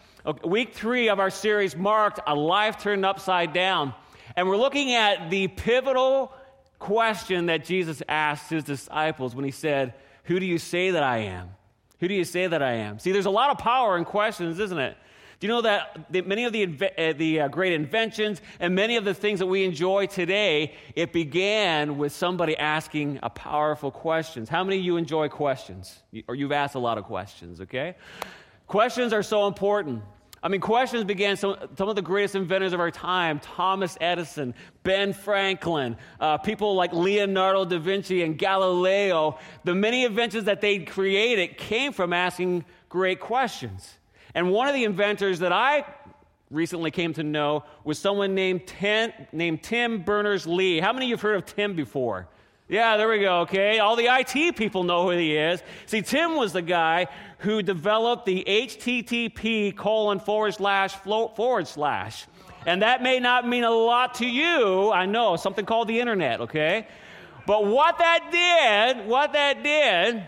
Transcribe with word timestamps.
Week 0.45 0.75
three 0.75 1.09
of 1.09 1.18
our 1.18 1.30
series 1.30 1.75
marked 1.75 2.20
A 2.27 2.34
Life 2.34 2.77
Turned 2.77 3.07
Upside 3.07 3.54
Down. 3.54 3.95
And 4.36 4.48
we're 4.48 4.59
looking 4.59 4.93
at 4.93 5.30
the 5.30 5.48
pivotal 5.48 6.30
question 6.79 7.46
that 7.46 7.64
Jesus 7.64 8.02
asked 8.07 8.50
his 8.50 8.64
disciples 8.64 9.34
when 9.34 9.46
he 9.46 9.50
said, 9.50 9.95
Who 10.25 10.38
do 10.38 10.45
you 10.45 10.59
say 10.59 10.91
that 10.91 11.02
I 11.02 11.20
am? 11.20 11.48
Who 12.00 12.08
do 12.08 12.14
you 12.14 12.24
say 12.24 12.46
that 12.46 12.62
I 12.62 12.72
am? 12.72 12.98
See, 12.98 13.12
there's 13.12 13.27
a 13.27 13.30
lot 13.30 13.50
of 13.50 13.59
power 13.59 13.96
in 13.96 14.05
questions, 14.05 14.59
isn't 14.59 14.78
it? 14.78 14.96
Do 15.38 15.46
you 15.46 15.52
know 15.52 15.62
that 15.62 16.27
many 16.27 16.45
of 16.45 16.52
the, 16.52 16.64
uh, 16.96 17.12
the 17.12 17.41
uh, 17.41 17.48
great 17.48 17.74
inventions 17.74 18.41
and 18.59 18.74
many 18.74 18.96
of 18.96 19.05
the 19.05 19.12
things 19.12 19.38
that 19.41 19.46
we 19.46 19.64
enjoy 19.64 20.06
today, 20.06 20.74
it 20.95 21.12
began 21.12 21.98
with 21.98 22.12
somebody 22.12 22.56
asking 22.56 23.19
a 23.22 23.28
powerful 23.28 23.91
questions. 23.91 24.48
How 24.48 24.64
many 24.64 24.78
of 24.78 24.84
you 24.84 24.96
enjoy 24.96 25.28
questions? 25.28 26.02
Or 26.27 26.34
you've 26.34 26.52
asked 26.52 26.74
a 26.74 26.78
lot 26.78 26.96
of 26.96 27.05
questions, 27.05 27.60
okay? 27.60 27.97
Questions 28.66 29.12
are 29.12 29.22
so 29.22 29.47
important. 29.47 30.02
I 30.42 30.48
mean, 30.48 30.60
questions 30.60 31.04
began 31.04 31.36
some, 31.36 31.56
some 31.76 31.88
of 31.88 31.96
the 31.96 32.02
greatest 32.02 32.34
inventors 32.34 32.72
of 32.72 32.80
our 32.80 32.90
time 32.90 33.40
Thomas 33.40 33.96
Edison, 34.00 34.54
Ben 34.82 35.12
Franklin, 35.12 35.96
uh, 36.20 36.38
people 36.38 36.74
like 36.74 36.92
Leonardo 36.92 37.64
da 37.64 37.78
Vinci 37.78 38.22
and 38.22 38.38
Galileo. 38.38 39.38
The 39.64 39.74
many 39.74 40.04
inventions 40.04 40.44
that 40.44 40.60
they 40.60 40.80
created 40.80 41.56
came 41.56 41.92
from 41.92 42.12
asking 42.12 42.64
great 42.88 43.18
questions. 43.18 43.98
And 44.34 44.50
one 44.52 44.68
of 44.68 44.74
the 44.74 44.84
inventors 44.84 45.38
that 45.41 45.52
I 45.52 45.84
recently 46.50 46.91
came 46.91 47.12
to 47.14 47.22
know 47.22 47.64
was 47.84 47.98
someone 47.98 48.34
named, 48.34 48.66
Tim, 48.66 49.12
named 49.33 49.62
Tim 49.62 50.02
Berners 50.02 50.46
Lee. 50.46 50.78
How 50.78 50.92
many 50.92 51.06
of 51.06 51.08
you 51.08 51.14
have 51.16 51.22
heard 51.22 51.36
of 51.36 51.46
Tim 51.46 51.74
before? 51.74 52.28
Yeah, 52.69 52.97
there 52.97 53.09
we 53.09 53.20
go, 53.20 53.41
okay? 53.42 53.78
All 53.78 53.95
the 53.95 54.09
IT 54.11 54.56
people 54.56 54.83
know 54.83 55.05
who 55.05 55.17
he 55.17 55.36
is. 55.36 55.62
See, 55.86 56.03
Tim 56.03 56.34
was 56.34 56.53
the 56.53 56.62
guy 56.62 57.06
who 57.39 57.62
developed 57.62 58.27
the 58.27 58.42
HTTP 58.47 59.77
colon 59.77 60.19
forward 60.19 60.55
slash 60.55 60.95
float 60.95 61.36
forward 61.36 61.69
slash. 61.69 62.27
And 62.67 62.83
that 62.83 63.03
may 63.03 63.20
not 63.20 63.47
mean 63.47 63.62
a 63.62 63.70
lot 63.70 64.14
to 64.14 64.27
you, 64.27 64.91
I 64.91 65.06
know, 65.06 65.36
something 65.36 65.64
called 65.64 65.86
the 65.86 66.00
internet, 66.00 66.41
okay? 66.41 66.89
But 67.47 67.64
what 67.64 67.98
that 67.98 68.31
did, 68.33 69.06
what 69.06 69.34
that 69.34 69.62
did 69.62 70.25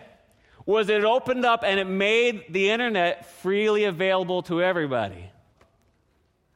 was 0.65 0.89
it 0.89 1.03
opened 1.03 1.45
up 1.45 1.65
and 1.65 1.81
it 1.81 1.87
made 1.87 2.45
the 2.51 2.71
internet 2.71 3.27
freely 3.41 3.85
available 3.85 4.43
to 4.43 4.63
everybody. 4.63 5.31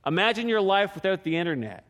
Imagine 0.07 0.49
your 0.49 0.61
life 0.61 0.95
without 0.95 1.25
the 1.25 1.37
internet. 1.37 1.85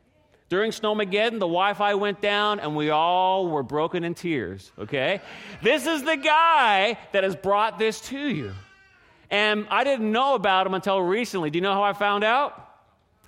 During 0.53 0.70
Snowmageddon, 0.70 1.39
the 1.39 1.48
Wi 1.48 1.72
Fi 1.72 1.95
went 1.95 2.20
down 2.20 2.61
and 2.61 2.77
we 2.77 2.91
all 2.91 3.48
were 3.48 3.62
broken 3.62 4.05
in 4.05 4.12
tears, 4.12 4.70
okay? 4.78 5.22
this 5.62 5.86
is 5.86 6.03
the 6.03 6.19
guy 6.19 6.98
that 7.12 7.25
has 7.25 7.34
brought 7.34 7.78
this 7.78 8.03
to 8.09 8.19
you. 8.19 8.53
And 9.31 9.67
I 9.70 9.83
didn't 9.83 10.12
know 10.12 10.34
about 10.34 10.67
him 10.67 10.75
until 10.75 11.00
recently. 11.00 11.48
Do 11.48 11.56
you 11.56 11.62
know 11.62 11.72
how 11.72 11.83
I 11.83 11.94
found 11.94 12.22
out? 12.22 12.69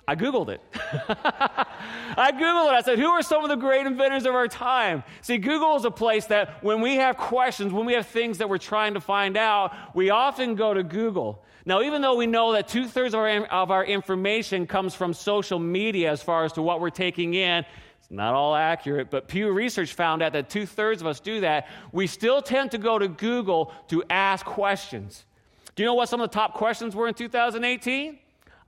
I 0.07 0.15
Googled 0.15 0.49
it. 0.49 0.61
I 0.75 2.31
Googled 2.31 2.67
it. 2.67 2.75
I 2.75 2.81
said, 2.85 2.99
Who 2.99 3.07
are 3.07 3.23
some 3.23 3.43
of 3.43 3.49
the 3.49 3.55
great 3.55 3.87
inventors 3.87 4.27
of 4.27 4.35
our 4.35 4.47
time? 4.47 5.03
See, 5.23 5.39
Google 5.39 5.75
is 5.77 5.85
a 5.85 5.89
place 5.89 6.25
that 6.25 6.63
when 6.63 6.79
we 6.79 6.97
have 6.97 7.17
questions, 7.17 7.73
when 7.73 7.87
we 7.87 7.93
have 7.93 8.05
things 8.05 8.37
that 8.37 8.47
we're 8.47 8.59
trying 8.59 8.93
to 8.93 9.01
find 9.01 9.35
out, 9.35 9.73
we 9.95 10.11
often 10.11 10.53
go 10.53 10.75
to 10.75 10.83
Google. 10.83 11.43
Now, 11.67 11.81
even 11.81 12.01
though 12.01 12.15
we 12.15 12.27
know 12.27 12.53
that 12.53 12.67
two 12.67 12.87
thirds 12.87 13.15
of 13.15 13.21
our, 13.21 13.45
of 13.47 13.71
our 13.71 13.83
information 13.83 14.67
comes 14.67 14.93
from 14.93 15.13
social 15.13 15.57
media 15.57 16.11
as 16.11 16.21
far 16.21 16.45
as 16.45 16.53
to 16.53 16.61
what 16.61 16.79
we're 16.79 16.91
taking 16.91 17.33
in, 17.33 17.65
it's 17.97 18.11
not 18.11 18.35
all 18.35 18.53
accurate, 18.53 19.09
but 19.09 19.27
Pew 19.27 19.51
Research 19.51 19.93
found 19.93 20.21
out 20.21 20.33
that 20.33 20.47
two 20.47 20.67
thirds 20.67 21.01
of 21.01 21.07
us 21.07 21.19
do 21.19 21.41
that. 21.41 21.67
We 21.91 22.05
still 22.05 22.39
tend 22.39 22.69
to 22.71 22.77
go 22.77 22.99
to 22.99 23.07
Google 23.07 23.73
to 23.87 24.03
ask 24.11 24.45
questions. 24.45 25.25
Do 25.73 25.81
you 25.81 25.87
know 25.87 25.95
what 25.95 26.07
some 26.07 26.21
of 26.21 26.29
the 26.29 26.33
top 26.35 26.53
questions 26.53 26.95
were 26.95 27.07
in 27.07 27.15
2018? 27.15 28.19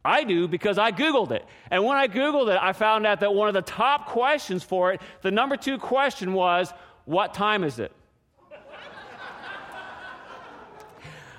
I 0.03 0.23
do 0.23 0.47
because 0.47 0.79
I 0.79 0.91
Googled 0.91 1.31
it. 1.31 1.45
And 1.69 1.83
when 1.85 1.97
I 1.97 2.07
Googled 2.07 2.51
it, 2.51 2.57
I 2.59 2.73
found 2.73 3.05
out 3.05 3.19
that 3.19 3.33
one 3.33 3.47
of 3.47 3.53
the 3.53 3.61
top 3.61 4.07
questions 4.07 4.63
for 4.63 4.91
it, 4.93 5.01
the 5.21 5.29
number 5.29 5.55
two 5.55 5.77
question 5.77 6.33
was, 6.33 6.73
What 7.05 7.35
time 7.35 7.63
is 7.63 7.77
it? 7.77 7.91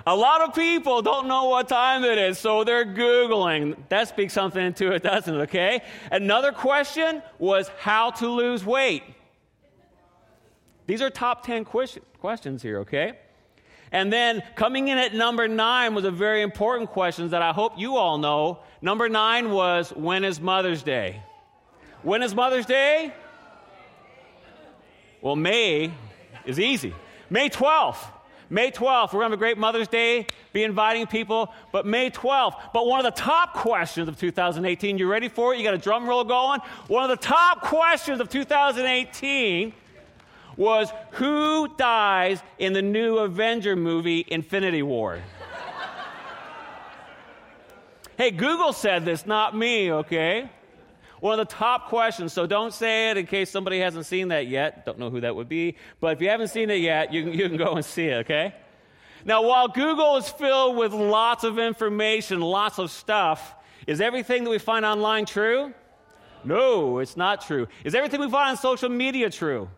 A 0.09 0.17
lot 0.17 0.41
of 0.41 0.55
people 0.55 1.03
don't 1.03 1.29
know 1.29 1.51
what 1.51 1.69
time 1.69 2.03
it 2.03 2.17
is, 2.17 2.39
so 2.39 2.65
they're 2.65 2.87
Googling. 2.87 3.77
That 3.91 4.09
speaks 4.09 4.33
something 4.33 4.65
into 4.65 4.91
it, 4.93 5.03
doesn't 5.03 5.35
it? 5.35 5.41
Okay? 5.43 5.83
Another 6.11 6.51
question 6.51 7.23
was 7.39 7.69
how 7.79 8.13
to 8.13 8.27
lose 8.27 8.65
weight. 8.65 9.03
These 10.87 11.03
are 11.03 11.11
top 11.11 11.45
10 11.45 11.67
questions 11.67 12.63
here, 12.63 12.79
okay? 12.79 13.19
And 13.93 14.11
then 14.11 14.43
coming 14.57 14.89
in 14.89 14.97
at 14.97 15.13
number 15.13 15.47
nine 15.47 15.95
was 15.95 16.07
a 16.07 16.11
very 16.11 16.41
important 16.41 16.89
question 16.89 17.29
that 17.29 17.43
I 17.43 17.53
hope 17.53 17.75
you 17.77 17.99
all 17.99 18.17
know. 18.17 18.61
Number 18.81 19.11
nine 19.11 19.51
was 19.51 19.91
when 19.91 20.25
is 20.25 20.41
Mother's 20.41 20.83
Day? 20.83 21.23
When 22.03 22.23
is 22.23 22.35
Mother's 22.35 22.65
Day? 22.65 23.13
Well, 25.21 25.37
May 25.37 25.93
is 26.47 26.59
easy. 26.59 26.95
May 27.29 27.51
12th. 27.51 28.13
May 28.51 28.71
12th, 28.71 29.13
we're 29.13 29.21
going 29.21 29.31
to 29.31 29.31
have 29.31 29.33
a 29.33 29.37
great 29.37 29.59
Mother's 29.59 29.89
Day, 29.89 30.27
be 30.53 30.65
inviting 30.65 31.07
people, 31.07 31.53
but 31.71 31.85
May 31.85 32.11
12th. 32.11 32.55
But 32.73 32.87
one 32.87 32.99
of 32.99 33.05
the 33.05 33.21
top 33.21 33.53
questions 33.53 34.09
of 34.09 34.19
2018, 34.19 34.97
you 34.97 35.11
ready 35.11 35.29
for 35.29 35.53
it? 35.53 35.59
You 35.59 35.65
got 35.65 35.75
a 35.75 35.79
drum 35.79 36.09
roll 36.09 36.25
going? 36.25 36.61
One 36.87 37.03
of 37.03 37.11
the 37.11 37.23
top 37.23 37.61
questions 37.63 38.21
of 38.21 38.31
2018 38.31 39.75
was 40.57 40.91
who 41.13 41.69
dies 41.77 42.43
in 42.59 42.73
the 42.73 42.83
new 42.83 43.19
Avenger 43.19 43.77
movie, 43.77 44.25
Infinity 44.27 44.83
War? 44.83 45.21
hey, 48.17 48.31
Google 48.31 48.73
said 48.73 49.05
this, 49.05 49.27
not 49.27 49.55
me, 49.55 49.93
okay? 49.93 50.51
One 51.21 51.39
of 51.39 51.49
the 51.49 51.55
top 51.55 51.89
questions, 51.89 52.33
so 52.33 52.47
don't 52.47 52.73
say 52.73 53.11
it 53.11 53.17
in 53.17 53.27
case 53.27 53.51
somebody 53.51 53.81
hasn't 53.81 54.07
seen 54.07 54.29
that 54.29 54.47
yet. 54.47 54.87
Don't 54.87 54.99
know 54.99 55.11
who 55.11 55.21
that 55.23 55.35
would 55.35 55.49
be, 55.49 55.77
but 56.01 56.13
if 56.17 56.23
you 56.23 56.29
haven't 56.29 56.49
seen 56.49 56.71
it 56.71 56.81
yet, 56.81 57.13
you 57.13 57.25
can, 57.25 57.33
you 57.33 57.49
can 57.49 57.57
go 57.57 57.75
and 57.75 57.85
see 57.85 58.07
it, 58.07 58.19
okay? 58.19 58.55
Now, 59.25 59.43
while 59.43 59.69
Google 59.69 60.17
is 60.17 60.29
filled 60.29 60.77
with 60.77 60.93
lots 60.93 61.45
of 61.45 61.59
information, 61.59 62.41
lots 62.41 62.79
of 62.79 62.91
stuff, 62.91 63.55
is 63.87 64.01
everything 64.01 64.45
that 64.45 64.51
we 64.51 64.59
find 64.59 64.85
online 64.85 65.27
true? 65.27 65.75
No, 66.45 66.99
it's 66.99 67.17
not 67.17 67.45
true. 67.45 67.67
Is 67.85 67.95
everything 67.95 68.21
we 68.21 68.31
find 68.31 68.51
on 68.51 68.57
social 68.57 68.89
media 68.89 69.29
true? 69.29 69.69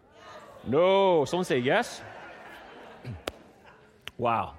No. 0.67 1.25
Someone 1.25 1.45
say 1.45 1.59
yes? 1.59 2.03
wow. 4.19 4.55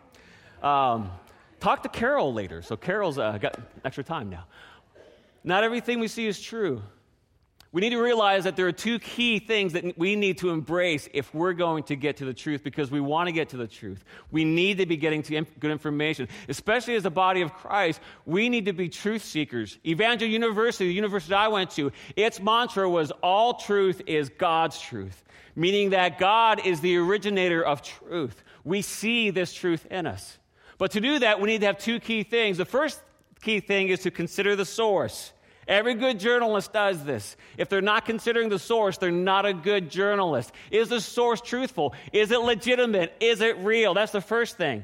Um, 0.64 1.12
talk 1.60 1.84
to 1.84 1.90
Carol 1.90 2.34
later. 2.34 2.62
So 2.62 2.76
Carol's 2.76 3.20
uh, 3.20 3.38
got 3.38 3.60
extra 3.86 4.04
time 4.04 4.30
now. 4.30 4.46
Not 5.44 5.64
everything 5.64 6.00
we 6.00 6.08
see 6.08 6.28
is 6.28 6.40
true. 6.40 6.82
We 7.74 7.80
need 7.80 7.92
to 7.92 8.02
realize 8.02 8.44
that 8.44 8.58
there 8.58 8.68
are 8.68 8.74
two 8.74 9.00
key 9.00 9.40
things 9.40 9.72
that 9.74 9.98
we 9.98 10.18
need 10.18 10.40
to 10.40 10.50
embrace 10.50 11.08
if 11.14 11.34
we're 11.34 11.54
going 11.54 11.84
to 11.84 11.96
get 11.96 12.18
to 12.18 12.26
the 12.26 12.34
truth 12.34 12.66
because 12.66 12.92
we 12.92 13.00
want 13.00 13.28
to 13.28 13.32
get 13.32 13.50
to 13.50 13.58
the 13.58 13.68
truth. 13.68 14.04
We 14.30 14.44
need 14.44 14.80
to 14.80 14.86
be 14.86 14.98
getting 14.98 15.24
to 15.24 15.46
good 15.58 15.72
information. 15.72 16.28
Especially 16.50 16.96
as 16.96 17.04
the 17.04 17.10
body 17.10 17.42
of 17.42 17.54
Christ, 17.54 18.02
we 18.26 18.50
need 18.50 18.66
to 18.66 18.74
be 18.74 18.90
truth 18.90 19.24
seekers. 19.24 19.78
Evangel 19.86 20.28
University, 20.28 20.88
the 20.88 20.94
university 20.94 21.34
I 21.34 21.48
went 21.48 21.72
to, 21.72 21.94
its 22.18 22.42
mantra 22.42 22.90
was 22.90 23.12
all 23.24 23.54
truth 23.54 24.02
is 24.06 24.28
God's 24.28 24.78
truth, 24.78 25.24
meaning 25.56 25.92
that 25.92 26.20
God 26.20 26.66
is 26.66 26.82
the 26.82 26.98
originator 26.98 27.64
of 27.64 27.82
truth. 27.82 28.44
We 28.66 28.82
see 28.82 29.30
this 29.30 29.54
truth 29.54 29.86
in 29.90 30.08
us. 30.08 30.38
But 30.78 30.92
to 30.92 31.00
do 31.00 31.20
that, 31.20 31.40
we 31.40 31.48
need 31.48 31.62
to 31.62 31.68
have 31.68 31.78
two 31.78 32.02
key 32.02 32.24
things. 32.24 32.58
The 32.58 32.66
first 32.66 33.02
key 33.42 33.62
thing 33.62 33.88
is 33.88 34.02
to 34.02 34.12
consider 34.12 34.58
the 34.58 34.66
source. 34.66 35.32
Every 35.72 35.94
good 35.94 36.20
journalist 36.20 36.74
does 36.74 37.02
this. 37.06 37.38
If 37.58 37.70
they're 37.70 37.82
not 37.82 38.04
considering 38.04 38.50
the 38.50 38.60
source, 38.60 38.98
they're 38.98 39.10
not 39.10 39.46
a 39.46 39.54
good 39.54 39.90
journalist. 39.90 40.52
Is 40.70 40.90
the 40.90 41.00
source 41.00 41.40
truthful? 41.40 41.96
Is 42.12 42.30
it 42.32 42.42
legitimate? 42.42 43.14
Is 43.22 43.40
it 43.40 43.58
real? 43.60 43.94
That's 43.94 44.12
the 44.12 44.20
first 44.20 44.58
thing. 44.58 44.84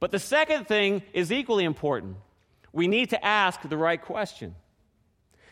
But 0.00 0.10
the 0.10 0.18
second 0.18 0.66
thing 0.66 1.02
is 1.12 1.30
equally 1.30 1.64
important. 1.64 2.16
We 2.72 2.88
need 2.88 3.10
to 3.10 3.22
ask 3.22 3.60
the 3.60 3.76
right 3.76 4.00
question. 4.00 4.54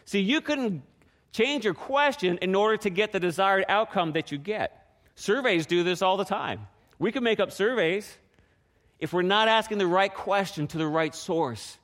See, 0.06 0.20
you 0.20 0.40
can 0.40 0.82
change 1.30 1.66
your 1.66 1.74
question 1.74 2.38
in 2.38 2.54
order 2.54 2.78
to 2.78 2.88
get 2.88 3.12
the 3.12 3.20
desired 3.20 3.66
outcome 3.68 4.12
that 4.12 4.32
you 4.32 4.38
get. 4.38 4.96
Surveys 5.14 5.66
do 5.66 5.84
this 5.84 6.00
all 6.00 6.16
the 6.16 6.24
time. 6.24 6.66
We 6.98 7.12
can 7.12 7.22
make 7.22 7.38
up 7.38 7.52
surveys. 7.52 8.10
If 8.98 9.12
we're 9.12 9.20
not 9.20 9.46
asking 9.46 9.76
the 9.76 9.86
right 9.86 10.12
question 10.12 10.68
to 10.68 10.78
the 10.78 10.86
right 10.86 11.14
source, 11.14 11.76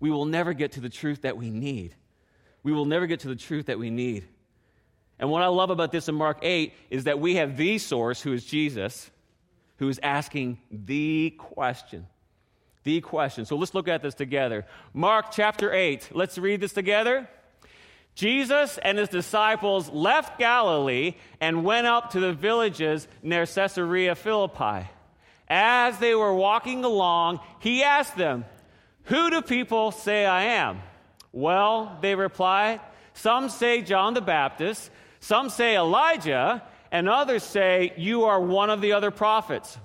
we 0.00 0.10
will 0.10 0.24
never 0.24 0.54
get 0.54 0.72
to 0.72 0.80
the 0.80 0.88
truth 0.88 1.22
that 1.22 1.36
we 1.36 1.50
need. 1.50 1.94
We 2.68 2.74
will 2.74 2.84
never 2.84 3.06
get 3.06 3.20
to 3.20 3.28
the 3.28 3.34
truth 3.34 3.64
that 3.66 3.78
we 3.78 3.88
need. 3.88 4.28
And 5.18 5.30
what 5.30 5.40
I 5.40 5.46
love 5.46 5.70
about 5.70 5.90
this 5.90 6.06
in 6.06 6.14
Mark 6.14 6.40
8 6.42 6.74
is 6.90 7.04
that 7.04 7.18
we 7.18 7.36
have 7.36 7.56
the 7.56 7.78
source, 7.78 8.20
who 8.20 8.34
is 8.34 8.44
Jesus, 8.44 9.10
who 9.78 9.88
is 9.88 9.98
asking 10.02 10.58
the 10.70 11.30
question. 11.38 12.06
The 12.84 13.00
question. 13.00 13.46
So 13.46 13.56
let's 13.56 13.72
look 13.72 13.88
at 13.88 14.02
this 14.02 14.14
together. 14.14 14.66
Mark 14.92 15.30
chapter 15.30 15.72
8. 15.72 16.10
Let's 16.12 16.36
read 16.36 16.60
this 16.60 16.74
together. 16.74 17.26
Jesus 18.14 18.76
and 18.76 18.98
his 18.98 19.08
disciples 19.08 19.88
left 19.88 20.38
Galilee 20.38 21.14
and 21.40 21.64
went 21.64 21.86
up 21.86 22.10
to 22.10 22.20
the 22.20 22.34
villages 22.34 23.08
near 23.22 23.46
Caesarea 23.46 24.14
Philippi. 24.14 24.86
As 25.48 25.98
they 26.00 26.14
were 26.14 26.34
walking 26.34 26.84
along, 26.84 27.40
he 27.60 27.82
asked 27.82 28.18
them, 28.18 28.44
Who 29.04 29.30
do 29.30 29.40
people 29.40 29.90
say 29.90 30.26
I 30.26 30.42
am? 30.42 30.82
Well, 31.32 31.98
they 32.00 32.14
replied, 32.14 32.80
Some 33.14 33.48
say 33.48 33.82
John 33.82 34.14
the 34.14 34.20
Baptist, 34.20 34.90
some 35.20 35.50
say 35.50 35.76
Elijah, 35.76 36.62
and 36.90 37.08
others 37.08 37.42
say 37.42 37.92
you 37.96 38.24
are 38.24 38.40
one 38.40 38.70
of 38.70 38.80
the 38.80 38.92
other 38.92 39.10
prophets. 39.10 39.78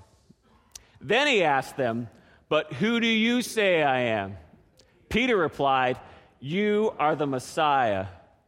Then 1.01 1.27
he 1.27 1.43
asked 1.43 1.75
them, 1.75 2.09
But 2.49 2.73
who 2.73 2.99
do 2.99 3.07
you 3.07 3.41
say 3.41 3.83
I 3.83 3.99
am? 4.01 4.37
Peter 5.09 5.35
replied, 5.35 5.99
You 6.39 6.93
are 6.97 7.15
the 7.15 7.27
Messiah. 7.27 8.07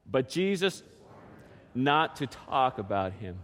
But 0.10 0.30
Jesus, 0.30 0.84
not 1.74 2.18
to 2.18 2.28
talk 2.28 2.78
about 2.78 3.14
him. 3.14 3.38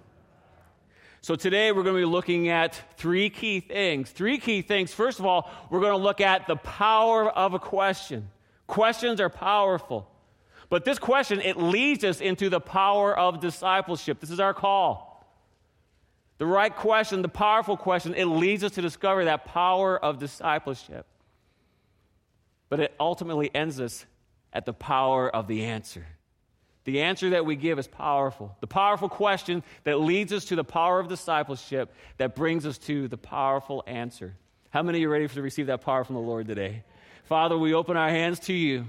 So 1.24 1.36
today 1.36 1.72
we're 1.72 1.84
going 1.84 1.96
to 1.96 2.02
be 2.02 2.06
looking 2.06 2.50
at 2.50 2.82
three 2.98 3.30
key 3.30 3.60
things. 3.60 4.10
Three 4.10 4.40
key 4.40 4.64
things. 4.64 4.92
First 4.92 5.20
of 5.20 5.26
all, 5.26 5.52
we're 5.70 5.80
going 5.82 5.92
to 5.92 5.98
look 5.98 6.20
at 6.20 6.48
the 6.48 6.56
power 6.56 7.30
of 7.30 7.54
a 7.54 7.60
question. 7.60 8.30
Questions 8.72 9.20
are 9.20 9.28
powerful. 9.28 10.10
But 10.70 10.86
this 10.86 10.98
question, 10.98 11.42
it 11.42 11.58
leads 11.58 12.06
us 12.06 12.22
into 12.22 12.50
the 12.50 12.62
power 12.62 13.14
of 13.16 13.42
discipleship. 13.42 14.22
This 14.22 14.32
is 14.32 14.40
our 14.40 14.54
call. 14.54 15.28
The 16.38 16.46
right 16.46 16.74
question, 16.74 17.22
the 17.22 17.28
powerful 17.28 17.76
question, 17.76 18.16
it 18.16 18.28
leads 18.28 18.64
us 18.64 18.72
to 18.72 18.82
discover 18.82 19.26
that 19.26 19.44
power 19.44 20.02
of 20.02 20.20
discipleship. 20.20 21.06
But 22.70 22.80
it 22.80 22.96
ultimately 22.98 23.54
ends 23.54 23.82
us 23.82 24.06
at 24.54 24.66
the 24.66 24.74
power 24.74 25.30
of 25.30 25.48
the 25.48 25.66
answer. 25.66 26.06
The 26.86 27.02
answer 27.02 27.32
that 27.32 27.46
we 27.46 27.58
give 27.58 27.78
is 27.78 27.90
powerful. 27.90 28.56
The 28.62 28.68
powerful 28.68 29.10
question 29.10 29.64
that 29.84 30.00
leads 30.00 30.32
us 30.32 30.46
to 30.46 30.56
the 30.56 30.64
power 30.64 31.02
of 31.02 31.10
discipleship 31.10 31.94
that 32.20 32.38
brings 32.38 32.66
us 32.66 32.78
to 32.78 33.10
the 33.10 33.18
powerful 33.18 33.84
answer. 33.86 34.38
How 34.70 34.82
many 34.82 35.04
are 35.04 35.10
ready 35.10 35.28
to 35.28 35.42
receive 35.42 35.68
that 35.68 35.82
power 35.82 36.06
from 36.06 36.16
the 36.16 36.22
Lord 36.22 36.48
today? 36.48 36.86
Father, 37.32 37.58
we 37.58 37.74
open 37.74 37.96
our 37.96 38.10
hands 38.10 38.42
to 38.42 38.54
you 38.54 38.88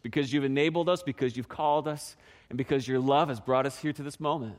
because 0.00 0.32
you've 0.32 0.44
enabled 0.44 0.88
us, 0.88 1.02
because 1.02 1.36
you've 1.36 1.48
called 1.48 1.88
us, 1.88 2.14
and 2.48 2.56
because 2.56 2.86
your 2.86 3.00
love 3.00 3.30
has 3.30 3.40
brought 3.40 3.66
us 3.66 3.76
here 3.76 3.92
to 3.92 4.04
this 4.04 4.20
moment. 4.20 4.54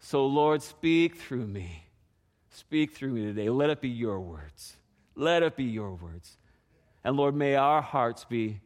So, 0.00 0.26
Lord, 0.26 0.60
speak 0.60 1.18
through 1.18 1.46
me. 1.46 1.84
Speak 2.50 2.96
through 2.96 3.12
me 3.12 3.26
today. 3.26 3.48
Let 3.48 3.70
it 3.70 3.80
be 3.80 3.90
your 3.90 4.18
words. 4.18 4.76
Let 5.14 5.44
it 5.44 5.54
be 5.54 5.62
your 5.62 5.94
words. 5.94 6.36
And 7.04 7.16
Lord, 7.16 7.36
may 7.36 7.54
our 7.54 7.80
hearts 7.80 8.24
be 8.24 8.58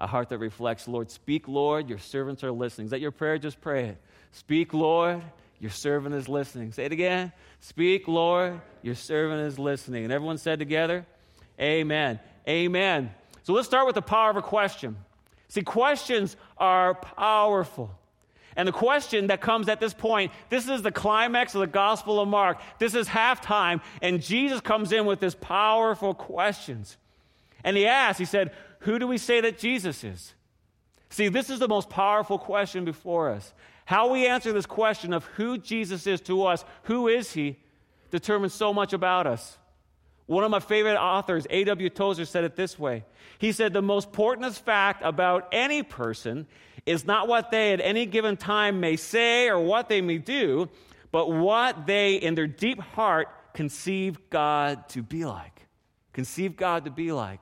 a 0.00 0.08
heart 0.08 0.30
that 0.30 0.38
reflects, 0.38 0.88
Lord, 0.88 1.08
speak, 1.08 1.46
Lord, 1.46 1.88
your 1.88 2.00
servants 2.00 2.42
are 2.42 2.50
listening. 2.50 2.86
Is 2.86 2.90
that 2.90 3.00
your 3.00 3.12
prayer? 3.12 3.38
Just 3.38 3.60
pray 3.60 3.84
it. 3.84 4.02
Speak, 4.32 4.74
Lord, 4.74 5.22
your 5.60 5.70
servant 5.70 6.16
is 6.16 6.28
listening. 6.28 6.72
Say 6.72 6.86
it 6.86 6.92
again. 6.92 7.30
Speak, 7.60 8.08
Lord, 8.08 8.60
your 8.82 8.96
servant 8.96 9.42
is 9.42 9.60
listening. 9.60 10.02
And 10.02 10.12
everyone 10.12 10.38
said 10.38 10.58
together, 10.58 11.06
Amen. 11.60 12.18
Amen. 12.48 13.10
So 13.42 13.52
let's 13.52 13.66
start 13.66 13.86
with 13.86 13.94
the 13.94 14.02
power 14.02 14.30
of 14.30 14.36
a 14.36 14.42
question. 14.42 14.96
See, 15.48 15.62
questions 15.62 16.36
are 16.58 16.94
powerful. 16.94 17.90
And 18.56 18.68
the 18.68 18.72
question 18.72 19.28
that 19.28 19.40
comes 19.40 19.68
at 19.68 19.80
this 19.80 19.94
point 19.94 20.32
this 20.50 20.68
is 20.68 20.82
the 20.82 20.92
climax 20.92 21.54
of 21.54 21.60
the 21.60 21.66
Gospel 21.66 22.20
of 22.20 22.28
Mark. 22.28 22.60
This 22.78 22.94
is 22.94 23.08
halftime, 23.08 23.80
and 24.00 24.22
Jesus 24.22 24.60
comes 24.60 24.92
in 24.92 25.06
with 25.06 25.20
this 25.20 25.34
powerful 25.34 26.14
questions. 26.14 26.96
And 27.64 27.76
he 27.76 27.86
asks, 27.86 28.18
he 28.18 28.24
said, 28.24 28.52
who 28.80 28.98
do 28.98 29.06
we 29.06 29.18
say 29.18 29.40
that 29.40 29.58
Jesus 29.58 30.02
is? 30.02 30.34
See, 31.10 31.28
this 31.28 31.50
is 31.50 31.58
the 31.58 31.68
most 31.68 31.88
powerful 31.88 32.38
question 32.38 32.84
before 32.84 33.30
us. 33.30 33.52
How 33.84 34.10
we 34.10 34.26
answer 34.26 34.52
this 34.52 34.66
question 34.66 35.12
of 35.12 35.24
who 35.24 35.58
Jesus 35.58 36.06
is 36.06 36.20
to 36.22 36.46
us, 36.46 36.64
who 36.84 37.08
is 37.08 37.32
he, 37.32 37.58
determines 38.10 38.54
so 38.54 38.72
much 38.72 38.92
about 38.92 39.26
us. 39.26 39.58
One 40.32 40.44
of 40.44 40.50
my 40.50 40.60
favorite 40.60 40.96
authors, 40.96 41.46
A.W. 41.50 41.90
Tozer, 41.90 42.24
said 42.24 42.44
it 42.44 42.56
this 42.56 42.78
way. 42.78 43.04
He 43.38 43.52
said, 43.52 43.74
The 43.74 43.82
most 43.82 44.08
important 44.08 44.54
fact 44.54 45.02
about 45.04 45.46
any 45.52 45.82
person 45.82 46.46
is 46.86 47.04
not 47.04 47.28
what 47.28 47.50
they 47.50 47.74
at 47.74 47.82
any 47.82 48.06
given 48.06 48.38
time 48.38 48.80
may 48.80 48.96
say 48.96 49.48
or 49.48 49.60
what 49.60 49.90
they 49.90 50.00
may 50.00 50.16
do, 50.16 50.70
but 51.10 51.30
what 51.30 51.86
they 51.86 52.14
in 52.14 52.34
their 52.34 52.46
deep 52.46 52.80
heart 52.80 53.28
conceive 53.52 54.30
God 54.30 54.88
to 54.88 55.02
be 55.02 55.26
like. 55.26 55.66
Conceive 56.14 56.56
God 56.56 56.86
to 56.86 56.90
be 56.90 57.12
like. 57.12 57.40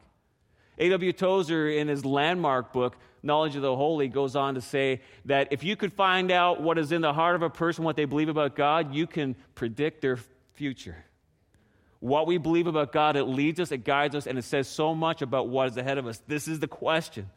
A.W. 0.78 1.12
Tozer, 1.12 1.70
in 1.70 1.86
his 1.86 2.04
landmark 2.04 2.72
book, 2.72 2.96
Knowledge 3.22 3.54
of 3.54 3.62
the 3.62 3.76
Holy, 3.76 4.08
goes 4.08 4.34
on 4.34 4.54
to 4.56 4.60
say 4.60 5.00
that 5.26 5.46
if 5.52 5.62
you 5.62 5.76
could 5.76 5.92
find 5.92 6.32
out 6.32 6.60
what 6.60 6.76
is 6.76 6.90
in 6.90 7.02
the 7.02 7.12
heart 7.12 7.36
of 7.36 7.42
a 7.42 7.50
person, 7.50 7.84
what 7.84 7.94
they 7.94 8.04
believe 8.04 8.28
about 8.28 8.56
God, 8.56 8.92
you 8.92 9.06
can 9.06 9.36
predict 9.54 10.02
their 10.02 10.18
future. 10.54 11.04
What 12.00 12.26
we 12.26 12.38
believe 12.38 12.66
about 12.66 12.92
God, 12.92 13.16
it 13.16 13.24
leads 13.24 13.60
us, 13.60 13.72
it 13.72 13.84
guides 13.84 14.14
us, 14.14 14.26
and 14.26 14.38
it 14.38 14.44
says 14.44 14.66
so 14.66 14.94
much 14.94 15.22
about 15.22 15.48
what 15.48 15.68
is 15.68 15.76
ahead 15.76 15.98
of 15.98 16.06
us. 16.06 16.20
This 16.26 16.48
is 16.48 16.58
the 16.58 16.66
question. 16.66 17.28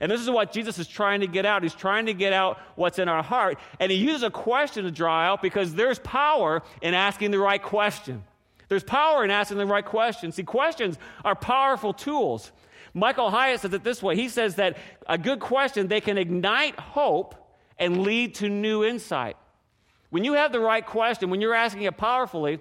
And 0.00 0.12
this 0.12 0.20
is 0.20 0.30
what 0.30 0.52
Jesus 0.52 0.78
is 0.78 0.86
trying 0.86 1.20
to 1.20 1.26
get 1.26 1.46
out. 1.46 1.62
He's 1.62 1.74
trying 1.74 2.06
to 2.06 2.14
get 2.14 2.32
out 2.32 2.58
what's 2.76 2.98
in 2.98 3.08
our 3.08 3.22
heart. 3.22 3.58
And 3.80 3.90
he 3.90 3.98
uses 3.98 4.22
a 4.22 4.30
question 4.30 4.84
to 4.84 4.90
draw 4.90 5.22
out 5.22 5.42
because 5.42 5.74
there's 5.74 5.98
power 5.98 6.62
in 6.82 6.94
asking 6.94 7.30
the 7.30 7.38
right 7.38 7.62
question. 7.62 8.22
There's 8.68 8.84
power 8.84 9.24
in 9.24 9.30
asking 9.30 9.58
the 9.58 9.66
right 9.66 9.84
question. 9.84 10.32
See, 10.32 10.42
questions 10.42 10.98
are 11.24 11.34
powerful 11.34 11.92
tools. 11.92 12.52
Michael 12.92 13.30
Hyatt 13.30 13.60
says 13.60 13.72
it 13.72 13.84
this 13.84 14.02
way 14.02 14.16
he 14.16 14.28
says 14.28 14.56
that 14.56 14.76
a 15.06 15.18
good 15.18 15.40
question, 15.40 15.88
they 15.88 16.00
can 16.00 16.18
ignite 16.18 16.78
hope 16.78 17.34
and 17.78 18.02
lead 18.02 18.36
to 18.36 18.48
new 18.48 18.84
insight. 18.84 19.36
When 20.10 20.24
you 20.24 20.34
have 20.34 20.52
the 20.52 20.60
right 20.60 20.84
question, 20.84 21.30
when 21.30 21.40
you're 21.40 21.54
asking 21.54 21.82
it 21.82 21.96
powerfully, 21.96 22.60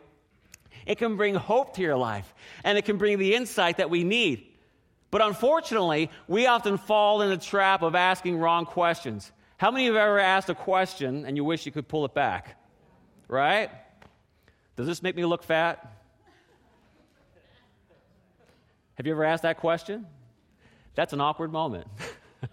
it 0.85 0.97
can 0.97 1.15
bring 1.17 1.35
hope 1.35 1.75
to 1.75 1.81
your 1.81 1.97
life 1.97 2.33
and 2.63 2.77
it 2.77 2.85
can 2.85 2.97
bring 2.97 3.17
the 3.17 3.35
insight 3.35 3.77
that 3.77 3.89
we 3.89 4.03
need. 4.03 4.45
But 5.11 5.21
unfortunately, 5.21 6.09
we 6.27 6.45
often 6.45 6.77
fall 6.77 7.21
in 7.21 7.29
the 7.29 7.37
trap 7.37 7.81
of 7.81 7.95
asking 7.95 8.37
wrong 8.37 8.65
questions. 8.65 9.31
How 9.57 9.71
many 9.71 9.87
of 9.87 9.93
you 9.93 9.99
have 9.99 10.07
ever 10.07 10.19
asked 10.19 10.49
a 10.49 10.55
question 10.55 11.25
and 11.25 11.37
you 11.37 11.43
wish 11.43 11.65
you 11.65 11.71
could 11.71 11.87
pull 11.87 12.05
it 12.05 12.13
back? 12.13 12.59
Right? 13.27 13.69
Does 14.75 14.87
this 14.87 15.01
make 15.01 15.15
me 15.15 15.25
look 15.25 15.43
fat? 15.43 15.91
Have 18.95 19.05
you 19.05 19.13
ever 19.13 19.23
asked 19.23 19.43
that 19.43 19.57
question? 19.57 20.05
That's 20.95 21.13
an 21.13 21.21
awkward 21.21 21.51
moment. 21.51 21.87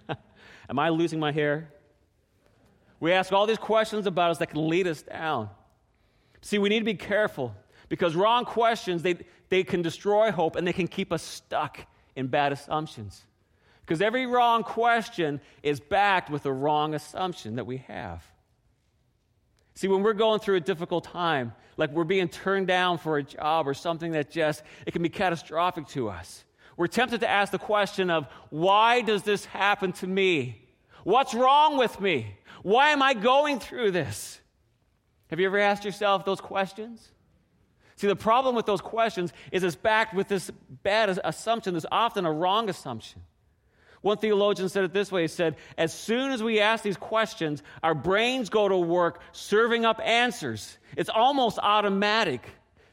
Am 0.68 0.78
I 0.78 0.88
losing 0.88 1.20
my 1.20 1.32
hair? 1.32 1.68
We 3.00 3.12
ask 3.12 3.32
all 3.32 3.46
these 3.46 3.58
questions 3.58 4.06
about 4.06 4.30
us 4.30 4.38
that 4.38 4.50
can 4.50 4.68
lead 4.68 4.86
us 4.86 5.02
down. 5.02 5.50
See, 6.40 6.58
we 6.58 6.68
need 6.68 6.80
to 6.80 6.84
be 6.84 6.94
careful 6.94 7.54
because 7.92 8.16
wrong 8.16 8.46
questions, 8.46 9.02
they, 9.02 9.18
they 9.50 9.64
can 9.64 9.82
destroy 9.82 10.32
hope 10.32 10.56
and 10.56 10.66
they 10.66 10.72
can 10.72 10.88
keep 10.88 11.12
us 11.12 11.22
stuck 11.22 11.78
in 12.16 12.26
bad 12.26 12.50
assumptions. 12.50 13.20
Because 13.82 14.00
every 14.00 14.24
wrong 14.24 14.62
question 14.62 15.42
is 15.62 15.78
backed 15.78 16.30
with 16.30 16.46
a 16.46 16.52
wrong 16.54 16.94
assumption 16.94 17.56
that 17.56 17.66
we 17.66 17.76
have. 17.88 18.24
See, 19.74 19.88
when 19.88 20.02
we're 20.02 20.14
going 20.14 20.40
through 20.40 20.54
a 20.54 20.60
difficult 20.60 21.04
time, 21.04 21.52
like 21.76 21.90
we're 21.90 22.04
being 22.04 22.30
turned 22.30 22.66
down 22.66 22.96
for 22.96 23.18
a 23.18 23.22
job 23.22 23.68
or 23.68 23.74
something 23.74 24.12
that 24.12 24.30
just, 24.30 24.62
it 24.86 24.92
can 24.92 25.02
be 25.02 25.10
catastrophic 25.10 25.86
to 25.88 26.08
us. 26.08 26.46
We're 26.78 26.86
tempted 26.86 27.20
to 27.20 27.28
ask 27.28 27.52
the 27.52 27.58
question 27.58 28.08
of, 28.08 28.26
why 28.48 29.02
does 29.02 29.22
this 29.22 29.44
happen 29.44 29.92
to 29.92 30.06
me? 30.06 30.66
What's 31.04 31.34
wrong 31.34 31.76
with 31.76 32.00
me? 32.00 32.38
Why 32.62 32.88
am 32.92 33.02
I 33.02 33.12
going 33.12 33.60
through 33.60 33.90
this? 33.90 34.40
Have 35.28 35.40
you 35.40 35.44
ever 35.44 35.58
asked 35.58 35.84
yourself 35.84 36.24
those 36.24 36.40
questions? 36.40 37.06
See, 38.02 38.08
the 38.08 38.16
problem 38.16 38.56
with 38.56 38.66
those 38.66 38.80
questions 38.80 39.32
is 39.52 39.62
it's 39.62 39.76
backed 39.76 40.12
with 40.12 40.26
this 40.26 40.50
bad 40.82 41.20
assumption. 41.22 41.72
There's 41.72 41.86
often 41.92 42.26
a 42.26 42.32
wrong 42.32 42.68
assumption. 42.68 43.22
One 44.00 44.16
theologian 44.16 44.68
said 44.68 44.82
it 44.82 44.92
this 44.92 45.12
way 45.12 45.22
He 45.22 45.28
said, 45.28 45.54
As 45.78 45.94
soon 45.94 46.32
as 46.32 46.42
we 46.42 46.58
ask 46.58 46.82
these 46.82 46.96
questions, 46.96 47.62
our 47.80 47.94
brains 47.94 48.50
go 48.50 48.68
to 48.68 48.76
work 48.76 49.20
serving 49.30 49.84
up 49.84 50.00
answers. 50.00 50.78
It's 50.96 51.10
almost 51.10 51.60
automatic. 51.62 52.44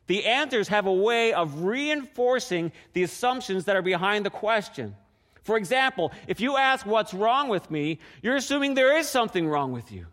The 0.06 0.28
answers 0.28 0.68
have 0.68 0.86
a 0.86 0.94
way 0.94 1.34
of 1.34 1.64
reinforcing 1.64 2.72
the 2.94 3.02
assumptions 3.02 3.66
that 3.66 3.76
are 3.76 3.82
behind 3.82 4.28
the 4.28 4.30
question. 4.30 4.96
For 5.42 5.58
example, 5.58 6.12
if 6.28 6.40
you 6.40 6.56
ask 6.56 6.86
what's 6.86 7.16
wrong 7.16 7.50
with 7.50 7.72
me, 7.72 7.98
you're 8.22 8.36
assuming 8.36 8.76
there 8.76 8.96
is 8.96 9.10
something 9.10 9.48
wrong 9.48 9.72
with 9.72 9.92
you. 9.92 10.06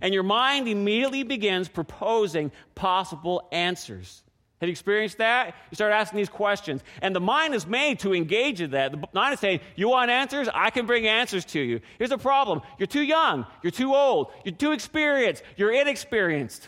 And 0.00 0.14
your 0.14 0.22
mind 0.22 0.68
immediately 0.68 1.22
begins 1.22 1.68
proposing 1.68 2.50
possible 2.74 3.46
answers. 3.52 4.22
Have 4.60 4.68
you 4.68 4.72
experienced 4.72 5.18
that? 5.18 5.54
You 5.70 5.76
start 5.76 5.92
asking 5.92 6.16
these 6.16 6.28
questions. 6.28 6.82
And 7.00 7.14
the 7.14 7.20
mind 7.20 7.54
is 7.54 7.66
made 7.66 8.00
to 8.00 8.12
engage 8.12 8.60
in 8.60 8.72
that. 8.72 8.90
The 8.90 9.06
mind 9.12 9.34
is 9.34 9.40
saying, 9.40 9.60
You 9.76 9.88
want 9.88 10.10
answers? 10.10 10.48
I 10.52 10.70
can 10.70 10.86
bring 10.86 11.06
answers 11.06 11.44
to 11.46 11.60
you. 11.60 11.80
Here's 11.98 12.10
the 12.10 12.18
problem 12.18 12.62
you're 12.78 12.88
too 12.88 13.02
young, 13.02 13.46
you're 13.62 13.70
too 13.70 13.94
old, 13.94 14.32
you're 14.44 14.54
too 14.54 14.72
experienced, 14.72 15.42
you're 15.56 15.72
inexperienced. 15.72 16.66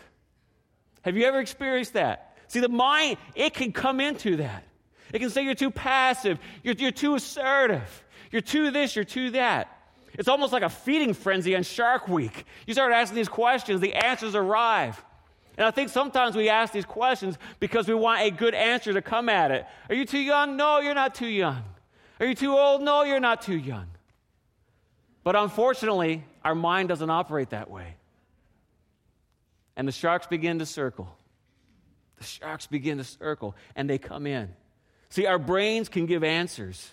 Have 1.02 1.16
you 1.16 1.24
ever 1.24 1.40
experienced 1.40 1.94
that? 1.94 2.36
See, 2.48 2.60
the 2.60 2.68
mind, 2.68 3.16
it 3.34 3.54
can 3.54 3.72
come 3.72 4.00
into 4.00 4.36
that. 4.36 4.64
It 5.12 5.18
can 5.18 5.30
say 5.30 5.42
you're 5.42 5.54
too 5.54 5.70
passive, 5.70 6.38
you're, 6.62 6.74
you're 6.74 6.90
too 6.92 7.16
assertive, 7.16 8.04
you're 8.30 8.42
too 8.42 8.70
this, 8.70 8.94
you're 8.94 9.04
too 9.04 9.30
that. 9.32 9.76
It's 10.14 10.28
almost 10.28 10.52
like 10.52 10.62
a 10.62 10.68
feeding 10.68 11.14
frenzy 11.14 11.56
on 11.56 11.62
Shark 11.62 12.08
Week. 12.08 12.44
You 12.66 12.74
start 12.74 12.92
asking 12.92 13.16
these 13.16 13.28
questions, 13.28 13.80
the 13.80 13.94
answers 13.94 14.34
arrive. 14.34 15.02
And 15.60 15.66
I 15.66 15.72
think 15.72 15.90
sometimes 15.90 16.34
we 16.34 16.48
ask 16.48 16.72
these 16.72 16.86
questions 16.86 17.36
because 17.58 17.86
we 17.86 17.92
want 17.92 18.22
a 18.22 18.30
good 18.30 18.54
answer 18.54 18.94
to 18.94 19.02
come 19.02 19.28
at 19.28 19.50
it. 19.50 19.66
Are 19.90 19.94
you 19.94 20.06
too 20.06 20.18
young? 20.18 20.56
No, 20.56 20.78
you're 20.80 20.94
not 20.94 21.14
too 21.14 21.26
young. 21.26 21.62
Are 22.18 22.24
you 22.24 22.34
too 22.34 22.56
old? 22.56 22.80
No, 22.80 23.02
you're 23.02 23.20
not 23.20 23.42
too 23.42 23.58
young. 23.58 23.88
But 25.22 25.36
unfortunately, 25.36 26.24
our 26.42 26.54
mind 26.54 26.88
doesn't 26.88 27.10
operate 27.10 27.50
that 27.50 27.70
way. 27.70 27.96
And 29.76 29.86
the 29.86 29.92
sharks 29.92 30.26
begin 30.26 30.60
to 30.60 30.66
circle. 30.66 31.14
The 32.16 32.24
sharks 32.24 32.66
begin 32.66 32.96
to 32.96 33.04
circle 33.04 33.54
and 33.76 33.88
they 33.88 33.98
come 33.98 34.26
in. 34.26 34.54
See, 35.10 35.26
our 35.26 35.38
brains 35.38 35.90
can 35.90 36.06
give 36.06 36.24
answers, 36.24 36.90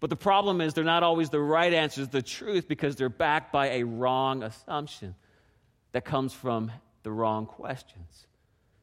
but 0.00 0.10
the 0.10 0.16
problem 0.16 0.60
is 0.60 0.74
they're 0.74 0.82
not 0.82 1.04
always 1.04 1.30
the 1.30 1.38
right 1.38 1.72
answers, 1.72 2.08
the 2.08 2.20
truth, 2.20 2.66
because 2.66 2.96
they're 2.96 3.08
backed 3.08 3.52
by 3.52 3.68
a 3.74 3.84
wrong 3.84 4.42
assumption 4.42 5.14
that 5.92 6.04
comes 6.04 6.32
from 6.32 6.72
the 7.02 7.10
wrong 7.10 7.46
questions. 7.46 8.26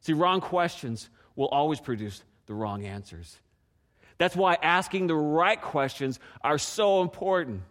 See, 0.00 0.12
wrong 0.12 0.40
questions 0.40 1.08
will 1.36 1.48
always 1.48 1.80
produce 1.80 2.22
the 2.46 2.54
wrong 2.54 2.84
answers. 2.84 3.38
That's 4.18 4.36
why 4.36 4.58
asking 4.62 5.06
the 5.06 5.16
right 5.16 5.60
questions 5.60 6.20
are 6.42 6.58
so 6.58 7.00
important. 7.00 7.62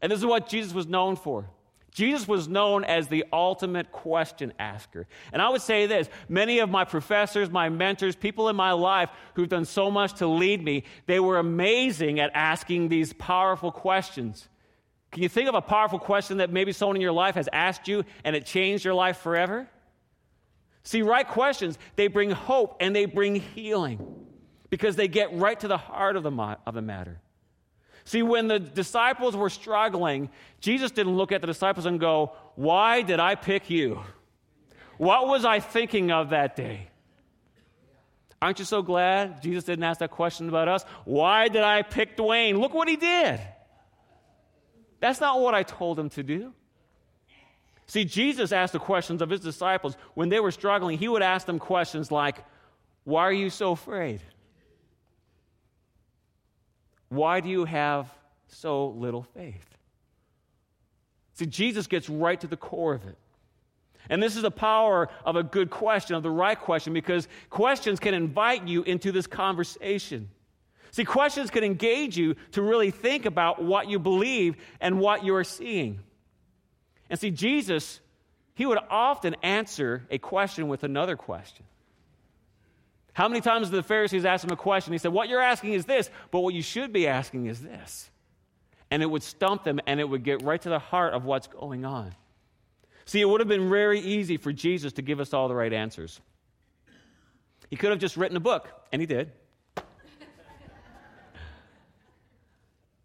And 0.00 0.10
this 0.10 0.18
is 0.18 0.26
what 0.26 0.48
Jesus 0.48 0.72
was 0.72 0.86
known 0.86 1.16
for. 1.16 1.50
Jesus 1.90 2.28
was 2.28 2.46
known 2.46 2.84
as 2.84 3.08
the 3.08 3.24
ultimate 3.32 3.90
question 3.90 4.52
asker. 4.58 5.06
And 5.32 5.42
I 5.42 5.48
would 5.48 5.62
say 5.62 5.86
this 5.86 6.08
many 6.28 6.60
of 6.60 6.70
my 6.70 6.84
professors, 6.84 7.50
my 7.50 7.68
mentors, 7.68 8.14
people 8.14 8.48
in 8.48 8.56
my 8.56 8.72
life 8.72 9.10
who've 9.34 9.48
done 9.48 9.64
so 9.64 9.90
much 9.90 10.14
to 10.14 10.26
lead 10.26 10.62
me, 10.62 10.84
they 11.06 11.18
were 11.18 11.38
amazing 11.38 12.20
at 12.20 12.30
asking 12.34 12.88
these 12.88 13.12
powerful 13.14 13.72
questions. 13.72 14.48
Can 15.10 15.22
you 15.22 15.28
think 15.28 15.48
of 15.48 15.54
a 15.54 15.62
powerful 15.62 15.98
question 15.98 16.36
that 16.36 16.50
maybe 16.50 16.72
someone 16.72 16.96
in 16.96 17.02
your 17.02 17.12
life 17.12 17.34
has 17.34 17.48
asked 17.52 17.88
you 17.88 18.04
and 18.24 18.36
it 18.36 18.46
changed 18.46 18.84
your 18.84 18.94
life 18.94 19.18
forever? 19.18 19.66
See, 20.88 21.02
right 21.02 21.28
questions, 21.28 21.78
they 21.96 22.06
bring 22.06 22.30
hope 22.30 22.78
and 22.80 22.96
they 22.96 23.04
bring 23.04 23.34
healing 23.34 24.00
because 24.70 24.96
they 24.96 25.06
get 25.06 25.34
right 25.34 25.60
to 25.60 25.68
the 25.68 25.76
heart 25.76 26.16
of 26.16 26.22
the, 26.22 26.56
of 26.66 26.72
the 26.72 26.80
matter. 26.80 27.20
See, 28.04 28.22
when 28.22 28.48
the 28.48 28.58
disciples 28.58 29.36
were 29.36 29.50
struggling, 29.50 30.30
Jesus 30.60 30.90
didn't 30.90 31.14
look 31.14 31.30
at 31.30 31.42
the 31.42 31.46
disciples 31.46 31.84
and 31.84 32.00
go, 32.00 32.32
Why 32.54 33.02
did 33.02 33.20
I 33.20 33.34
pick 33.34 33.68
you? 33.68 34.00
What 34.96 35.28
was 35.28 35.44
I 35.44 35.60
thinking 35.60 36.10
of 36.10 36.30
that 36.30 36.56
day? 36.56 36.88
Aren't 38.40 38.58
you 38.58 38.64
so 38.64 38.80
glad 38.80 39.42
Jesus 39.42 39.64
didn't 39.64 39.84
ask 39.84 40.00
that 40.00 40.10
question 40.10 40.48
about 40.48 40.68
us? 40.68 40.84
Why 41.04 41.48
did 41.48 41.64
I 41.64 41.82
pick 41.82 42.16
Dwayne? 42.16 42.58
Look 42.58 42.72
what 42.72 42.88
he 42.88 42.96
did. 42.96 43.38
That's 45.00 45.20
not 45.20 45.38
what 45.38 45.54
I 45.54 45.64
told 45.64 45.98
him 45.98 46.08
to 46.08 46.22
do. 46.22 46.54
See, 47.88 48.04
Jesus 48.04 48.52
asked 48.52 48.74
the 48.74 48.78
questions 48.78 49.22
of 49.22 49.30
his 49.30 49.40
disciples 49.40 49.96
when 50.14 50.28
they 50.28 50.40
were 50.40 50.50
struggling. 50.50 50.98
He 50.98 51.08
would 51.08 51.22
ask 51.22 51.46
them 51.46 51.58
questions 51.58 52.12
like, 52.12 52.44
Why 53.04 53.22
are 53.22 53.32
you 53.32 53.48
so 53.48 53.72
afraid? 53.72 54.20
Why 57.08 57.40
do 57.40 57.48
you 57.48 57.64
have 57.64 58.12
so 58.48 58.88
little 58.88 59.22
faith? 59.22 59.66
See, 61.32 61.46
Jesus 61.46 61.86
gets 61.86 62.10
right 62.10 62.38
to 62.40 62.46
the 62.46 62.58
core 62.58 62.94
of 62.94 63.06
it. 63.06 63.16
And 64.10 64.22
this 64.22 64.36
is 64.36 64.42
the 64.42 64.50
power 64.50 65.08
of 65.24 65.36
a 65.36 65.42
good 65.42 65.70
question, 65.70 66.14
of 66.14 66.22
the 66.22 66.30
right 66.30 66.58
question, 66.58 66.92
because 66.92 67.26
questions 67.48 68.00
can 68.00 68.12
invite 68.12 68.66
you 68.66 68.82
into 68.82 69.12
this 69.12 69.26
conversation. 69.26 70.28
See, 70.90 71.04
questions 71.04 71.50
can 71.50 71.64
engage 71.64 72.16
you 72.16 72.34
to 72.52 72.62
really 72.62 72.90
think 72.90 73.24
about 73.24 73.62
what 73.62 73.88
you 73.88 73.98
believe 73.98 74.56
and 74.80 74.98
what 75.00 75.24
you 75.24 75.34
are 75.34 75.44
seeing. 75.44 76.00
And 77.10 77.18
see, 77.18 77.30
Jesus, 77.30 78.00
he 78.54 78.66
would 78.66 78.78
often 78.90 79.36
answer 79.42 80.06
a 80.10 80.18
question 80.18 80.68
with 80.68 80.84
another 80.84 81.16
question. 81.16 81.64
How 83.12 83.28
many 83.28 83.40
times 83.40 83.70
did 83.70 83.76
the 83.76 83.82
Pharisees 83.82 84.24
ask 84.24 84.44
him 84.44 84.52
a 84.52 84.56
question? 84.56 84.92
He 84.92 84.98
said, 84.98 85.12
What 85.12 85.28
you're 85.28 85.42
asking 85.42 85.72
is 85.72 85.86
this, 85.86 86.08
but 86.30 86.40
what 86.40 86.54
you 86.54 86.62
should 86.62 86.92
be 86.92 87.08
asking 87.08 87.46
is 87.46 87.60
this. 87.60 88.10
And 88.90 89.02
it 89.02 89.06
would 89.06 89.22
stump 89.22 89.64
them 89.64 89.80
and 89.86 89.98
it 90.00 90.04
would 90.04 90.22
get 90.22 90.42
right 90.42 90.60
to 90.62 90.68
the 90.68 90.78
heart 90.78 91.14
of 91.14 91.24
what's 91.24 91.46
going 91.46 91.84
on. 91.84 92.14
See, 93.06 93.20
it 93.20 93.24
would 93.24 93.40
have 93.40 93.48
been 93.48 93.70
very 93.70 94.00
easy 94.00 94.36
for 94.36 94.52
Jesus 94.52 94.92
to 94.94 95.02
give 95.02 95.18
us 95.18 95.32
all 95.32 95.48
the 95.48 95.54
right 95.54 95.72
answers. 95.72 96.20
He 97.70 97.76
could 97.76 97.90
have 97.90 97.98
just 97.98 98.16
written 98.16 98.36
a 98.36 98.40
book, 98.40 98.68
and 98.92 99.02
he 99.02 99.06
did. 99.06 99.32
but 99.74 99.84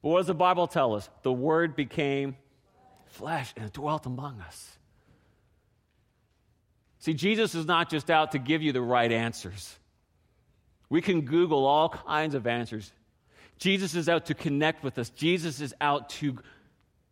what 0.01 0.17
does 0.17 0.27
the 0.27 0.33
Bible 0.33 0.67
tell 0.67 0.95
us? 0.95 1.09
The 1.21 1.33
Word 1.33 1.75
became 1.75 2.35
flesh 3.13 3.53
and 3.55 3.71
dwelt 3.71 4.05
among 4.05 4.41
us. 4.41 4.77
See, 6.99 7.13
Jesus 7.13 7.53
is 7.53 7.65
not 7.65 7.89
just 7.89 8.09
out 8.09 8.31
to 8.31 8.39
give 8.39 8.61
you 8.61 8.71
the 8.71 8.81
right 8.81 9.11
answers. 9.11 9.75
We 10.89 11.01
can 11.01 11.21
Google 11.21 11.65
all 11.65 11.89
kinds 11.89 12.33
of 12.33 12.47
answers. 12.47 12.91
Jesus 13.57 13.95
is 13.95 14.09
out 14.09 14.27
to 14.27 14.33
connect 14.33 14.83
with 14.83 14.97
us, 14.97 15.09
Jesus 15.09 15.61
is 15.61 15.73
out 15.79 16.09
to 16.09 16.37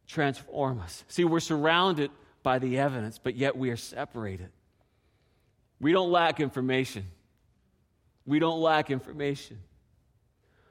transform 0.08 0.80
us. 0.80 1.04
See, 1.08 1.24
we're 1.24 1.40
surrounded 1.40 2.12
by 2.44 2.60
the 2.60 2.80
evidence, 2.80 3.20
but 3.22 3.36
yet 3.36 3.56
we 3.56 3.70
are 3.70 3.78
separated. 3.78 4.50
We 5.80 5.92
don't 5.92 6.12
lack 6.12 6.40
information. 6.40 7.06
We 8.26 8.40
don't 8.40 8.60
lack 8.60 8.92
information. 8.92 9.60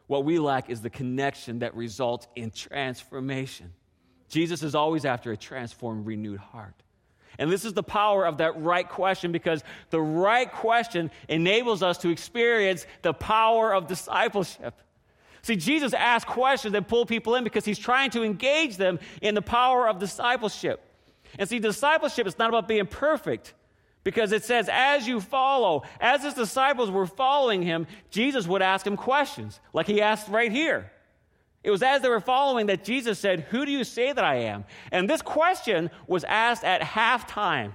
What 0.06 0.25
we 0.25 0.38
lack 0.38 0.70
is 0.70 0.80
the 0.80 0.90
connection 0.90 1.60
that 1.60 1.75
results 1.75 2.26
in 2.37 2.50
transformation. 2.50 3.72
Jesus 4.30 4.62
is 4.62 4.75
always 4.75 5.04
after 5.04 5.32
a 5.32 5.37
transformed, 5.37 6.06
renewed 6.06 6.40
heart. 6.40 6.75
And 7.38 7.50
this 7.50 7.64
is 7.64 7.72
the 7.72 7.82
power 7.82 8.26
of 8.26 8.38
that 8.38 8.60
right 8.60 8.88
question 8.88 9.32
because 9.32 9.62
the 9.90 10.00
right 10.00 10.50
question 10.50 11.10
enables 11.28 11.82
us 11.82 11.99
to 11.99 12.08
experience 12.08 12.87
the 13.02 13.12
power 13.12 13.75
of 13.75 13.87
discipleship. 13.87 14.80
See, 15.42 15.56
Jesus 15.56 15.94
asks 15.94 16.30
questions 16.30 16.72
that 16.72 16.87
pull 16.87 17.06
people 17.06 17.34
in 17.34 17.44
because 17.44 17.64
he's 17.64 17.78
trying 17.78 18.10
to 18.10 18.22
engage 18.22 18.76
them 18.76 18.99
in 19.22 19.34
the 19.34 19.42
power 19.42 19.88
of 19.88 19.99
discipleship. 19.99 20.82
And 21.38 21.49
see, 21.49 21.58
discipleship 21.58 22.26
is 22.26 22.38
not 22.38 22.50
about 22.50 22.68
being 22.68 22.87
perfect 22.87 23.54
because 24.04 24.32
it 24.32 24.44
says, 24.44 24.68
as 24.70 25.08
you 25.08 25.20
follow, 25.20 25.82
as 26.00 26.22
his 26.22 26.34
disciples 26.34 26.90
were 26.90 27.06
following 27.06 27.62
him, 27.62 27.87
Jesus 28.10 28.46
would 28.46 28.62
ask 28.62 28.87
him 28.87 28.96
questions, 28.96 29.60
like 29.72 29.87
he 29.87 30.02
asked 30.02 30.28
right 30.28 30.52
here. 30.52 30.90
It 31.62 31.70
was 31.70 31.82
as 31.82 32.00
they 32.00 32.08
were 32.08 32.20
following 32.20 32.66
that 32.66 32.84
Jesus 32.84 33.18
said, 33.18 33.40
Who 33.50 33.66
do 33.66 33.72
you 33.72 33.84
say 33.84 34.12
that 34.12 34.24
I 34.24 34.36
am? 34.36 34.64
And 34.90 35.08
this 35.08 35.22
question 35.22 35.90
was 36.06 36.24
asked 36.24 36.64
at 36.64 36.80
halftime. 36.80 37.74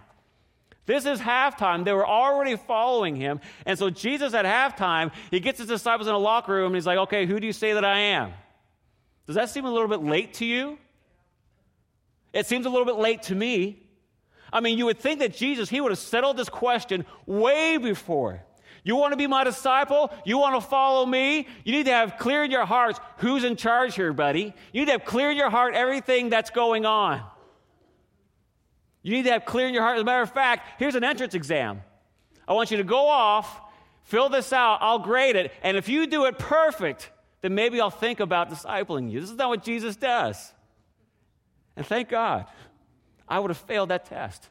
This 0.87 1.05
is 1.05 1.19
halftime. 1.19 1.83
They 1.83 1.93
were 1.93 2.07
already 2.07 2.55
following 2.55 3.15
him. 3.15 3.41
And 3.65 3.77
so 3.77 3.89
Jesus 3.89 4.33
at 4.33 4.45
halftime, 4.45 5.11
he 5.31 5.39
gets 5.39 5.59
his 5.59 5.67
disciples 5.67 6.07
in 6.07 6.13
a 6.13 6.19
locker 6.19 6.53
room 6.53 6.67
and 6.67 6.75
he's 6.75 6.87
like, 6.87 6.97
Okay, 6.97 7.25
who 7.25 7.39
do 7.39 7.45
you 7.45 7.53
say 7.53 7.73
that 7.73 7.85
I 7.85 7.99
am? 7.99 8.33
Does 9.27 9.35
that 9.35 9.49
seem 9.49 9.65
a 9.65 9.71
little 9.71 9.87
bit 9.87 10.01
late 10.01 10.35
to 10.35 10.45
you? 10.45 10.77
It 12.33 12.45
seems 12.45 12.65
a 12.65 12.69
little 12.69 12.85
bit 12.85 12.95
late 12.95 13.23
to 13.23 13.35
me. 13.35 13.81
I 14.51 14.59
mean, 14.59 14.77
you 14.77 14.85
would 14.85 14.99
think 14.99 15.19
that 15.19 15.35
Jesus, 15.35 15.69
he 15.69 15.81
would 15.81 15.91
have 15.91 15.99
settled 15.99 16.37
this 16.37 16.49
question 16.49 17.05
way 17.25 17.77
before. 17.77 18.43
You 18.85 18.95
want 18.95 19.13
to 19.13 19.17
be 19.17 19.25
my 19.25 19.43
disciple? 19.43 20.13
You 20.25 20.37
want 20.37 20.61
to 20.61 20.65
follow 20.65 21.07
me? 21.07 21.47
You 21.63 21.71
need 21.73 21.87
to 21.87 21.91
have 21.91 22.17
clear 22.19 22.43
in 22.43 22.51
your 22.51 22.67
hearts 22.67 22.99
who's 23.17 23.43
in 23.43 23.55
charge 23.55 23.95
here, 23.95 24.13
buddy. 24.13 24.53
You 24.71 24.81
need 24.81 24.85
to 24.85 24.91
have 24.91 25.05
clear 25.05 25.31
in 25.31 25.37
your 25.37 25.49
heart 25.49 25.73
everything 25.73 26.29
that's 26.29 26.51
going 26.51 26.85
on. 26.85 27.23
You 29.01 29.13
need 29.13 29.23
to 29.23 29.31
have 29.31 29.43
clear 29.43 29.67
in 29.67 29.73
your 29.73 29.81
heart. 29.81 29.95
As 29.95 30.03
a 30.03 30.05
matter 30.05 30.21
of 30.21 30.31
fact, 30.31 30.79
here's 30.79 30.93
an 30.93 31.03
entrance 31.03 31.33
exam. 31.33 31.81
I 32.47 32.53
want 32.53 32.69
you 32.69 32.77
to 32.77 32.83
go 32.83 33.07
off, 33.07 33.59
fill 34.03 34.29
this 34.29 34.53
out, 34.53 34.77
I'll 34.81 34.99
grade 34.99 35.35
it, 35.35 35.51
and 35.63 35.77
if 35.77 35.89
you 35.89 36.05
do 36.05 36.25
it 36.25 36.37
perfect, 36.37 37.09
then 37.41 37.55
maybe 37.55 37.81
I'll 37.81 37.89
think 37.89 38.19
about 38.19 38.51
discipling 38.51 39.11
you. 39.11 39.19
This 39.19 39.31
is 39.31 39.35
not 39.35 39.49
what 39.49 39.63
Jesus 39.63 39.95
does. 39.95 40.53
And 41.75 41.83
thank 41.85 42.09
God, 42.09 42.45
I 43.27 43.39
would 43.39 43.49
have 43.49 43.57
failed 43.57 43.89
that 43.89 44.05
test. 44.05 44.47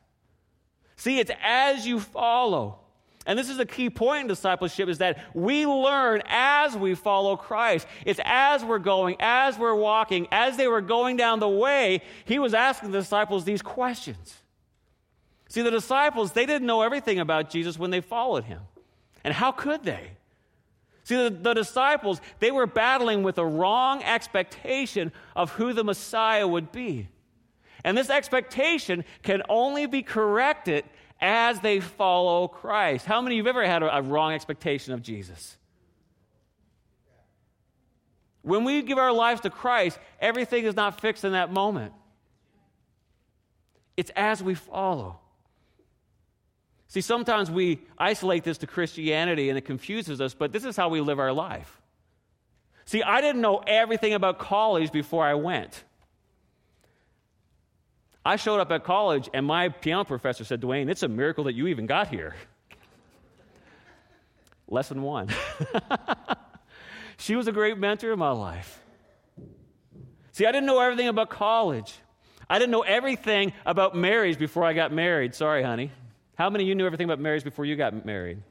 See, 0.96 1.20
it's 1.20 1.30
as 1.40 1.86
you 1.86 2.00
follow. 2.00 2.80
And 3.26 3.38
this 3.38 3.48
is 3.48 3.58
a 3.58 3.64
key 3.64 3.88
point 3.88 4.22
in 4.22 4.26
discipleship 4.26 4.88
is 4.88 4.98
that 4.98 5.18
we 5.34 5.66
learn 5.66 6.22
as 6.26 6.76
we 6.76 6.94
follow 6.94 7.36
Christ. 7.36 7.86
It's 8.04 8.20
as 8.22 8.62
we're 8.64 8.78
going, 8.78 9.16
as 9.18 9.58
we're 9.58 9.74
walking, 9.74 10.28
as 10.30 10.56
they 10.56 10.68
were 10.68 10.82
going 10.82 11.16
down 11.16 11.40
the 11.40 11.48
way, 11.48 12.02
he 12.26 12.38
was 12.38 12.52
asking 12.52 12.90
the 12.90 13.00
disciples 13.00 13.44
these 13.44 13.62
questions. 13.62 14.34
See, 15.48 15.62
the 15.62 15.70
disciples, 15.70 16.32
they 16.32 16.46
didn't 16.46 16.66
know 16.66 16.82
everything 16.82 17.18
about 17.18 17.48
Jesus 17.48 17.78
when 17.78 17.90
they 17.90 18.00
followed 18.00 18.44
him. 18.44 18.60
And 19.22 19.32
how 19.32 19.52
could 19.52 19.84
they? 19.84 20.10
See, 21.04 21.16
the, 21.16 21.30
the, 21.30 21.54
disciples, 21.54 22.20
they 22.40 22.50
were 22.50 22.66
battling 22.66 23.22
with 23.22 23.38
a 23.38 23.44
wrong 23.44 24.02
expectation 24.02 25.12
of 25.36 25.52
who 25.52 25.72
the 25.72 25.84
Messiah 25.84 26.48
would 26.48 26.72
be. 26.72 27.08
And 27.84 27.96
this 27.96 28.08
expectation 28.08 29.04
can 29.22 29.42
only 29.48 29.86
be 29.86 30.02
corrected 30.02 30.84
as 31.20 31.60
they 31.60 31.80
follow 31.80 32.48
Christ. 32.48 33.06
How 33.06 33.20
many 33.20 33.36
of 33.36 33.38
you 33.38 33.44
have 33.44 33.56
ever 33.56 33.66
had 33.66 33.82
a, 33.82 33.96
a 33.96 34.02
wrong 34.02 34.32
expectation 34.32 34.92
of 34.92 35.02
Jesus? 35.02 35.56
When 38.42 38.64
we 38.64 38.82
give 38.82 38.98
our 38.98 39.12
lives 39.12 39.40
to 39.42 39.50
Christ, 39.50 39.98
everything 40.20 40.64
is 40.64 40.76
not 40.76 41.00
fixed 41.00 41.24
in 41.24 41.32
that 41.32 41.50
moment. 41.50 41.94
It's 43.96 44.10
as 44.14 44.42
we 44.42 44.54
follow. 44.54 45.18
See, 46.88 47.00
sometimes 47.00 47.50
we 47.50 47.80
isolate 47.98 48.44
this 48.44 48.58
to 48.58 48.66
Christianity 48.66 49.48
and 49.48 49.56
it 49.56 49.64
confuses 49.64 50.20
us, 50.20 50.34
but 50.34 50.52
this 50.52 50.64
is 50.64 50.76
how 50.76 50.90
we 50.90 51.00
live 51.00 51.18
our 51.18 51.32
life. 51.32 51.80
See, 52.84 53.02
I 53.02 53.20
didn't 53.20 53.40
know 53.40 53.62
everything 53.66 54.12
about 54.12 54.38
college 54.38 54.92
before 54.92 55.24
I 55.24 55.34
went. 55.34 55.84
I 58.24 58.36
showed 58.36 58.60
up 58.60 58.70
at 58.72 58.84
college 58.84 59.28
and 59.34 59.44
my 59.44 59.68
piano 59.68 60.04
professor 60.04 60.44
said, 60.44 60.60
Dwayne, 60.60 60.88
it's 60.88 61.02
a 61.02 61.08
miracle 61.08 61.44
that 61.44 61.54
you 61.54 61.66
even 61.66 61.86
got 61.86 62.08
here. 62.08 62.34
Lesson 64.68 65.02
one. 65.02 65.28
she 67.18 67.36
was 67.36 67.46
a 67.48 67.52
great 67.52 67.78
mentor 67.78 68.12
in 68.12 68.18
my 68.18 68.30
life. 68.30 68.80
See, 70.32 70.46
I 70.46 70.52
didn't 70.52 70.66
know 70.66 70.80
everything 70.80 71.08
about 71.08 71.28
college. 71.28 71.94
I 72.48 72.58
didn't 72.58 72.72
know 72.72 72.82
everything 72.82 73.52
about 73.66 73.94
marriage 73.94 74.38
before 74.38 74.64
I 74.64 74.72
got 74.72 74.92
married. 74.92 75.34
Sorry, 75.34 75.62
honey. 75.62 75.92
How 76.36 76.50
many 76.50 76.64
of 76.64 76.68
you 76.68 76.74
knew 76.74 76.86
everything 76.86 77.04
about 77.04 77.20
marriage 77.20 77.44
before 77.44 77.64
you 77.64 77.76
got 77.76 78.04
married? 78.04 78.42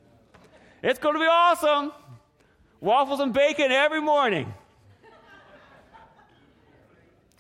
It's 0.81 0.99
going 0.99 1.15
to 1.15 1.19
be 1.19 1.27
awesome. 1.29 1.91
Waffles 2.79 3.19
and 3.19 3.33
bacon 3.33 3.71
every 3.71 4.01
morning. 4.01 4.53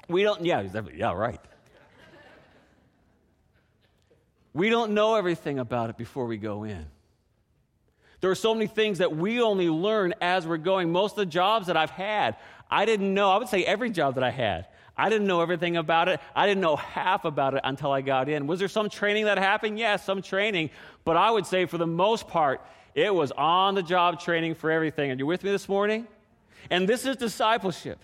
We 0.07 0.23
don't, 0.23 0.45
yeah, 0.45 0.67
yeah, 0.95 1.13
right. 1.13 1.39
We 4.53 4.69
don't 4.69 4.93
know 4.93 5.15
everything 5.15 5.59
about 5.59 5.89
it 5.89 5.97
before 5.97 6.25
we 6.25 6.37
go 6.37 6.63
in. 6.63 6.85
There 8.21 8.31
are 8.31 8.35
so 8.35 8.53
many 8.53 8.67
things 8.67 8.99
that 8.99 9.15
we 9.15 9.41
only 9.41 9.67
learn 9.69 10.13
as 10.21 10.47
we're 10.47 10.57
going. 10.57 10.91
Most 10.91 11.13
of 11.13 11.17
the 11.17 11.25
jobs 11.25 11.67
that 11.67 11.75
I've 11.75 11.89
had, 11.89 12.37
I 12.71 12.85
didn't 12.85 13.13
know. 13.13 13.31
I 13.31 13.37
would 13.37 13.49
say 13.49 13.65
every 13.65 13.89
job 13.89 14.15
that 14.15 14.23
I 14.23 14.31
had. 14.31 14.67
I 14.95 15.09
didn't 15.09 15.27
know 15.27 15.41
everything 15.41 15.75
about 15.75 16.07
it. 16.07 16.19
I 16.35 16.45
didn't 16.45 16.61
know 16.61 16.75
half 16.75 17.25
about 17.25 17.55
it 17.55 17.61
until 17.63 17.91
I 17.91 18.01
got 18.01 18.29
in. 18.29 18.45
Was 18.45 18.59
there 18.59 18.67
some 18.67 18.89
training 18.89 19.25
that 19.25 19.39
happened? 19.39 19.79
Yes, 19.79 20.05
some 20.05 20.21
training. 20.21 20.69
But 21.03 21.17
I 21.17 21.31
would 21.31 21.47
say 21.47 21.65
for 21.65 21.77
the 21.77 21.87
most 21.87 22.27
part, 22.27 22.61
it 22.93 23.13
was 23.13 23.31
on 23.31 23.73
the 23.75 23.81
job 23.81 24.19
training 24.19 24.55
for 24.55 24.69
everything. 24.69 25.11
Are 25.11 25.15
you 25.15 25.25
with 25.25 25.43
me 25.43 25.51
this 25.51 25.67
morning? 25.67 26.07
And 26.69 26.87
this 26.87 27.05
is 27.05 27.17
discipleship. 27.17 27.99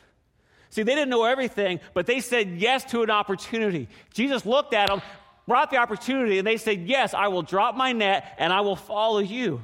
See, 0.72 0.84
they 0.84 0.94
didn't 0.96 1.10
know 1.10 1.26
everything, 1.26 1.80
but 1.94 2.06
they 2.06 2.20
said 2.20 2.58
yes 2.58 2.84
to 2.92 3.04
an 3.04 3.10
opportunity. 3.10 3.88
Jesus 4.14 4.46
looked 4.46 4.74
at 4.74 4.90
them, 4.90 5.02
brought 5.50 5.72
the 5.72 5.78
opportunity, 5.78 6.38
and 6.38 6.48
they 6.48 6.58
said, 6.58 6.88
Yes, 6.88 7.14
I 7.14 7.28
will 7.28 7.42
drop 7.42 7.76
my 7.76 7.92
net 7.92 8.36
and 8.38 8.54
I 8.54 8.62
will 8.62 8.76
follow 8.76 9.18
you. 9.18 9.62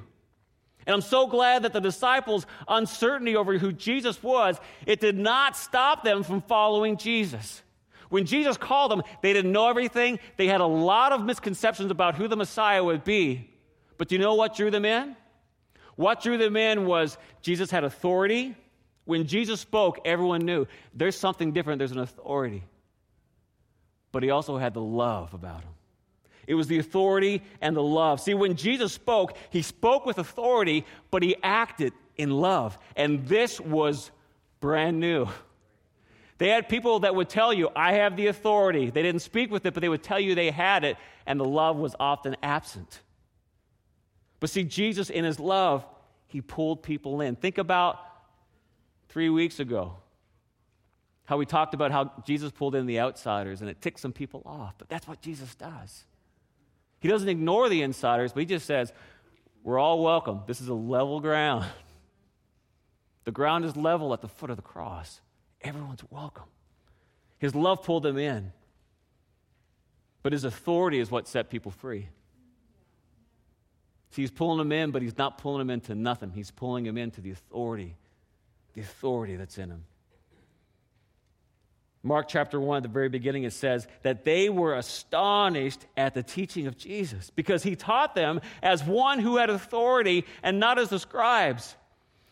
And 0.88 0.94
I'm 0.94 1.02
so 1.02 1.28
glad 1.28 1.64
that 1.64 1.74
the 1.74 1.80
disciples' 1.80 2.46
uncertainty 2.68 3.36
over 3.36 3.58
who 3.58 3.72
Jesus 3.72 4.22
was, 4.22 4.60
it 4.86 5.00
did 5.00 5.18
not 5.18 5.56
stop 5.56 6.04
them 6.04 6.24
from 6.24 6.42
following 6.42 6.98
Jesus. 6.98 7.62
When 8.10 8.26
Jesus 8.26 8.58
called 8.58 8.92
them, 8.92 9.04
they 9.22 9.32
didn't 9.32 9.52
know 9.52 9.70
everything. 9.70 10.20
They 10.38 10.48
had 10.48 10.60
a 10.60 10.66
lot 10.66 11.12
of 11.12 11.24
misconceptions 11.24 11.92
about 11.92 12.16
who 12.16 12.28
the 12.28 12.36
Messiah 12.36 12.84
would 12.84 13.04
be. 13.04 13.50
But 13.98 14.10
do 14.10 14.16
you 14.16 14.22
know 14.22 14.36
what 14.36 14.56
drew 14.56 14.72
them 14.72 14.86
in? 14.86 15.16
What 15.96 16.22
drew 16.22 16.38
them 16.38 16.58
in 16.58 16.86
was 16.86 17.18
Jesus 17.42 17.72
had 17.72 17.84
authority. 17.84 18.56
When 19.06 19.28
Jesus 19.28 19.62
spoke, 19.62 20.00
everyone 20.04 20.42
knew 20.46 20.66
there's 20.94 21.18
something 21.18 21.52
different, 21.52 21.80
there's 21.80 21.92
an 21.92 22.00
authority. 22.00 22.64
But 24.16 24.24
he 24.24 24.30
also 24.30 24.58
had 24.58 24.74
the 24.74 24.82
love 24.82 25.34
about 25.34 25.60
him. 25.60 25.74
It 26.48 26.56
was 26.56 26.68
the 26.68 26.80
authority 26.80 27.44
and 27.60 27.76
the 27.76 27.84
love. 27.84 28.22
See, 28.22 28.34
when 28.34 28.56
Jesus 28.56 28.94
spoke, 28.94 29.36
he 29.50 29.62
spoke 29.62 30.06
with 30.06 30.20
authority, 30.20 30.86
but 31.12 31.22
he 31.22 31.36
acted 31.44 31.92
in 32.16 32.30
love. 32.30 32.78
And 32.96 33.28
this 33.28 33.60
was 33.60 34.12
brand 34.62 35.02
new. 35.02 35.28
They 36.38 36.48
had 36.48 36.70
people 36.70 37.02
that 37.02 37.14
would 37.14 37.28
tell 37.28 37.52
you, 37.52 37.68
I 37.76 37.96
have 37.96 38.16
the 38.16 38.28
authority. 38.28 38.90
They 38.90 39.04
didn't 39.04 39.22
speak 39.22 39.52
with 39.52 39.66
it, 39.66 39.74
but 39.74 39.82
they 39.82 39.90
would 39.90 40.02
tell 40.02 40.22
you 40.22 40.34
they 40.34 40.50
had 40.50 40.86
it, 40.86 40.96
and 41.26 41.38
the 41.38 41.44
love 41.44 41.76
was 41.76 41.94
often 42.00 42.38
absent. 42.42 43.02
But 44.40 44.50
see, 44.50 44.64
Jesus, 44.64 45.10
in 45.10 45.26
his 45.26 45.42
love, 45.42 45.86
he 46.28 46.40
pulled 46.40 46.84
people 46.84 47.20
in. 47.20 47.36
Think 47.36 47.58
about 47.58 48.00
three 49.10 49.30
weeks 49.30 49.60
ago 49.60 49.98
how 51.26 51.38
we 51.38 51.46
talked 51.46 51.74
about 51.74 51.92
how 51.92 52.12
Jesus 52.26 52.52
pulled 52.52 52.76
in 52.76 52.86
the 52.86 53.00
outsiders 53.00 53.62
and 53.62 53.70
it 53.70 53.82
ticked 53.82 54.00
some 54.00 54.14
people 54.14 54.42
off. 54.46 54.76
But 54.78 54.90
that's 54.90 55.08
what 55.08 55.22
Jesus 55.22 55.56
does. 55.56 56.06
He 57.00 57.08
doesn't 57.08 57.30
ignore 57.30 57.68
the 57.70 57.82
insiders, 57.82 58.32
but 58.32 58.40
he 58.42 58.46
just 58.46 58.66
says, 58.66 58.94
We're 59.64 59.80
all 59.80 60.04
welcome. 60.04 60.42
This 60.48 60.62
is 60.62 60.68
a 60.68 60.74
level 60.74 61.20
ground. 61.20 61.66
The 63.26 63.32
ground 63.32 63.66
is 63.66 63.76
level 63.76 64.14
at 64.14 64.22
the 64.22 64.28
foot 64.28 64.52
of 64.52 64.56
the 64.56 64.62
cross. 64.62 65.20
Everyone's 65.62 66.04
welcome. 66.12 66.46
His 67.40 67.56
love 67.56 67.82
pulled 67.82 68.04
them 68.04 68.20
in, 68.20 68.54
but 70.22 70.32
his 70.32 70.44
authority 70.44 71.00
is 71.00 71.10
what 71.10 71.28
set 71.28 71.50
people 71.50 71.72
free. 71.72 72.08
See, 74.12 74.22
he's 74.22 74.30
pulling 74.30 74.60
them 74.60 74.72
in, 74.72 74.92
but 74.92 75.02
he's 75.02 75.18
not 75.18 75.40
pulling 75.40 75.58
them 75.58 75.72
into 75.72 75.96
nothing. 75.96 76.30
He's 76.30 76.52
pulling 76.52 76.84
them 76.84 77.00
into 77.00 77.20
the 77.20 77.32
authority, 77.32 77.96
the 78.74 78.82
authority 78.82 79.36
that's 79.36 79.58
in 79.58 79.72
him. 79.72 79.86
Mark 82.06 82.28
chapter 82.28 82.62
1, 82.62 82.78
at 82.78 82.84
the 82.84 82.90
very 82.90 83.10
beginning, 83.10 83.46
it 83.46 83.54
says 83.54 83.88
that 84.04 84.24
they 84.24 84.48
were 84.48 84.76
astonished 84.76 85.88
at 85.98 86.14
the 86.14 86.22
teaching 86.22 86.68
of 86.68 86.78
Jesus 86.78 87.32
because 87.32 87.64
he 87.64 87.76
taught 87.76 88.14
them 88.14 88.42
as 88.62 88.84
one 88.84 89.18
who 89.18 89.38
had 89.38 89.50
authority 89.50 90.24
and 90.44 90.60
not 90.60 90.78
as 90.78 90.90
the 90.90 91.00
scribes. 91.00 91.76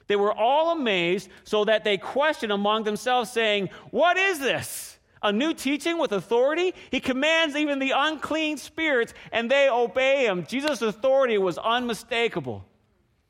They 0.06 0.16
were 0.16 0.32
all 0.32 0.74
amazed 0.74 1.28
so 1.44 1.66
that 1.66 1.84
they 1.84 1.98
questioned 1.98 2.52
among 2.52 2.84
themselves, 2.84 3.32
saying, 3.32 3.70
What 3.90 4.16
is 4.16 4.38
this? 4.40 5.00
a 5.24 5.32
new 5.32 5.54
teaching 5.54 5.98
with 5.98 6.12
authority. 6.12 6.74
He 6.92 7.00
commands 7.00 7.56
even 7.56 7.80
the 7.80 7.94
unclean 7.96 8.58
spirits, 8.58 9.14
and 9.32 9.50
they 9.50 9.70
obey 9.70 10.26
him. 10.26 10.46
Jesus' 10.46 10.82
authority 10.82 11.38
was 11.38 11.58
unmistakable. 11.58 12.66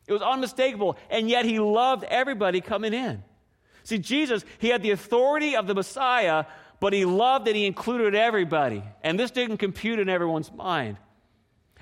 It 0.07 0.13
was 0.13 0.23
unmistakable, 0.23 0.97
and 1.11 1.29
yet 1.29 1.45
he 1.45 1.59
loved 1.59 2.03
everybody 2.05 2.61
coming 2.61 2.95
in. 2.95 3.23
See, 3.83 3.97
Jesus, 3.97 4.45
he 4.59 4.69
had 4.69 4.81
the 4.81 4.91
authority 4.91 5.55
of 5.55 5.67
the 5.67 5.75
Messiah, 5.75 6.45
but 6.79 6.93
he 6.93 7.05
loved 7.05 7.47
and 7.47 7.55
he 7.55 7.65
included 7.65 8.15
everybody. 8.15 8.83
And 9.03 9.19
this 9.19 9.31
didn't 9.31 9.57
compute 9.57 9.99
in 9.99 10.09
everyone's 10.09 10.51
mind. 10.51 10.97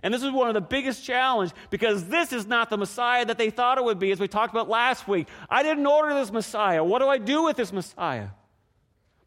And 0.04 0.14
this 0.14 0.24
is 0.24 0.32
one 0.32 0.48
of 0.48 0.56
the 0.56 0.62
biggest 0.62 1.06
challenges 1.06 1.56
because 1.70 2.08
this 2.08 2.34
is 2.34 2.48
not 2.48 2.70
the 2.70 2.78
Messiah 2.78 3.26
that 3.26 3.38
they 3.38 3.52
thought 3.52 3.78
it 3.78 3.84
would 3.84 4.00
be, 4.00 4.12
as 4.12 4.20
we 4.20 4.28
talked 4.28 4.54
about 4.54 4.68
last 4.68 5.08
week. 5.08 5.28
I 5.50 5.62
didn't 5.62 5.86
order 5.86 6.16
this 6.16 6.32
Messiah. 6.32 6.84
What 6.84 7.00
do 7.00 7.08
I 7.08 7.20
do 7.20 7.44
with 7.44 7.56
this 7.56 7.72
Messiah? 7.72 8.30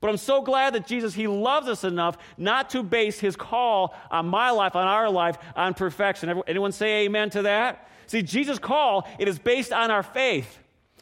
But 0.01 0.11
I'm 0.11 0.17
so 0.17 0.43
glad 0.43 0.75
that 0.75 0.87
Jesus, 0.87 1.15
He 1.15 1.29
loves 1.29 1.69
us 1.69 1.85
enough 1.85 2.19
not 2.37 2.71
to 2.71 2.83
base 2.83 3.21
His 3.21 3.37
call 3.37 3.95
on 4.11 4.27
my 4.27 4.51
life, 4.51 4.75
on 4.75 4.87
our 4.87 5.09
life, 5.09 5.39
on 5.55 5.75
perfection. 5.75 6.43
Anyone 6.47 6.73
say 6.73 7.05
amen 7.05 7.31
to 7.31 7.43
that? 7.43 7.89
See, 8.07 8.23
Jesus' 8.23 8.59
call, 8.59 9.09
it 9.19 9.29
is 9.29 9.39
based 9.39 9.73
on 9.73 9.91
our 9.91 10.03
faith. 10.03 10.59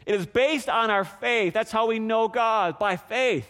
It 0.07 0.15
is 0.15 0.27
based 0.27 0.69
on 0.69 0.91
our 0.91 1.05
faith. 1.05 1.55
That's 1.55 1.71
how 1.73 1.87
we 1.87 1.99
know 1.99 2.29
God, 2.29 2.79
by 2.79 2.97
faith. 2.97 3.49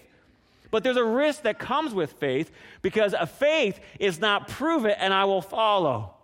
But 0.70 0.82
there's 0.82 0.96
a 0.96 1.04
risk 1.04 1.42
that 1.42 1.58
comes 1.58 1.92
with 1.92 2.12
faith 2.12 2.50
because 2.80 3.12
a 3.12 3.26
faith 3.26 3.78
is 4.00 4.20
not 4.20 4.48
prove 4.48 4.86
it 4.86 4.96
and 4.98 5.12
I 5.12 5.26
will 5.26 5.42
follow. 5.42 6.14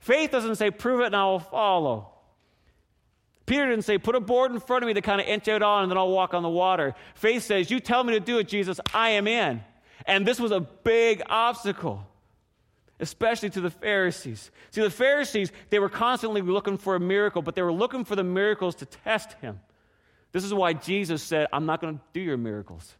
Faith 0.00 0.32
doesn't 0.32 0.56
say 0.56 0.70
prove 0.70 1.00
it 1.00 1.06
and 1.06 1.16
I 1.16 1.24
will 1.26 1.38
follow. 1.38 2.08
Peter 3.46 3.68
didn't 3.68 3.84
say, 3.84 3.98
put 3.98 4.16
a 4.16 4.20
board 4.20 4.50
in 4.50 4.58
front 4.58 4.82
of 4.82 4.88
me 4.88 4.94
to 4.94 5.02
kind 5.02 5.20
of 5.20 5.26
inch 5.26 5.46
out 5.46 5.62
on 5.62 5.84
and 5.84 5.90
then 5.90 5.98
I'll 5.98 6.10
walk 6.10 6.34
on 6.34 6.42
the 6.42 6.48
water. 6.48 6.94
Faith 7.14 7.44
says, 7.44 7.70
you 7.70 7.78
tell 7.78 8.02
me 8.02 8.14
to 8.14 8.20
do 8.20 8.38
it, 8.38 8.48
Jesus, 8.48 8.80
I 8.92 9.10
am 9.10 9.28
in. 9.28 9.62
And 10.04 10.26
this 10.26 10.40
was 10.40 10.50
a 10.50 10.60
big 10.60 11.22
obstacle, 11.26 12.04
especially 12.98 13.50
to 13.50 13.60
the 13.60 13.70
Pharisees. 13.70 14.50
See, 14.72 14.80
the 14.80 14.90
Pharisees, 14.90 15.52
they 15.70 15.78
were 15.78 15.88
constantly 15.88 16.40
looking 16.40 16.76
for 16.76 16.96
a 16.96 17.00
miracle, 17.00 17.42
but 17.42 17.54
they 17.54 17.62
were 17.62 17.72
looking 17.72 18.04
for 18.04 18.16
the 18.16 18.24
miracles 18.24 18.74
to 18.76 18.86
test 18.86 19.34
him. 19.34 19.60
This 20.32 20.44
is 20.44 20.52
why 20.52 20.72
Jesus 20.72 21.22
said, 21.22 21.48
I'm 21.52 21.66
not 21.66 21.80
going 21.80 21.98
to 21.98 22.04
do 22.12 22.20
your 22.20 22.36
miracles. 22.36 22.94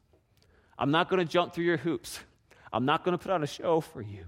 I'm 0.79 0.91
not 0.91 1.09
going 1.09 1.25
to 1.25 1.31
jump 1.31 1.55
through 1.55 1.65
your 1.65 1.79
hoops. 1.79 2.21
I'm 2.73 2.85
not 2.85 3.05
going 3.05 3.17
to 3.17 3.23
put 3.23 3.33
on 3.33 3.43
a 3.43 3.47
show 3.47 3.81
for 3.81 4.01
you. 4.01 4.27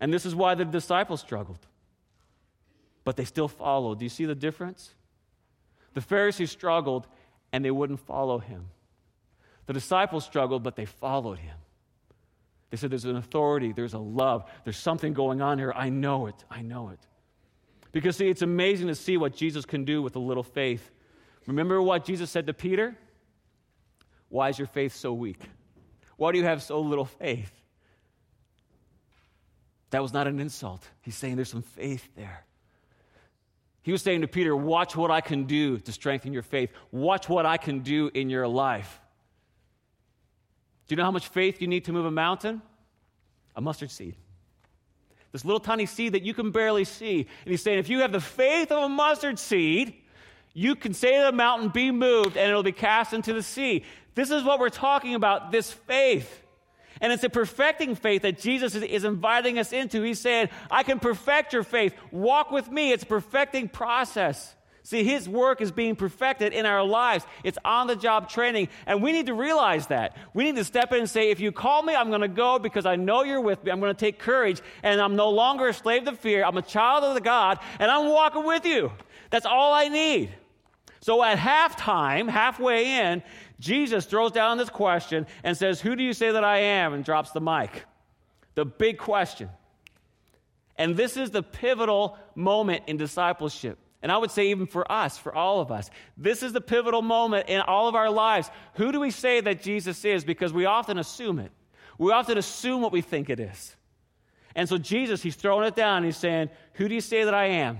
And 0.00 0.12
this 0.12 0.26
is 0.26 0.34
why 0.34 0.54
the 0.54 0.64
disciples 0.64 1.20
struggled 1.20 1.58
but 3.04 3.16
they 3.16 3.24
still 3.24 3.48
followed. 3.48 3.98
Do 3.98 4.04
you 4.04 4.08
see 4.08 4.24
the 4.24 4.34
difference? 4.34 4.90
The 5.94 6.00
Pharisees 6.00 6.50
struggled 6.50 7.06
and 7.52 7.64
they 7.64 7.70
wouldn't 7.70 8.00
follow 8.00 8.38
him. 8.38 8.68
The 9.66 9.72
disciples 9.72 10.24
struggled, 10.24 10.62
but 10.62 10.76
they 10.76 10.86
followed 10.86 11.38
him. 11.38 11.56
They 12.70 12.76
said, 12.76 12.90
There's 12.90 13.04
an 13.04 13.16
authority, 13.16 13.72
there's 13.72 13.94
a 13.94 13.98
love, 13.98 14.50
there's 14.64 14.78
something 14.78 15.12
going 15.12 15.40
on 15.40 15.58
here. 15.58 15.72
I 15.74 15.88
know 15.88 16.26
it, 16.26 16.44
I 16.50 16.62
know 16.62 16.88
it. 16.88 16.98
Because, 17.92 18.16
see, 18.16 18.28
it's 18.28 18.42
amazing 18.42 18.88
to 18.88 18.94
see 18.94 19.16
what 19.16 19.36
Jesus 19.36 19.64
can 19.64 19.84
do 19.84 20.02
with 20.02 20.16
a 20.16 20.18
little 20.18 20.42
faith. 20.42 20.90
Remember 21.46 21.80
what 21.80 22.04
Jesus 22.04 22.30
said 22.30 22.46
to 22.46 22.54
Peter? 22.54 22.96
Why 24.28 24.48
is 24.48 24.58
your 24.58 24.66
faith 24.66 24.94
so 24.94 25.12
weak? 25.12 25.40
Why 26.16 26.32
do 26.32 26.38
you 26.38 26.44
have 26.44 26.62
so 26.62 26.80
little 26.80 27.04
faith? 27.04 27.52
That 29.90 30.02
was 30.02 30.14
not 30.14 30.26
an 30.26 30.40
insult. 30.40 30.88
He's 31.02 31.16
saying 31.16 31.36
there's 31.36 31.50
some 31.50 31.62
faith 31.62 32.08
there. 32.16 32.46
He 33.82 33.92
was 33.92 34.00
saying 34.00 34.22
to 34.22 34.28
Peter, 34.28 34.56
Watch 34.56 34.96
what 34.96 35.10
I 35.10 35.20
can 35.20 35.44
do 35.44 35.78
to 35.78 35.92
strengthen 35.92 36.32
your 36.32 36.42
faith. 36.42 36.70
Watch 36.92 37.28
what 37.28 37.44
I 37.44 37.58
can 37.58 37.80
do 37.80 38.10
in 38.14 38.30
your 38.30 38.48
life. 38.48 39.00
Do 40.86 40.94
you 40.94 40.96
know 40.96 41.04
how 41.04 41.10
much 41.10 41.28
faith 41.28 41.60
you 41.60 41.68
need 41.68 41.84
to 41.84 41.92
move 41.92 42.06
a 42.06 42.10
mountain? 42.10 42.62
A 43.54 43.60
mustard 43.60 43.90
seed. 43.90 44.16
This 45.32 45.44
little 45.44 45.60
tiny 45.60 45.86
seed 45.86 46.12
that 46.12 46.22
you 46.22 46.34
can 46.34 46.50
barely 46.50 46.84
see. 46.84 47.20
And 47.20 47.50
he's 47.50 47.62
saying, 47.62 47.78
if 47.78 47.88
you 47.88 48.00
have 48.00 48.12
the 48.12 48.20
faith 48.20 48.70
of 48.70 48.82
a 48.82 48.88
mustard 48.88 49.38
seed, 49.38 49.94
you 50.52 50.74
can 50.76 50.92
say 50.92 51.16
to 51.16 51.24
the 51.24 51.32
mountain, 51.32 51.70
Be 51.70 51.90
moved, 51.90 52.36
and 52.36 52.50
it'll 52.50 52.62
be 52.62 52.72
cast 52.72 53.14
into 53.14 53.32
the 53.32 53.42
sea. 53.42 53.84
This 54.14 54.30
is 54.30 54.44
what 54.44 54.60
we're 54.60 54.68
talking 54.68 55.14
about 55.14 55.50
this 55.50 55.72
faith. 55.72 56.40
And 57.00 57.12
it's 57.12 57.24
a 57.24 57.30
perfecting 57.30 57.94
faith 57.94 58.22
that 58.22 58.38
Jesus 58.38 58.74
is, 58.74 59.04
inviting 59.04 59.58
us 59.58 59.72
into. 59.72 60.02
He's 60.02 60.20
saying, 60.20 60.50
I 60.70 60.82
can 60.82 61.00
perfect 61.00 61.52
your 61.52 61.64
faith. 61.64 61.94
Walk 62.12 62.50
with 62.50 62.70
me. 62.70 62.92
It's 62.92 63.02
a 63.02 63.06
perfecting 63.06 63.68
process. 63.68 64.54
See, 64.84 65.04
his 65.04 65.28
work 65.28 65.60
is 65.60 65.70
being 65.70 65.94
perfected 65.94 66.52
in 66.52 66.66
our 66.66 66.82
lives. 66.82 67.24
It's 67.44 67.58
on 67.64 67.86
the 67.86 67.94
job 67.94 68.28
training. 68.28 68.68
And 68.86 69.00
we 69.00 69.12
need 69.12 69.26
to 69.26 69.34
realize 69.34 69.86
that. 69.88 70.16
We 70.34 70.44
need 70.44 70.56
to 70.56 70.64
step 70.64 70.92
in 70.92 71.00
and 71.00 71.10
say, 71.10 71.30
if 71.30 71.38
you 71.38 71.52
call 71.52 71.82
me, 71.82 71.94
I'm 71.94 72.08
going 72.08 72.22
to 72.22 72.28
go 72.28 72.58
because 72.58 72.84
I 72.84 72.96
know 72.96 73.22
you're 73.22 73.40
with 73.40 73.62
me. 73.62 73.70
I'm 73.70 73.78
going 73.78 73.94
to 73.94 73.98
take 73.98 74.18
courage. 74.18 74.60
And 74.82 75.00
I'm 75.00 75.14
no 75.14 75.30
longer 75.30 75.68
a 75.68 75.72
slave 75.72 76.04
to 76.06 76.12
fear. 76.12 76.44
I'm 76.44 76.56
a 76.56 76.62
child 76.62 77.04
of 77.04 77.14
the 77.14 77.20
God, 77.20 77.60
and 77.78 77.90
I'm 77.90 78.08
walking 78.08 78.44
with 78.44 78.64
you. 78.64 78.92
That's 79.30 79.46
all 79.46 79.72
I 79.72 79.86
need. 79.88 80.34
So 81.00 81.22
at 81.22 81.38
halftime, 81.38 82.28
halfway 82.28 82.98
in, 83.00 83.22
Jesus 83.60 84.04
throws 84.04 84.32
down 84.32 84.58
this 84.58 84.70
question 84.70 85.26
and 85.44 85.56
says, 85.56 85.80
Who 85.80 85.94
do 85.94 86.02
you 86.02 86.12
say 86.12 86.32
that 86.32 86.44
I 86.44 86.58
am? 86.58 86.92
and 86.92 87.04
drops 87.04 87.30
the 87.30 87.40
mic. 87.40 87.84
The 88.56 88.64
big 88.64 88.98
question. 88.98 89.48
And 90.76 90.96
this 90.96 91.16
is 91.16 91.30
the 91.30 91.42
pivotal 91.42 92.18
moment 92.34 92.84
in 92.88 92.96
discipleship. 92.96 93.78
And 94.02 94.10
I 94.10 94.18
would 94.18 94.32
say, 94.32 94.48
even 94.48 94.66
for 94.66 94.90
us, 94.90 95.16
for 95.16 95.32
all 95.32 95.60
of 95.60 95.70
us, 95.70 95.88
this 96.16 96.42
is 96.42 96.52
the 96.52 96.60
pivotal 96.60 97.02
moment 97.02 97.48
in 97.48 97.60
all 97.60 97.88
of 97.88 97.94
our 97.94 98.10
lives. 98.10 98.50
Who 98.74 98.90
do 98.90 98.98
we 98.98 99.12
say 99.12 99.40
that 99.40 99.62
Jesus 99.62 100.04
is? 100.04 100.24
Because 100.24 100.52
we 100.52 100.64
often 100.64 100.98
assume 100.98 101.38
it. 101.38 101.52
We 101.98 102.10
often 102.10 102.36
assume 102.36 102.82
what 102.82 102.90
we 102.90 103.00
think 103.00 103.30
it 103.30 103.38
is. 103.38 103.76
And 104.56 104.68
so, 104.68 104.76
Jesus, 104.76 105.22
he's 105.22 105.36
throwing 105.36 105.66
it 105.66 105.76
down. 105.76 106.02
He's 106.02 106.16
saying, 106.16 106.50
Who 106.74 106.88
do 106.88 106.94
you 106.94 107.00
say 107.00 107.24
that 107.24 107.32
I 107.32 107.46
am? 107.46 107.78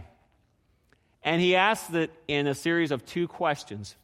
And 1.25 1.41
he 1.41 1.57
asks 1.57 1.93
it 1.93 2.11
in 2.29 2.47
a 2.47 2.55
series 2.55 2.93
of 2.93 3.05
two 3.05 3.27
questions 3.27 3.97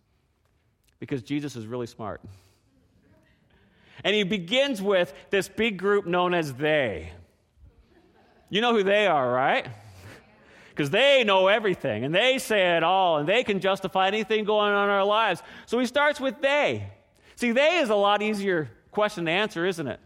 because 0.98 1.22
Jesus 1.22 1.54
is 1.56 1.66
really 1.66 1.86
smart. 1.86 2.20
And 4.04 4.14
he 4.14 4.24
begins 4.24 4.82
with 4.82 5.12
this 5.30 5.48
big 5.48 5.78
group 5.78 6.06
known 6.06 6.34
as 6.34 6.52
they. 6.54 7.12
You 8.50 8.60
know 8.60 8.72
who 8.72 8.82
they 8.82 9.06
are, 9.06 9.30
right? 9.30 9.68
Because 10.78 10.90
they 10.90 11.24
know 11.24 11.48
everything 11.48 12.04
and 12.04 12.14
they 12.14 12.38
say 12.38 12.76
it 12.76 12.84
all 12.84 13.16
and 13.16 13.28
they 13.28 13.42
can 13.42 13.58
justify 13.58 14.06
anything 14.06 14.44
going 14.44 14.72
on 14.72 14.84
in 14.84 14.90
our 14.94 15.04
lives. 15.04 15.42
So 15.66 15.80
he 15.80 15.86
starts 15.86 16.20
with 16.20 16.40
they. 16.40 16.88
See, 17.34 17.50
they 17.50 17.78
is 17.78 17.90
a 17.90 17.96
lot 17.96 18.22
easier 18.22 18.70
question 18.92 19.24
to 19.24 19.30
answer, 19.32 19.66
isn't 19.66 19.88
it? 19.88 19.98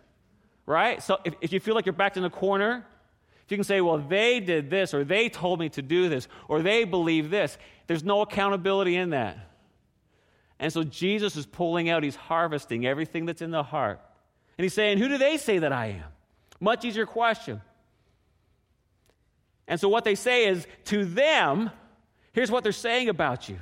Right? 0.64 1.02
So 1.02 1.18
if, 1.26 1.34
if 1.42 1.52
you 1.52 1.60
feel 1.60 1.74
like 1.74 1.84
you're 1.84 1.92
backed 1.92 2.16
in 2.16 2.24
a 2.24 2.30
corner, 2.30 2.86
if 3.44 3.50
you 3.50 3.58
can 3.58 3.64
say, 3.64 3.82
well, 3.82 3.98
they 3.98 4.40
did 4.40 4.70
this, 4.70 4.94
or 4.94 5.04
they 5.04 5.28
told 5.28 5.60
me 5.60 5.68
to 5.68 5.82
do 5.82 6.08
this, 6.08 6.26
or 6.48 6.62
they 6.62 6.84
believe 6.84 7.28
this, 7.28 7.58
there's 7.86 8.02
no 8.02 8.22
accountability 8.22 8.96
in 8.96 9.10
that. 9.10 9.50
And 10.58 10.72
so 10.72 10.84
Jesus 10.84 11.36
is 11.36 11.44
pulling 11.44 11.90
out, 11.90 12.02
he's 12.02 12.16
harvesting 12.16 12.86
everything 12.86 13.26
that's 13.26 13.42
in 13.42 13.50
the 13.50 13.62
heart. 13.62 14.00
And 14.56 14.62
he's 14.62 14.72
saying, 14.72 14.96
Who 14.96 15.08
do 15.08 15.18
they 15.18 15.36
say 15.36 15.58
that 15.58 15.72
I 15.72 15.88
am? 15.88 16.04
Much 16.60 16.86
easier 16.86 17.04
question. 17.04 17.60
And 19.72 19.80
so 19.80 19.88
what 19.88 20.04
they 20.04 20.16
say 20.16 20.48
is, 20.48 20.66
to 20.84 21.06
them, 21.06 21.70
here's 22.34 22.50
what 22.50 22.62
they're 22.62 22.72
saying 22.72 23.08
about 23.08 23.48
you. 23.48 23.58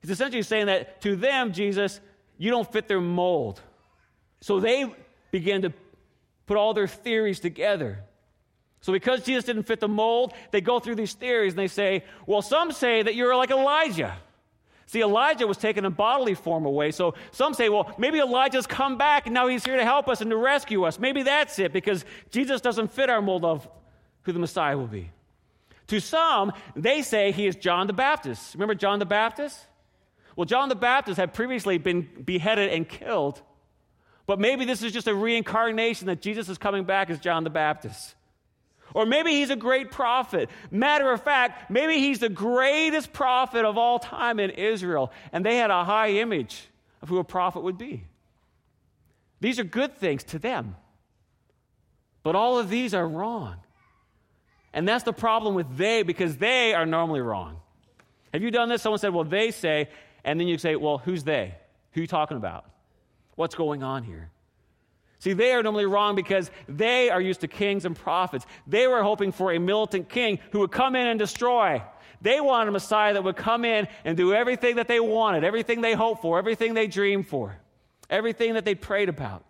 He's 0.00 0.12
essentially 0.12 0.44
saying 0.44 0.66
that 0.66 1.00
to 1.00 1.16
them, 1.16 1.52
Jesus, 1.52 2.00
you 2.38 2.52
don't 2.52 2.70
fit 2.70 2.86
their 2.86 3.00
mold. 3.00 3.60
So 4.42 4.60
they 4.60 4.86
begin 5.32 5.62
to 5.62 5.72
put 6.46 6.56
all 6.56 6.72
their 6.72 6.86
theories 6.86 7.40
together. 7.40 8.04
So, 8.80 8.92
because 8.92 9.24
Jesus 9.24 9.42
didn't 9.42 9.64
fit 9.64 9.80
the 9.80 9.88
mold, 9.88 10.34
they 10.52 10.60
go 10.60 10.78
through 10.78 10.94
these 10.94 11.14
theories 11.14 11.54
and 11.54 11.58
they 11.58 11.66
say, 11.66 12.04
well, 12.24 12.40
some 12.40 12.70
say 12.70 13.02
that 13.02 13.16
you're 13.16 13.34
like 13.34 13.50
Elijah. 13.50 14.18
See, 14.86 15.00
Elijah 15.00 15.48
was 15.48 15.56
taken 15.56 15.84
in 15.84 15.94
bodily 15.94 16.34
form 16.34 16.64
away. 16.64 16.92
So 16.92 17.14
some 17.32 17.54
say, 17.54 17.68
well, 17.68 17.92
maybe 17.98 18.20
Elijah's 18.20 18.68
come 18.68 18.98
back 18.98 19.26
and 19.26 19.34
now 19.34 19.48
he's 19.48 19.64
here 19.64 19.76
to 19.76 19.84
help 19.84 20.06
us 20.06 20.20
and 20.20 20.30
to 20.30 20.36
rescue 20.36 20.84
us. 20.84 21.00
Maybe 21.00 21.24
that's 21.24 21.58
it 21.58 21.72
because 21.72 22.04
Jesus 22.30 22.60
doesn't 22.60 22.92
fit 22.92 23.10
our 23.10 23.20
mold 23.20 23.44
of 23.44 23.68
who 24.22 24.32
the 24.32 24.38
Messiah 24.38 24.76
will 24.76 24.86
be. 24.86 25.10
To 25.88 26.00
some, 26.00 26.52
they 26.76 27.02
say 27.02 27.32
he 27.32 27.46
is 27.46 27.56
John 27.56 27.86
the 27.86 27.92
Baptist. 27.92 28.54
Remember 28.54 28.74
John 28.74 28.98
the 28.98 29.06
Baptist? 29.06 29.58
Well, 30.36 30.44
John 30.44 30.68
the 30.68 30.76
Baptist 30.76 31.18
had 31.18 31.34
previously 31.34 31.78
been 31.78 32.08
beheaded 32.24 32.72
and 32.72 32.88
killed, 32.88 33.42
but 34.26 34.38
maybe 34.38 34.64
this 34.64 34.82
is 34.82 34.92
just 34.92 35.08
a 35.08 35.14
reincarnation 35.14 36.06
that 36.06 36.22
Jesus 36.22 36.48
is 36.48 36.58
coming 36.58 36.84
back 36.84 37.10
as 37.10 37.18
John 37.18 37.42
the 37.44 37.50
Baptist. 37.50 38.14
Or 38.94 39.06
maybe 39.06 39.32
he's 39.32 39.50
a 39.50 39.56
great 39.56 39.90
prophet. 39.90 40.48
Matter 40.70 41.12
of 41.12 41.22
fact, 41.22 41.70
maybe 41.70 41.98
he's 41.98 42.18
the 42.18 42.28
greatest 42.28 43.12
prophet 43.12 43.64
of 43.64 43.78
all 43.78 43.98
time 43.98 44.40
in 44.40 44.50
Israel, 44.50 45.12
and 45.32 45.44
they 45.44 45.56
had 45.56 45.70
a 45.70 45.84
high 45.84 46.10
image 46.10 46.68
of 47.02 47.08
who 47.08 47.18
a 47.18 47.24
prophet 47.24 47.62
would 47.62 47.78
be. 47.78 48.04
These 49.40 49.58
are 49.58 49.64
good 49.64 49.96
things 49.96 50.22
to 50.24 50.38
them. 50.38 50.76
But 52.22 52.36
all 52.36 52.58
of 52.58 52.68
these 52.68 52.94
are 52.94 53.06
wrong. 53.06 53.56
And 54.72 54.86
that's 54.86 55.04
the 55.04 55.12
problem 55.12 55.54
with 55.54 55.76
they, 55.76 56.02
because 56.02 56.36
they 56.36 56.74
are 56.74 56.86
normally 56.86 57.20
wrong. 57.20 57.60
Have 58.32 58.42
you 58.42 58.50
done 58.50 58.68
this? 58.68 58.82
Someone 58.82 59.00
said, 59.00 59.12
well, 59.12 59.24
they 59.24 59.50
say, 59.50 59.88
and 60.24 60.38
then 60.38 60.46
you 60.46 60.58
say, 60.58 60.76
well, 60.76 60.98
who's 60.98 61.24
they? 61.24 61.54
Who 61.92 62.00
are 62.00 62.02
you 62.02 62.06
talking 62.06 62.36
about? 62.36 62.64
What's 63.34 63.54
going 63.54 63.82
on 63.82 64.04
here? 64.04 64.30
See, 65.18 65.34
they 65.34 65.52
are 65.52 65.62
normally 65.62 65.86
wrong 65.86 66.14
because 66.14 66.50
they 66.68 67.10
are 67.10 67.20
used 67.20 67.40
to 67.40 67.48
kings 67.48 67.84
and 67.84 67.94
prophets. 67.94 68.46
They 68.66 68.86
were 68.86 69.02
hoping 69.02 69.32
for 69.32 69.52
a 69.52 69.58
militant 69.58 70.08
king 70.08 70.38
who 70.52 70.60
would 70.60 70.72
come 70.72 70.96
in 70.96 71.06
and 71.06 71.18
destroy. 71.18 71.82
They 72.22 72.40
wanted 72.40 72.68
a 72.68 72.72
Messiah 72.72 73.14
that 73.14 73.24
would 73.24 73.36
come 73.36 73.64
in 73.64 73.88
and 74.04 74.16
do 74.16 74.32
everything 74.32 74.76
that 74.76 74.88
they 74.88 75.00
wanted, 75.00 75.44
everything 75.44 75.80
they 75.80 75.94
hoped 75.94 76.22
for, 76.22 76.38
everything 76.38 76.74
they 76.74 76.86
dreamed 76.86 77.26
for, 77.26 77.56
everything 78.08 78.54
that 78.54 78.64
they 78.64 78.74
prayed 78.74 79.08
about. 79.08 79.44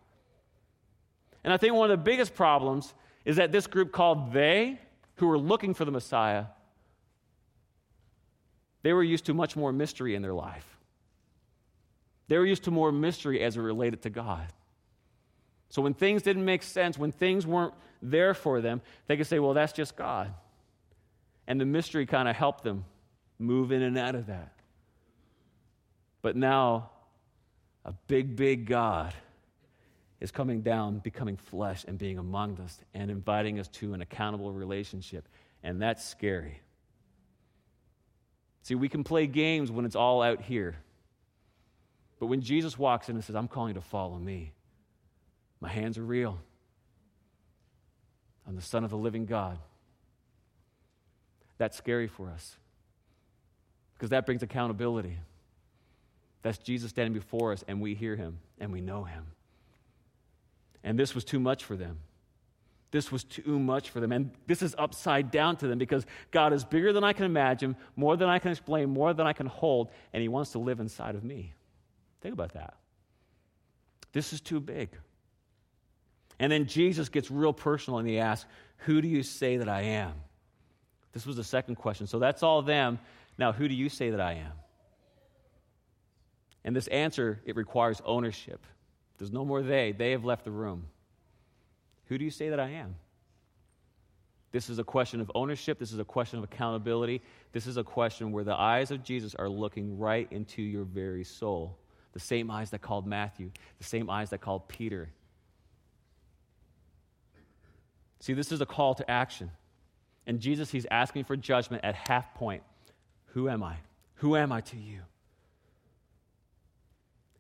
And 1.45 1.53
I 1.53 1.57
think 1.57 1.75
one 1.75 1.91
of 1.91 1.99
the 1.99 2.03
biggest 2.03 2.35
problems 2.35 2.93
is 3.25 3.37
that 3.37 3.53
this 3.53 3.67
group 3.67 3.93
called 3.93 4.33
they, 4.33 4.81
who 5.21 5.27
were 5.27 5.39
looking 5.39 5.75
for 5.75 5.85
the 5.85 5.91
Messiah, 5.91 6.47
they 8.83 8.93
were 8.93 9.03
used 9.03 9.27
to 9.27 9.35
much 9.35 9.55
more 9.55 9.73
mystery 9.73 10.15
in 10.15 10.23
their 10.23 10.33
life. 10.33 10.67
They 12.29 12.39
were 12.39 12.47
used 12.47 12.65
to 12.65 12.71
more 12.71 12.91
mystery 12.91 13.43
as 13.43 13.57
it 13.57 13.61
related 13.61 14.03
to 14.03 14.11
God. 14.11 14.47
So 15.69 15.83
when 15.83 15.95
things 15.95 16.23
didn't 16.23 16.45
make 16.45 16.63
sense, 16.63 16.99
when 16.99 17.13
things 17.13 17.47
weren't 17.47 17.75
there 18.03 18.35
for 18.35 18.61
them, 18.61 18.81
they 19.07 19.17
could 19.17 19.27
say, 19.27 19.39
well, 19.39 19.53
that's 19.55 19.73
just 19.73 19.95
God. 19.95 20.33
And 21.47 21.61
the 21.61 21.67
mystery 21.67 22.07
kind 22.07 22.29
of 22.29 22.35
helped 22.35 22.65
them 22.65 22.85
move 23.39 23.73
in 23.73 23.83
and 23.83 23.99
out 23.99 24.15
of 24.15 24.27
that. 24.27 24.53
But 26.23 26.35
now, 26.35 26.91
a 27.85 27.93
big, 28.09 28.37
big 28.37 28.67
God 28.67 29.13
is 30.21 30.31
coming 30.31 30.61
down, 30.61 30.99
becoming 30.99 31.37
flesh, 31.37 31.85
and 31.89 31.99
being 31.99 32.19
among 32.19 32.61
us, 32.61 32.79
and 32.95 33.11
inviting 33.11 33.59
us 33.59 33.69
to 33.69 33.95
an 33.95 34.03
accountable 34.03 34.53
relationship. 34.53 35.27
And 35.63 35.81
that's 35.81 36.05
scary. 36.05 36.61
See, 38.63 38.75
we 38.75 38.89
can 38.89 39.03
play 39.03 39.27
games 39.27 39.71
when 39.71 39.85
it's 39.85 39.97
all 39.97 40.23
out 40.23 40.43
here. 40.43 40.77
But 42.19 42.27
when 42.27 42.43
Jesus 42.43 42.79
walks 42.79 43.09
in 43.09 43.17
and 43.17 43.25
says, 43.25 43.35
I'm 43.35 43.49
calling 43.49 43.71
you 43.71 43.81
to 43.81 43.87
follow 43.87 44.19
me, 44.19 44.53
my 45.61 45.69
hands 45.69 45.97
are 45.97 46.05
real. 46.05 46.39
I'm 48.47 48.57
the 48.57 48.63
Son 48.63 48.85
of 48.85 48.91
the 48.91 48.97
living 48.97 49.25
God. 49.25 49.59
That's 51.57 51.77
scary 51.77 52.09
for 52.09 52.29
us 52.29 52.57
because 53.95 54.11
that 54.11 54.27
brings 54.27 54.43
accountability. 54.43 55.19
That's 56.43 56.59
Jesus 56.59 56.91
standing 56.91 57.13
before 57.13 57.53
us, 57.53 57.63
and 57.69 57.83
we 57.83 57.95
hear 57.95 58.17
him 58.17 58.39
and 58.59 58.73
we 58.73 58.81
know 58.81 59.05
him. 59.05 59.27
And 60.83 60.99
this 60.99 61.15
was 61.15 61.25
too 61.25 61.41
much 61.41 61.65
for 61.65 61.77
them. 61.77 61.99
This 62.91 63.13
was 63.13 63.23
too 63.23 63.59
much 63.59 63.91
for 63.91 64.01
them. 64.01 64.11
And 64.11 64.33
this 64.47 64.63
is 64.63 64.75
upside 64.77 65.31
down 65.31 65.57
to 65.59 65.69
them 65.69 65.79
because 65.79 66.05
God 66.31 66.53
is 66.53 66.65
bigger 66.65 66.93
than 66.93 67.05
I 67.05 67.13
can 67.13 67.25
imagine, 67.25 67.77
more 67.95 68.17
than 68.17 68.29
I 68.29 68.39
can 68.39 68.51
explain, 68.51 68.91
more 68.91 69.15
than 69.15 69.27
I 69.27 69.33
can 69.33 69.47
hold, 69.47 69.91
and 70.13 70.21
He 70.21 70.29
wants 70.29 70.53
to 70.53 70.59
live 70.59 70.81
inside 70.81 71.15
of 71.15 71.23
me. 71.23 71.53
Think 72.21 72.33
about 72.33 72.55
that. 72.55 72.75
This 74.13 74.33
is 74.33 74.41
too 74.41 74.61
big. 74.61 74.91
And 76.39 76.51
then 76.51 76.67
Jesus 76.67 77.09
gets 77.09 77.31
real 77.31 77.53
personal 77.53 77.99
and 77.99 78.09
he 78.09 78.19
asks, 78.19 78.49
Who 78.79 79.01
do 79.01 79.09
you 79.09 79.23
say 79.23 79.59
that 79.59 79.69
I 79.69 79.83
am? 79.83 80.15
This 81.13 81.27
was 81.27 81.37
the 81.37 81.45
second 81.45 81.77
question. 81.77 82.07
So 82.07 82.19
that's 82.19 82.43
all 82.43 82.63
them. 82.63 82.99
Now, 83.39 83.53
who 83.53 83.69
do 83.69 83.75
you 83.75 83.89
say 83.89 84.11
that 84.11 84.21
I 84.21 84.35
am? 84.35 84.53
And 86.65 86.75
this 86.75 86.87
answer, 86.89 87.41
it 87.45 87.57
requires 87.57 88.01
ownership. 88.05 88.67
There's 89.21 89.33
no 89.33 89.45
more 89.45 89.63
they. 89.63 89.93
They 89.93 90.13
have 90.13 90.25
left 90.25 90.45
the 90.45 90.51
room. 90.51 90.87
Who 92.07 92.17
do 92.17 92.25
you 92.25 92.31
say 92.31 92.49
that 92.49 92.59
I 92.59 92.71
am? 92.71 92.97
This 94.51 94.71
is 94.71 94.79
a 94.79 94.85
question 94.85 95.21
of 95.21 95.31
ownership. 95.35 95.79
This 95.79 95.93
is 95.93 95.99
a 95.99 96.05
question 96.05 96.39
of 96.39 96.45
accountability. 96.45 97.21
This 97.53 97.67
is 97.67 97.77
a 97.77 97.85
question 97.85 98.33
where 98.33 98.45
the 98.45 98.55
eyes 98.55 98.91
of 98.91 99.05
Jesus 99.05 99.35
are 99.35 99.49
looking 99.49 99.99
right 99.99 100.27
into 100.31 100.63
your 100.63 100.85
very 100.85 101.23
soul. 101.23 101.77
The 102.15 102.19
same 102.19 102.51
eyes 102.51 102.71
that 102.71 102.81
called 102.81 103.07
Matthew, 103.07 103.51
the 103.79 103.85
same 103.85 104.09
eyes 104.09 104.31
that 104.31 104.41
called 104.41 104.69
Peter. 104.69 105.11
See, 108.21 108.33
this 108.33 108.51
is 108.53 108.63
a 108.63 108.67
call 108.67 108.95
to 108.95 109.09
action. 109.09 109.51
And 110.27 110.41
Jesus, 110.41 110.71
he's 110.71 110.87
asking 110.91 111.25
for 111.25 111.37
judgment 111.37 111.85
at 111.85 111.95
half 111.95 112.35
point. 112.35 112.63
Who 113.35 113.51
am 113.51 113.63
I? 113.63 113.77
Who 114.15 114.35
am 114.35 114.51
I 114.51 114.63
to 114.63 114.77
you? 114.79 115.01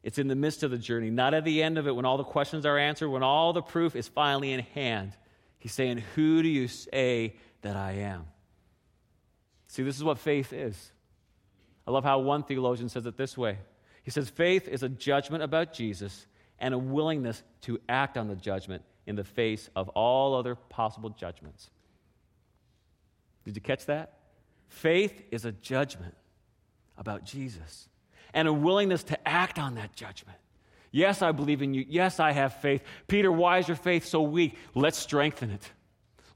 It's 0.03 0.19
in 0.19 0.29
the 0.29 0.35
midst 0.35 0.63
of 0.63 0.71
the 0.71 0.79
journey, 0.79 1.11
not 1.11 1.35
at 1.35 1.45
the 1.45 1.63
end 1.63 1.77
of 1.77 1.87
it 1.87 1.95
when 1.95 2.07
all 2.07 2.17
the 2.17 2.25
questions 2.25 2.65
are 2.65 2.79
answered, 2.79 3.11
when 3.11 3.23
all 3.23 3.53
the 3.53 3.63
proof 3.63 3.95
is 3.95 4.09
finally 4.09 4.53
in 4.53 4.61
hand. 4.61 5.13
He's 5.59 5.73
saying, 5.73 6.03
Who 6.15 6.43
do 6.43 6.49
you 6.49 6.69
say 6.69 7.37
that 7.63 7.77
I 7.77 7.93
am? 7.93 8.25
See, 9.67 9.83
this 9.83 9.97
is 9.97 10.05
what 10.05 10.19
faith 10.19 10.53
is. 10.53 10.93
I 11.87 11.91
love 11.91 12.05
how 12.05 12.19
one 12.21 12.43
theologian 12.45 12.89
says 12.89 13.05
it 13.07 13.17
this 13.17 13.37
way 13.37 13.59
He 14.03 14.11
says, 14.11 14.31
Faith 14.31 14.69
is 14.69 14.83
a 14.83 14.89
judgment 14.89 15.43
about 15.43 15.75
Jesus 15.75 16.27
and 16.59 16.73
a 16.73 16.79
willingness 16.79 17.43
to 17.63 17.79
act 17.89 18.17
on 18.17 18.29
the 18.29 18.37
judgment 18.37 18.83
in 19.07 19.17
the 19.17 19.25
face 19.25 19.69
of 19.77 19.91
all 19.91 20.35
other 20.35 20.55
possible 20.55 21.11
judgments. 21.11 21.71
Did 23.45 23.55
you 23.55 23.63
catch 23.63 23.87
that? 23.87 24.19
Faith 24.69 25.23
is 25.31 25.45
a 25.45 25.53
judgment 25.53 26.15
about 26.97 27.25
Jesus 27.25 27.90
and 28.35 28.49
a 28.49 28.53
willingness 28.53 29.03
to 29.05 29.29
act 29.29 29.59
on 29.59 29.75
that 29.77 29.95
judgment. 29.95 30.39
Yes, 30.93 31.23
I 31.23 31.33
believe 31.33 31.63
in 31.63 31.75
you. 31.75 31.85
Yes, 31.89 32.19
I 32.19 32.33
have 32.33 32.55
faith. 32.61 32.83
Peter, 33.07 33.31
why 33.31 33.59
is 33.59 33.69
your 33.69 33.77
faith 33.77 34.07
so 34.07 34.23
weak? 34.23 34.57
Let's 34.75 34.99
strengthen 34.99 35.51
it. 35.51 35.71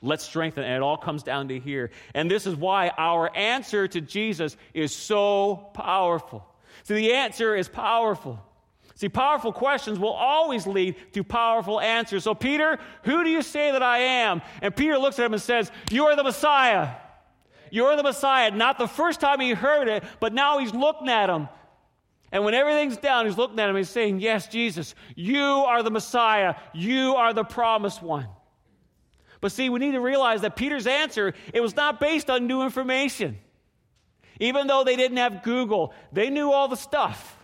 Let's 0.01 0.25
strengthen 0.25 0.63
it. 0.63 0.67
And 0.67 0.77
it 0.77 0.83
all 0.83 0.97
comes 0.97 1.23
down 1.23 1.49
to 1.49 1.59
here. 1.59 1.91
And 2.15 2.31
this 2.31 2.47
is 2.47 2.55
why 2.55 2.93
our 2.97 3.35
answer 3.37 3.89
to 3.89 4.01
Jesus 4.01 4.57
is 4.73 4.95
so 4.95 5.71
powerful. 5.75 6.47
See, 6.85 6.95
the 6.95 7.15
answer 7.15 7.57
is 7.57 7.69
powerful. 7.69 8.41
See, 8.97 9.09
powerful 9.09 9.53
questions 9.53 9.99
will 9.99 10.13
always 10.13 10.67
lead 10.67 10.95
to 11.15 11.25
powerful 11.25 11.81
answers. 11.81 12.23
So, 12.23 12.35
Peter, 12.35 12.79
who 13.03 13.25
do 13.25 13.31
you 13.31 13.43
say 13.43 13.73
that 13.73 13.83
I 13.83 13.99
am? 13.99 14.41
And 14.63 14.75
Peter 14.77 14.99
looks 14.99 15.19
at 15.19 15.27
him 15.27 15.33
and 15.33 15.43
says, 15.43 15.73
You 15.91 16.05
are 16.07 16.15
the 16.15 16.23
Messiah. 16.23 16.91
You're 17.71 17.97
the 17.97 18.05
Messiah. 18.05 18.53
Not 18.53 18.79
the 18.79 18.87
first 18.87 19.19
time 19.21 19.41
he 19.41 19.51
heard 19.51 19.89
it, 19.89 20.05
but 20.21 20.33
now 20.33 20.59
he's 20.59 20.73
looking 20.73 21.09
at 21.09 21.29
him. 21.29 21.49
And 22.35 22.45
when 22.45 22.53
everything's 22.53 22.97
down, 22.97 23.27
he's 23.27 23.39
looking 23.39 23.61
at 23.61 23.71
him 23.71 23.77
and 23.77 23.87
saying, 23.87 24.19
Yes, 24.19 24.49
Jesus, 24.49 24.97
you 25.15 25.41
are 25.41 25.85
the 25.85 25.91
Messiah. 25.93 26.57
You 26.75 27.15
are 27.15 27.33
the 27.33 27.45
promised 27.45 28.03
one. 28.03 28.27
But 29.41 29.53
see, 29.53 29.69
we 29.71 29.79
need 29.79 29.93
to 29.93 30.01
realize 30.01 30.41
that 30.41 30.57
Peter's 30.57 30.89
answer, 30.89 31.35
it 31.53 31.61
was 31.61 31.77
not 31.77 32.01
based 32.01 32.29
on 32.31 32.49
new 32.49 32.63
information. 32.63 33.39
Even 34.41 34.67
though 34.67 34.83
they 34.83 34.97
didn't 34.97 35.19
have 35.19 35.45
Google, 35.45 35.95
they 36.13 36.29
knew 36.29 36.51
all 36.51 36.67
the 36.67 36.77
stuff. 36.77 37.39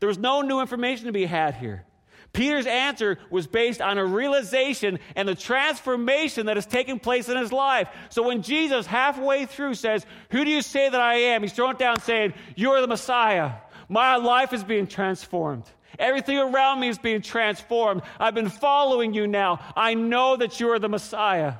There 0.00 0.08
was 0.08 0.16
no 0.16 0.40
new 0.40 0.60
information 0.60 1.06
to 1.06 1.12
be 1.12 1.26
had 1.26 1.54
here. 1.54 1.84
Peter's 2.32 2.66
answer 2.66 3.18
was 3.30 3.46
based 3.46 3.82
on 3.82 3.98
a 3.98 4.04
realization 4.04 4.98
and 5.14 5.28
the 5.28 5.34
transformation 5.34 6.46
that 6.46 6.56
has 6.56 6.64
taken 6.64 6.98
place 6.98 7.28
in 7.28 7.36
his 7.36 7.52
life. 7.52 7.88
So 8.08 8.22
when 8.22 8.40
Jesus, 8.40 8.86
halfway 8.86 9.44
through, 9.44 9.74
says, 9.74 10.06
Who 10.30 10.42
do 10.42 10.50
you 10.50 10.62
say 10.62 10.88
that 10.88 11.00
I 11.00 11.14
am? 11.16 11.42
He's 11.42 11.52
throwing 11.52 11.72
it 11.72 11.78
down 11.78 12.00
saying, 12.00 12.32
You're 12.54 12.80
the 12.80 12.88
Messiah. 12.88 13.52
My 13.88 14.16
life 14.16 14.52
is 14.52 14.64
being 14.64 14.86
transformed. 14.86 15.64
Everything 15.98 16.38
around 16.38 16.80
me 16.80 16.88
is 16.88 16.98
being 16.98 17.22
transformed. 17.22 18.02
I've 18.18 18.34
been 18.34 18.50
following 18.50 19.14
you 19.14 19.26
now. 19.26 19.60
I 19.74 19.94
know 19.94 20.36
that 20.36 20.60
you 20.60 20.70
are 20.70 20.78
the 20.78 20.88
Messiah. 20.88 21.54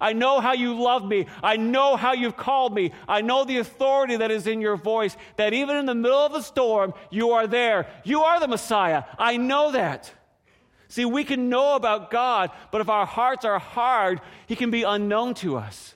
I 0.00 0.14
know 0.14 0.40
how 0.40 0.52
you 0.54 0.80
love 0.80 1.04
me. 1.04 1.26
I 1.42 1.56
know 1.56 1.96
how 1.96 2.12
you've 2.12 2.36
called 2.36 2.74
me. 2.74 2.92
I 3.06 3.20
know 3.20 3.44
the 3.44 3.58
authority 3.58 4.16
that 4.16 4.30
is 4.30 4.46
in 4.46 4.60
your 4.60 4.76
voice, 4.76 5.16
that 5.36 5.52
even 5.52 5.76
in 5.76 5.86
the 5.86 5.94
middle 5.94 6.18
of 6.18 6.34
a 6.34 6.42
storm, 6.42 6.94
you 7.10 7.32
are 7.32 7.46
there. 7.46 7.88
You 8.04 8.22
are 8.22 8.40
the 8.40 8.48
Messiah. 8.48 9.04
I 9.18 9.36
know 9.36 9.72
that. 9.72 10.12
See, 10.88 11.04
we 11.04 11.24
can 11.24 11.48
know 11.48 11.74
about 11.74 12.10
God, 12.10 12.50
but 12.70 12.80
if 12.80 12.88
our 12.88 13.06
hearts 13.06 13.44
are 13.44 13.58
hard, 13.58 14.20
He 14.46 14.56
can 14.56 14.70
be 14.70 14.82
unknown 14.82 15.34
to 15.34 15.56
us. 15.56 15.94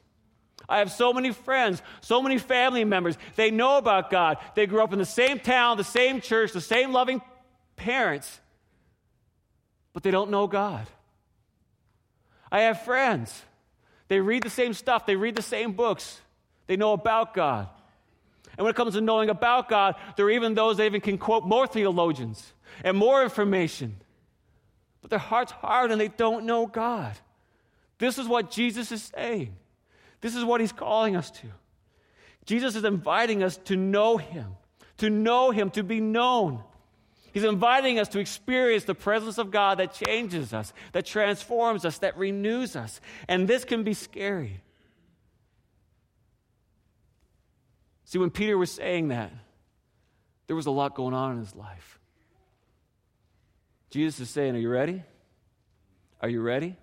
I 0.69 0.79
have 0.79 0.91
so 0.91 1.13
many 1.13 1.33
friends, 1.33 1.83
so 2.01 2.23
many 2.23 2.39
family 2.39 2.85
members. 2.85 3.17
They 3.37 3.51
know 3.51 3.79
about 3.79 4.11
God. 4.11 4.39
They 4.55 4.67
grew 4.67 4.83
up 4.83 4.93
in 4.93 4.99
the 4.99 5.05
same 5.05 5.39
town, 5.39 5.77
the 5.77 5.85
same 5.85 6.21
church, 6.21 6.53
the 6.53 6.61
same 6.61 6.93
loving 6.93 7.21
parents, 7.77 8.41
but 9.93 10.03
they 10.03 10.11
don't 10.11 10.31
know 10.31 10.47
God. 10.47 10.87
I 12.51 12.63
have 12.63 12.83
friends 12.83 13.43
they 14.09 14.21
read 14.21 14.43
the 14.43 14.51
same 14.51 14.73
stuff, 14.73 15.07
they 15.07 15.17
read 15.17 15.35
the 15.35 15.43
same 15.43 15.73
books, 15.73 16.21
they 16.67 16.77
know 16.77 16.93
about 16.93 17.35
God. 17.35 17.69
And 18.57 18.65
when 18.65 18.71
it 18.71 18.77
comes 18.77 18.95
to 18.95 19.01
knowing 19.01 19.29
about 19.29 19.69
God, 19.69 19.97
there 20.17 20.27
are 20.27 20.31
even 20.31 20.55
those 20.55 20.79
that 20.79 20.85
even 20.85 21.01
can 21.01 21.19
quote 21.19 21.45
more 21.45 21.67
theologians 21.67 22.53
and 22.83 22.97
more 22.97 23.23
information. 23.23 23.97
But 25.03 25.11
their 25.11 25.19
heart's 25.19 25.53
hard 25.53 25.91
and 25.91 26.01
they 26.01 26.09
don't 26.09 26.47
know 26.47 26.67
God. 26.67 27.15
This 27.99 28.19
is 28.19 28.27
what 28.27 28.51
Jesus 28.51 28.93
is 28.93 29.11
saying. 29.15 29.55
This 30.27 30.35
is 30.35 30.45
what 30.45 30.61
he's 30.61 30.73
calling 30.73 31.15
us 31.15 31.31
to. 31.31 31.47
Jesus 32.47 32.75
is 32.75 32.83
inviting 32.83 33.45
us 33.45 33.59
to 33.67 33.77
know 33.77 34.17
him, 34.17 34.57
to 34.97 35.09
know 35.09 35.53
him, 35.53 35.71
to 35.71 35.85
be 35.85 36.01
known. 36.01 36.65
He's 37.33 37.45
inviting 37.45 38.01
us 38.01 38.09
to 38.09 38.19
experience 38.19 38.83
the 38.83 38.95
presence 38.97 39.39
of 39.39 39.53
God 39.53 39.79
that 39.79 39.95
changes 39.95 40.53
us, 40.53 40.73
that 40.91 41.07
transforms 41.07 41.85
us, 41.85 41.99
that 41.99 42.19
renews 42.19 42.75
us. 42.75 43.01
And 43.29 43.47
this 43.47 43.65
can 43.65 43.85
be 43.85 43.95
scary. 43.95 44.61
See, 48.07 48.19
when 48.19 48.31
Peter 48.31 48.59
was 48.59 48.73
saying 48.73 49.09
that, 49.09 49.31
there 50.49 50.57
was 50.57 50.67
a 50.67 50.73
lot 50.73 50.97
going 50.97 51.15
on 51.15 51.35
in 51.35 51.39
his 51.39 51.55
life. 51.55 52.01
Jesus 53.91 54.19
is 54.19 54.31
saying, 54.31 54.57
Are 54.57 54.59
you 54.59 54.71
ready? 54.71 55.05
Are 56.21 56.29
you 56.29 56.41
ready? 56.41 56.77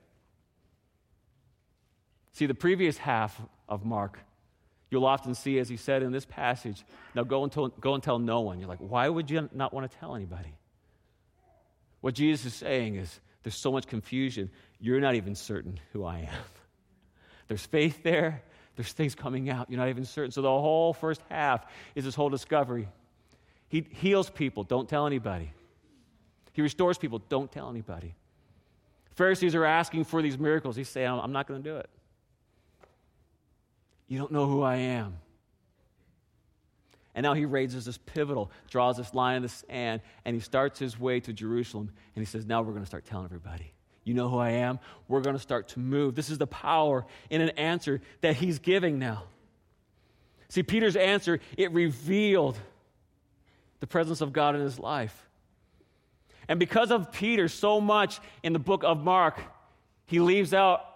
See, 2.33 2.45
the 2.45 2.53
previous 2.53 2.97
half 2.97 3.39
of 3.69 3.85
Mark 3.85 4.19
you'll 4.93 5.05
often 5.07 5.33
see, 5.33 5.57
as 5.57 5.67
he 5.67 5.75
said 5.75 6.03
in 6.03 6.11
this 6.11 6.23
passage, 6.23 6.85
now 7.15 7.23
go 7.23 7.41
and, 7.41 7.51
tell, 7.51 7.67
go 7.67 7.95
and 7.95 8.03
tell 8.03 8.19
no 8.19 8.41
one. 8.41 8.59
You're 8.59 8.69
like, 8.69 8.77
why 8.77 9.09
would 9.09 9.29
you 9.29 9.49
not 9.51 9.73
want 9.73 9.91
to 9.91 9.97
tell 9.97 10.15
anybody? 10.15 10.53
What 12.01 12.13
Jesus 12.13 12.45
is 12.45 12.53
saying 12.53 12.95
is, 12.95 13.19
there's 13.41 13.55
so 13.55 13.71
much 13.71 13.87
confusion, 13.87 14.51
you're 14.79 15.01
not 15.01 15.15
even 15.15 15.33
certain 15.33 15.79
who 15.91 16.05
I 16.05 16.19
am. 16.19 16.43
There's 17.49 17.65
faith 17.65 18.03
there, 18.03 18.41
there's 18.77 18.93
things 18.93 19.15
coming 19.15 19.49
out, 19.49 19.69
you're 19.69 19.79
not 19.79 19.89
even 19.89 20.05
certain. 20.05 20.31
So 20.31 20.41
the 20.41 20.47
whole 20.47 20.93
first 20.93 21.21
half 21.29 21.65
is 21.93 22.05
this 22.05 22.15
whole 22.15 22.29
discovery. 22.29 22.87
He 23.67 23.85
heals 23.89 24.29
people, 24.29 24.63
don't 24.63 24.87
tell 24.87 25.05
anybody. 25.05 25.51
He 26.53 26.61
restores 26.61 26.97
people, 26.97 27.19
don't 27.27 27.51
tell 27.51 27.69
anybody. 27.69 28.15
Pharisees 29.15 29.55
are 29.55 29.65
asking 29.65 30.05
for 30.05 30.21
these 30.21 30.37
miracles. 30.37 30.75
He's 30.75 30.87
saying, 30.87 31.09
I'm 31.09 31.33
not 31.33 31.47
going 31.47 31.61
to 31.61 31.69
do 31.69 31.75
it. 31.75 31.89
You 34.13 34.19
don't 34.19 34.31
know 34.31 34.45
who 34.45 34.61
I 34.61 34.75
am. 34.75 35.15
And 37.15 37.23
now 37.23 37.33
he 37.33 37.45
raises 37.45 37.85
this 37.85 37.97
pivotal, 37.97 38.51
draws 38.69 38.97
this 38.97 39.11
line 39.15 39.37
in 39.37 39.41
the 39.41 39.49
sand, 39.49 40.01
and 40.23 40.35
he 40.35 40.39
starts 40.39 40.77
his 40.77 40.99
way 40.99 41.19
to 41.21 41.33
Jerusalem. 41.33 41.89
And 42.15 42.21
he 42.21 42.27
says, 42.27 42.45
Now 42.45 42.61
we're 42.61 42.73
going 42.73 42.83
to 42.83 42.87
start 42.87 43.05
telling 43.05 43.25
everybody. 43.25 43.73
You 44.03 44.13
know 44.13 44.29
who 44.29 44.37
I 44.37 44.51
am? 44.51 44.77
We're 45.07 45.21
going 45.21 45.35
to 45.35 45.41
start 45.41 45.69
to 45.69 45.79
move. 45.79 46.13
This 46.13 46.29
is 46.29 46.37
the 46.37 46.45
power 46.45 47.07
in 47.31 47.41
an 47.41 47.49
answer 47.57 48.01
that 48.21 48.35
he's 48.35 48.59
giving 48.59 48.99
now. 48.99 49.23
See, 50.49 50.61
Peter's 50.61 50.95
answer, 50.95 51.39
it 51.57 51.71
revealed 51.71 52.55
the 53.79 53.87
presence 53.87 54.21
of 54.21 54.31
God 54.31 54.53
in 54.53 54.61
his 54.61 54.77
life. 54.77 55.27
And 56.47 56.59
because 56.59 56.91
of 56.91 57.11
Peter, 57.11 57.47
so 57.47 57.81
much 57.81 58.19
in 58.43 58.53
the 58.53 58.59
book 58.59 58.83
of 58.83 59.03
Mark, 59.03 59.41
he 60.05 60.19
leaves 60.19 60.53
out 60.53 60.92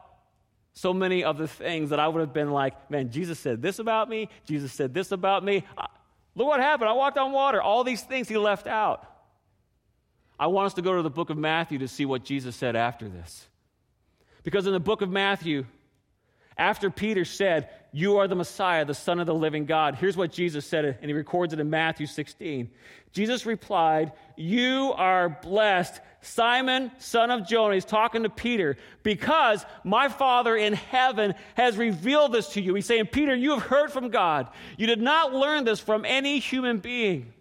so 0.77 0.93
many 0.93 1.23
of 1.23 1.39
the 1.39 1.47
things 1.47 1.89
that 1.89 1.99
I 1.99 2.07
would 2.07 2.19
have 2.19 2.33
been 2.33 2.51
like, 2.51 2.91
man, 2.91 3.09
Jesus 3.09 3.39
said 3.39 3.63
this 3.63 3.79
about 3.79 4.07
me. 4.09 4.29
Jesus 4.45 4.71
said 4.71 4.93
this 4.93 5.11
about 5.11 5.43
me. 5.43 5.63
Look 6.35 6.47
what 6.47 6.59
happened. 6.59 6.87
I 6.87 6.93
walked 6.93 7.17
on 7.17 7.31
water. 7.31 7.59
All 7.59 7.83
these 7.83 8.03
things 8.03 8.29
he 8.29 8.37
left 8.37 8.67
out. 8.67 9.03
I 10.39 10.45
want 10.47 10.67
us 10.67 10.75
to 10.75 10.83
go 10.83 10.95
to 10.95 11.01
the 11.01 11.09
book 11.09 11.31
of 11.31 11.37
Matthew 11.37 11.79
to 11.79 11.87
see 11.87 12.05
what 12.05 12.23
Jesus 12.23 12.55
said 12.55 12.75
after 12.75 13.09
this. 13.09 13.47
Because 14.43 14.67
in 14.67 14.73
the 14.73 14.79
book 14.79 15.01
of 15.01 15.09
Matthew, 15.09 15.65
after 16.55 16.91
Peter 16.91 17.25
said, 17.25 17.69
You 17.97 18.17
are 18.17 18.27
the 18.27 18.35
Messiah, 18.35 18.85
the 18.85 18.93
Son 18.93 19.19
of 19.19 19.25
the 19.25 19.33
living 19.33 19.65
God, 19.65 19.95
here's 19.95 20.15
what 20.15 20.31
Jesus 20.31 20.67
said, 20.67 20.85
and 20.85 21.09
he 21.09 21.13
records 21.13 21.51
it 21.51 21.59
in 21.59 21.71
Matthew 21.71 22.05
16. 22.05 22.69
Jesus 23.11 23.47
replied, 23.47 24.11
You 24.35 24.93
are 24.95 25.29
blessed 25.29 25.99
Simon, 26.21 26.91
son 26.99 27.31
of 27.31 27.47
Jonah, 27.47 27.73
he's 27.73 27.85
talking 27.85 28.21
to 28.21 28.29
Peter, 28.29 28.77
because 29.01 29.65
my 29.83 30.09
Father 30.09 30.55
in 30.55 30.73
heaven 30.73 31.33
has 31.55 31.75
revealed 31.75 32.33
this 32.33 32.49
to 32.49 32.61
you. 32.61 32.75
He's 32.75 32.85
saying, 32.85 33.07
Peter, 33.07 33.33
you 33.33 33.53
have 33.55 33.63
heard 33.63 33.91
from 33.91 34.09
God. 34.09 34.47
You 34.77 34.85
did 34.85 35.01
not 35.01 35.33
learn 35.33 35.63
this 35.63 35.79
from 35.79 36.05
any 36.05 36.37
human 36.37 36.77
being. 36.77 37.33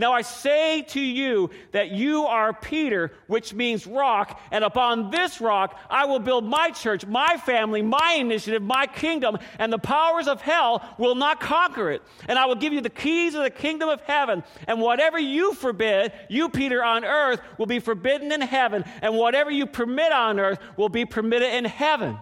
Now 0.00 0.14
I 0.14 0.22
say 0.22 0.80
to 0.80 1.00
you 1.00 1.50
that 1.72 1.90
you 1.90 2.24
are 2.24 2.54
Peter, 2.54 3.12
which 3.26 3.52
means 3.52 3.86
rock, 3.86 4.40
and 4.50 4.64
upon 4.64 5.10
this 5.10 5.42
rock 5.42 5.78
I 5.90 6.06
will 6.06 6.20
build 6.20 6.46
my 6.46 6.70
church, 6.70 7.04
my 7.04 7.36
family, 7.36 7.82
my 7.82 8.16
initiative, 8.18 8.62
my 8.62 8.86
kingdom, 8.86 9.36
and 9.58 9.70
the 9.70 9.78
powers 9.78 10.26
of 10.26 10.40
hell 10.40 10.82
will 10.96 11.16
not 11.16 11.38
conquer 11.38 11.90
it. 11.90 12.02
And 12.28 12.38
I 12.38 12.46
will 12.46 12.54
give 12.54 12.72
you 12.72 12.80
the 12.80 12.88
keys 12.88 13.34
of 13.34 13.42
the 13.42 13.50
kingdom 13.50 13.90
of 13.90 14.00
heaven. 14.00 14.42
And 14.66 14.80
whatever 14.80 15.18
you 15.18 15.52
forbid, 15.52 16.14
you, 16.30 16.48
Peter, 16.48 16.82
on 16.82 17.04
earth, 17.04 17.42
will 17.58 17.66
be 17.66 17.78
forbidden 17.78 18.32
in 18.32 18.40
heaven, 18.40 18.86
and 19.02 19.14
whatever 19.18 19.50
you 19.50 19.66
permit 19.66 20.12
on 20.12 20.40
earth 20.40 20.60
will 20.78 20.88
be 20.88 21.04
permitted 21.04 21.52
in 21.52 21.66
heaven. 21.66 22.16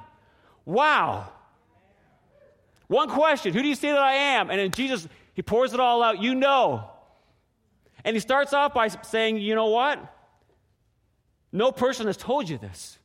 Wow. 0.64 1.28
One 2.88 3.08
question 3.08 3.54
Who 3.54 3.62
do 3.62 3.68
you 3.68 3.76
say 3.76 3.92
that 3.92 4.02
I 4.02 4.14
am? 4.14 4.50
And 4.50 4.58
then 4.58 4.72
Jesus, 4.72 5.06
he 5.34 5.42
pours 5.42 5.74
it 5.74 5.78
all 5.78 6.02
out. 6.02 6.20
You 6.20 6.34
know. 6.34 6.90
And 8.04 8.14
he 8.14 8.20
starts 8.20 8.52
off 8.52 8.74
by 8.74 8.88
saying, 8.88 9.38
You 9.38 9.54
know 9.54 9.68
what? 9.68 10.14
No 11.52 11.72
person 11.72 12.06
has 12.06 12.16
told 12.16 12.48
you 12.48 12.58
this. 12.58 12.98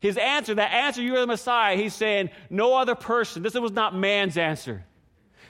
His 0.00 0.16
answer, 0.16 0.54
that 0.54 0.72
answer, 0.72 1.00
you 1.00 1.14
are 1.16 1.20
the 1.20 1.26
Messiah, 1.26 1.76
he's 1.76 1.94
saying, 1.94 2.30
No 2.50 2.76
other 2.76 2.94
person. 2.94 3.42
This 3.42 3.54
was 3.54 3.72
not 3.72 3.94
man's 3.94 4.36
answer. 4.36 4.84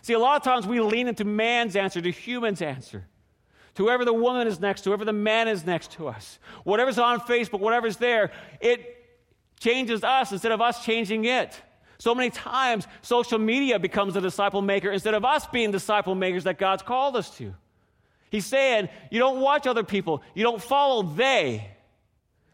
See, 0.03 0.13
a 0.13 0.19
lot 0.19 0.37
of 0.37 0.43
times 0.43 0.67
we 0.67 0.81
lean 0.81 1.09
into 1.09 1.25
man's 1.25 1.77
answer, 1.77 2.01
to 2.01 2.11
human's 2.11 2.61
answer. 2.61 3.07
To 3.77 3.85
whoever 3.85 4.05
the 4.05 4.13
woman 4.13 4.47
is 4.47 4.61
next 4.61 4.83
to, 4.83 4.91
whoever 4.91 5.05
the 5.05 5.13
man 5.13 5.49
is 5.49 5.65
next 5.65 5.93
to 5.93 6.09
us. 6.09 6.39
Whatever's 6.65 6.99
on 6.99 7.21
Facebook, 7.21 7.61
whatever's 7.61 7.97
there, 7.97 8.33
it 8.61 9.07
changes 9.61 10.05
us 10.05 10.33
instead 10.33 10.53
of 10.53 10.61
us 10.61 10.85
changing 10.85 11.25
it. 11.25 11.59
So 11.99 12.15
many 12.15 12.31
times, 12.31 12.87
social 13.01 13.39
media 13.39 13.79
becomes 13.79 14.17
a 14.17 14.21
disciple 14.21 14.61
maker 14.61 14.91
instead 14.91 15.15
of 15.15 15.25
us 15.25 15.47
being 15.47 15.71
disciple 15.71 16.17
makers 16.17 16.45
that 16.45 16.59
God's 16.59 16.83
called 16.83 17.17
us 17.17 17.31
to. 17.39 17.55
He's 18.33 18.47
saying, 18.47 18.89
you 19.11 19.19
don't 19.19 19.43
watch 19.43 19.67
other 19.67 19.85
people, 19.85 20.23
you 20.35 20.43
don't 20.43 20.61
follow 20.61 21.03
they. 21.03 21.69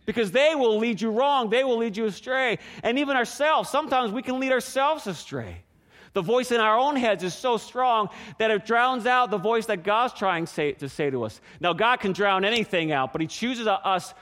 Because 0.07 0.33
they 0.33 0.55
will 0.57 0.79
lead 0.79 1.01
you 1.01 1.11
wrong, 1.11 1.51
they 1.51 1.63
will 1.63 1.77
lead 1.77 1.97
you 1.97 2.07
astray. 2.07 2.59
And 2.83 2.99
even 2.99 3.17
ourselves, 3.17 3.71
sometimes 3.71 4.11
we 4.11 4.23
can 4.23 4.41
lead 4.41 4.51
ourselves 4.51 5.07
astray. 5.07 5.63
The 6.15 6.23
voice 6.23 6.51
in 6.51 6.61
our 6.61 6.77
own 6.77 6.97
heads 6.97 7.23
is 7.23 7.33
so 7.33 7.59
strong 7.59 8.09
that 8.39 8.51
it 8.51 8.67
drowns 8.67 9.07
out 9.07 9.31
the 9.31 9.39
voice 9.39 9.67
that 9.67 9.85
God's 9.85 10.15
trying 10.15 10.47
to 10.47 10.89
say 10.89 11.11
to 11.11 11.23
us. 11.23 11.41
Now, 11.61 11.75
God 11.75 12.01
can 12.01 12.13
drown 12.13 12.45
anything 12.45 12.91
out, 12.91 13.13
but 13.13 13.21
He 13.21 13.29
chooses 13.29 13.69
us 13.69 14.15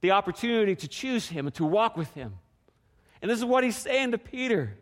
the 0.00 0.10
opportunity 0.10 0.74
to 0.74 0.88
choose 0.88 1.28
Him 1.28 1.46
and 1.46 1.54
to 1.54 1.64
walk 1.64 1.96
with 1.96 2.12
Him. 2.14 2.32
And 3.20 3.30
this 3.30 3.38
is 3.38 3.44
what 3.44 3.62
He's 3.62 3.76
saying 3.76 4.10
to 4.12 4.18
Peter. 4.18 4.76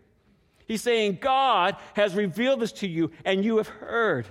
He's 0.67 0.81
saying, 0.81 1.19
God 1.21 1.77
has 1.93 2.15
revealed 2.15 2.61
this 2.61 2.73
to 2.73 2.89
you, 2.89 3.11
and 3.27 3.45
you 3.45 3.59
have 3.59 3.69
heard. 3.69 4.27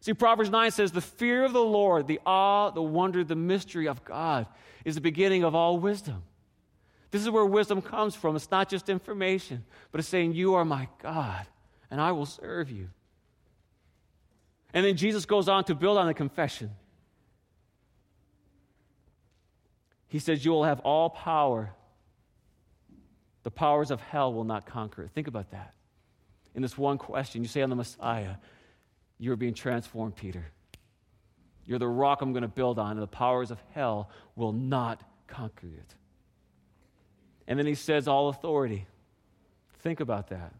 See, 0.00 0.14
Proverbs 0.14 0.50
9 0.50 0.70
says, 0.70 0.92
The 0.92 1.00
fear 1.00 1.44
of 1.44 1.52
the 1.52 1.62
Lord, 1.62 2.06
the 2.06 2.20
awe, 2.24 2.70
the 2.70 2.82
wonder, 2.82 3.22
the 3.22 3.36
mystery 3.36 3.86
of 3.86 4.04
God 4.04 4.46
is 4.84 4.94
the 4.94 5.00
beginning 5.00 5.44
of 5.44 5.54
all 5.54 5.78
wisdom. 5.78 6.22
This 7.10 7.22
is 7.22 7.30
where 7.30 7.44
wisdom 7.44 7.82
comes 7.82 8.14
from. 8.14 8.36
It's 8.36 8.50
not 8.50 8.68
just 8.68 8.88
information, 8.88 9.64
but 9.92 9.98
it's 9.98 10.08
saying, 10.08 10.32
You 10.32 10.54
are 10.54 10.64
my 10.64 10.88
God, 11.02 11.46
and 11.90 12.00
I 12.00 12.12
will 12.12 12.26
serve 12.26 12.70
you. 12.70 12.88
And 14.72 14.86
then 14.86 14.96
Jesus 14.96 15.26
goes 15.26 15.48
on 15.48 15.64
to 15.64 15.74
build 15.74 15.98
on 15.98 16.06
the 16.06 16.14
confession. 16.14 16.70
He 20.08 20.18
says, 20.18 20.44
You 20.44 20.52
will 20.52 20.64
have 20.64 20.80
all 20.80 21.10
power. 21.10 21.72
The 23.42 23.50
powers 23.50 23.90
of 23.90 24.00
hell 24.00 24.32
will 24.32 24.44
not 24.44 24.66
conquer 24.66 25.02
it. 25.02 25.10
Think 25.14 25.26
about 25.26 25.50
that. 25.50 25.74
In 26.54 26.62
this 26.62 26.76
one 26.76 26.98
question, 26.98 27.42
you 27.42 27.48
say 27.48 27.62
on 27.62 27.70
the 27.70 27.76
Messiah, 27.76 28.36
you're 29.20 29.36
being 29.36 29.54
transformed, 29.54 30.16
Peter. 30.16 30.46
You're 31.66 31.78
the 31.78 31.86
rock 31.86 32.22
I'm 32.22 32.32
going 32.32 32.42
to 32.42 32.48
build 32.48 32.78
on, 32.78 32.92
and 32.92 33.02
the 33.02 33.06
powers 33.06 33.50
of 33.50 33.62
hell 33.74 34.10
will 34.34 34.52
not 34.52 35.04
conquer 35.28 35.66
it. 35.66 35.94
And 37.46 37.58
then 37.58 37.66
he 37.66 37.74
says, 37.74 38.08
All 38.08 38.30
authority. 38.30 38.86
Think 39.80 40.00
about 40.00 40.28
that. 40.28 40.54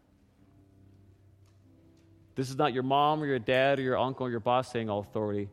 This 2.35 2.49
is 2.49 2.55
not 2.55 2.73
your 2.73 2.83
mom 2.83 3.21
or 3.21 3.25
your 3.25 3.39
dad 3.39 3.79
or 3.79 3.81
your 3.81 3.97
uncle 3.97 4.27
or 4.27 4.29
your 4.29 4.39
boss 4.39 4.71
saying 4.71 4.89
all 4.89 4.99
authority. 4.99 5.49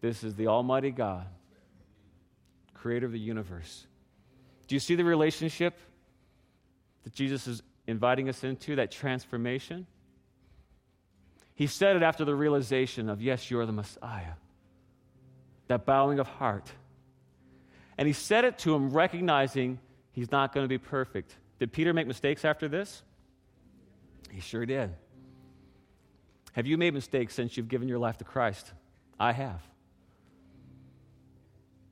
This 0.00 0.22
is 0.22 0.34
the 0.34 0.46
Almighty 0.46 0.90
God, 0.90 1.26
creator 2.74 3.06
of 3.06 3.12
the 3.12 3.18
universe. 3.18 3.86
Do 4.68 4.74
you 4.74 4.80
see 4.80 4.94
the 4.94 5.04
relationship 5.04 5.78
that 7.04 7.12
Jesus 7.12 7.46
is 7.46 7.62
inviting 7.86 8.28
us 8.28 8.44
into, 8.44 8.76
that 8.76 8.90
transformation? 8.90 9.86
He 11.54 11.66
said 11.66 11.96
it 11.96 12.02
after 12.02 12.24
the 12.24 12.34
realization 12.34 13.08
of, 13.08 13.20
yes, 13.20 13.50
you're 13.50 13.66
the 13.66 13.72
Messiah. 13.72 14.34
That 15.68 15.84
bowing 15.84 16.18
of 16.18 16.26
heart. 16.26 16.70
And 17.98 18.06
he 18.06 18.12
said 18.12 18.44
it 18.44 18.58
to 18.58 18.74
him, 18.74 18.90
recognizing 18.90 19.78
he's 20.12 20.30
not 20.30 20.54
going 20.54 20.64
to 20.64 20.68
be 20.68 20.78
perfect. 20.78 21.36
Did 21.58 21.72
Peter 21.72 21.92
make 21.92 22.06
mistakes 22.06 22.44
after 22.44 22.68
this? 22.68 23.02
He 24.30 24.40
sure 24.40 24.66
did. 24.66 24.90
Have 26.52 26.66
you 26.66 26.76
made 26.78 26.94
mistakes 26.94 27.34
since 27.34 27.56
you've 27.56 27.68
given 27.68 27.88
your 27.88 27.98
life 27.98 28.18
to 28.18 28.24
Christ? 28.24 28.72
I 29.20 29.32
have. 29.32 29.60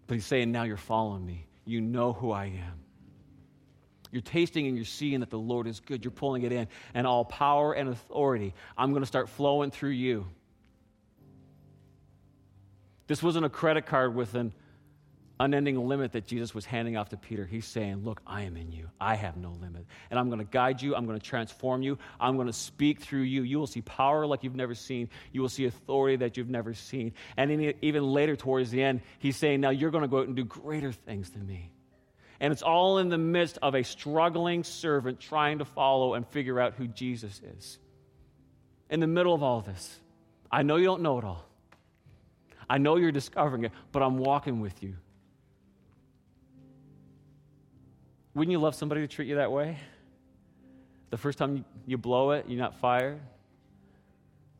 But 0.07 0.15
he's 0.15 0.27
saying, 0.27 0.51
now 0.51 0.65
you're 0.65 0.77
following 0.77 1.25
me. 1.25 1.47
You 1.65 1.81
know 1.81 2.13
who 2.13 2.33
I 2.33 2.47
am. 2.47 2.81
You're 4.11 4.23
tasting 4.23 4.67
and 4.67 4.77
you're 4.77 4.85
seeing 4.85 5.21
that 5.21 5.31
the 5.31 5.39
Lord 5.39 5.67
is 5.67 5.81
good. 5.81 6.05
You're 6.05 6.11
pulling 6.11 6.43
it 6.43 6.53
in. 6.53 6.69
And 6.95 7.07
all 7.07 7.25
power 7.25 7.73
and 7.73 7.89
authority, 7.89 8.55
I'm 8.77 8.91
going 8.91 9.03
to 9.03 9.07
start 9.07 9.29
flowing 9.29 9.71
through 9.71 9.91
you. 9.91 10.27
This 13.07 13.23
wasn't 13.23 13.45
a 13.45 13.49
credit 13.49 13.87
card 13.87 14.15
with 14.15 14.35
an 14.35 14.53
unending 15.41 15.77
limit 15.89 16.13
that 16.13 16.27
Jesus 16.27 16.55
was 16.55 16.65
handing 16.65 16.97
off 16.97 17.09
to 17.09 17.17
Peter. 17.17 17.47
He's 17.47 17.67
saying, 17.67 18.05
Look, 18.05 18.21
I 18.27 18.43
am 18.43 18.57
in 18.57 18.71
you. 18.71 18.89
I 19.01 19.17
have 19.17 19.37
no 19.37 19.51
limit. 19.51 19.87
And 20.11 20.19
I'm 20.19 20.29
going 20.29 20.39
to 20.39 20.45
guide 20.45 20.83
you. 20.83 20.95
I'm 20.95 21.07
going 21.07 21.19
to 21.19 21.25
transform 21.25 21.83
you. 21.83 21.99
I'm 22.21 22.37
going 22.37 22.47
to 22.47 22.53
speak 22.53 23.01
through 23.01 23.23
you. 23.23 23.43
You 23.43 23.59
will 23.59 23.67
see 23.67 23.81
power 23.81 24.27
like 24.27 24.45
you've 24.45 24.55
never 24.55 24.75
seen. 24.75 25.09
You 25.33 25.41
will 25.41 25.49
see 25.49 25.65
authority 25.65 26.17
that 26.17 26.37
you've 26.37 26.51
never 26.51 26.75
seen. 26.75 27.15
And 27.37 27.75
even 27.83 28.05
later, 28.05 28.37
towards 28.37 28.71
the 28.71 28.83
end, 28.83 29.01
he's 29.19 29.37
saying, 29.37 29.61
Now 29.61 29.71
you're 29.71 29.91
going 29.91 30.03
to 30.03 30.09
go 30.09 30.19
out 30.19 30.27
and 30.27 30.37
do 30.37 30.45
greater 30.45 30.93
things 30.93 31.31
than 31.31 31.47
me. 31.47 31.73
And 32.41 32.53
it's 32.53 32.63
all 32.63 32.99
in 32.99 33.11
the 33.11 33.19
midst 33.19 33.59
of 33.61 33.75
a 33.75 33.85
struggling 33.85 34.65
servant 34.65 35.21
trying 35.21 35.59
to 35.59 35.67
follow 35.67 36.15
and 36.15 36.27
figure 36.27 36.59
out 36.59 36.75
who 36.75 36.89
Jesus 36.89 37.41
is. 37.59 37.79
In 38.89 38.99
the 38.99 39.07
middle 39.07 39.35
of 39.35 39.43
all 39.43 39.61
this, 39.61 40.01
I 40.51 40.63
know 40.63 40.77
you 40.77 40.87
don't 40.87 41.03
know 41.03 41.19
it 41.19 41.25
all. 41.25 41.45
I 42.69 42.79
know 42.79 42.97
you're 42.97 43.13
discovering 43.13 43.65
it, 43.65 43.73
but 43.93 44.03
I'm 44.03 44.17
walking 44.17 44.61
with 44.61 44.83
you. 44.83 44.97
Wouldn't 48.35 48.53
you 48.53 48.59
love 48.59 48.75
somebody 48.75 49.03
to 49.03 49.09
treat 49.09 49.29
you 49.29 49.37
that 49.37 49.53
way? 49.53 49.77
The 51.11 51.19
first 51.19 51.37
time 51.37 51.65
you 51.87 51.99
blow 51.99 52.31
it, 52.31 52.47
you're 52.49 52.61
not 52.61 52.77
fired. 52.77 53.21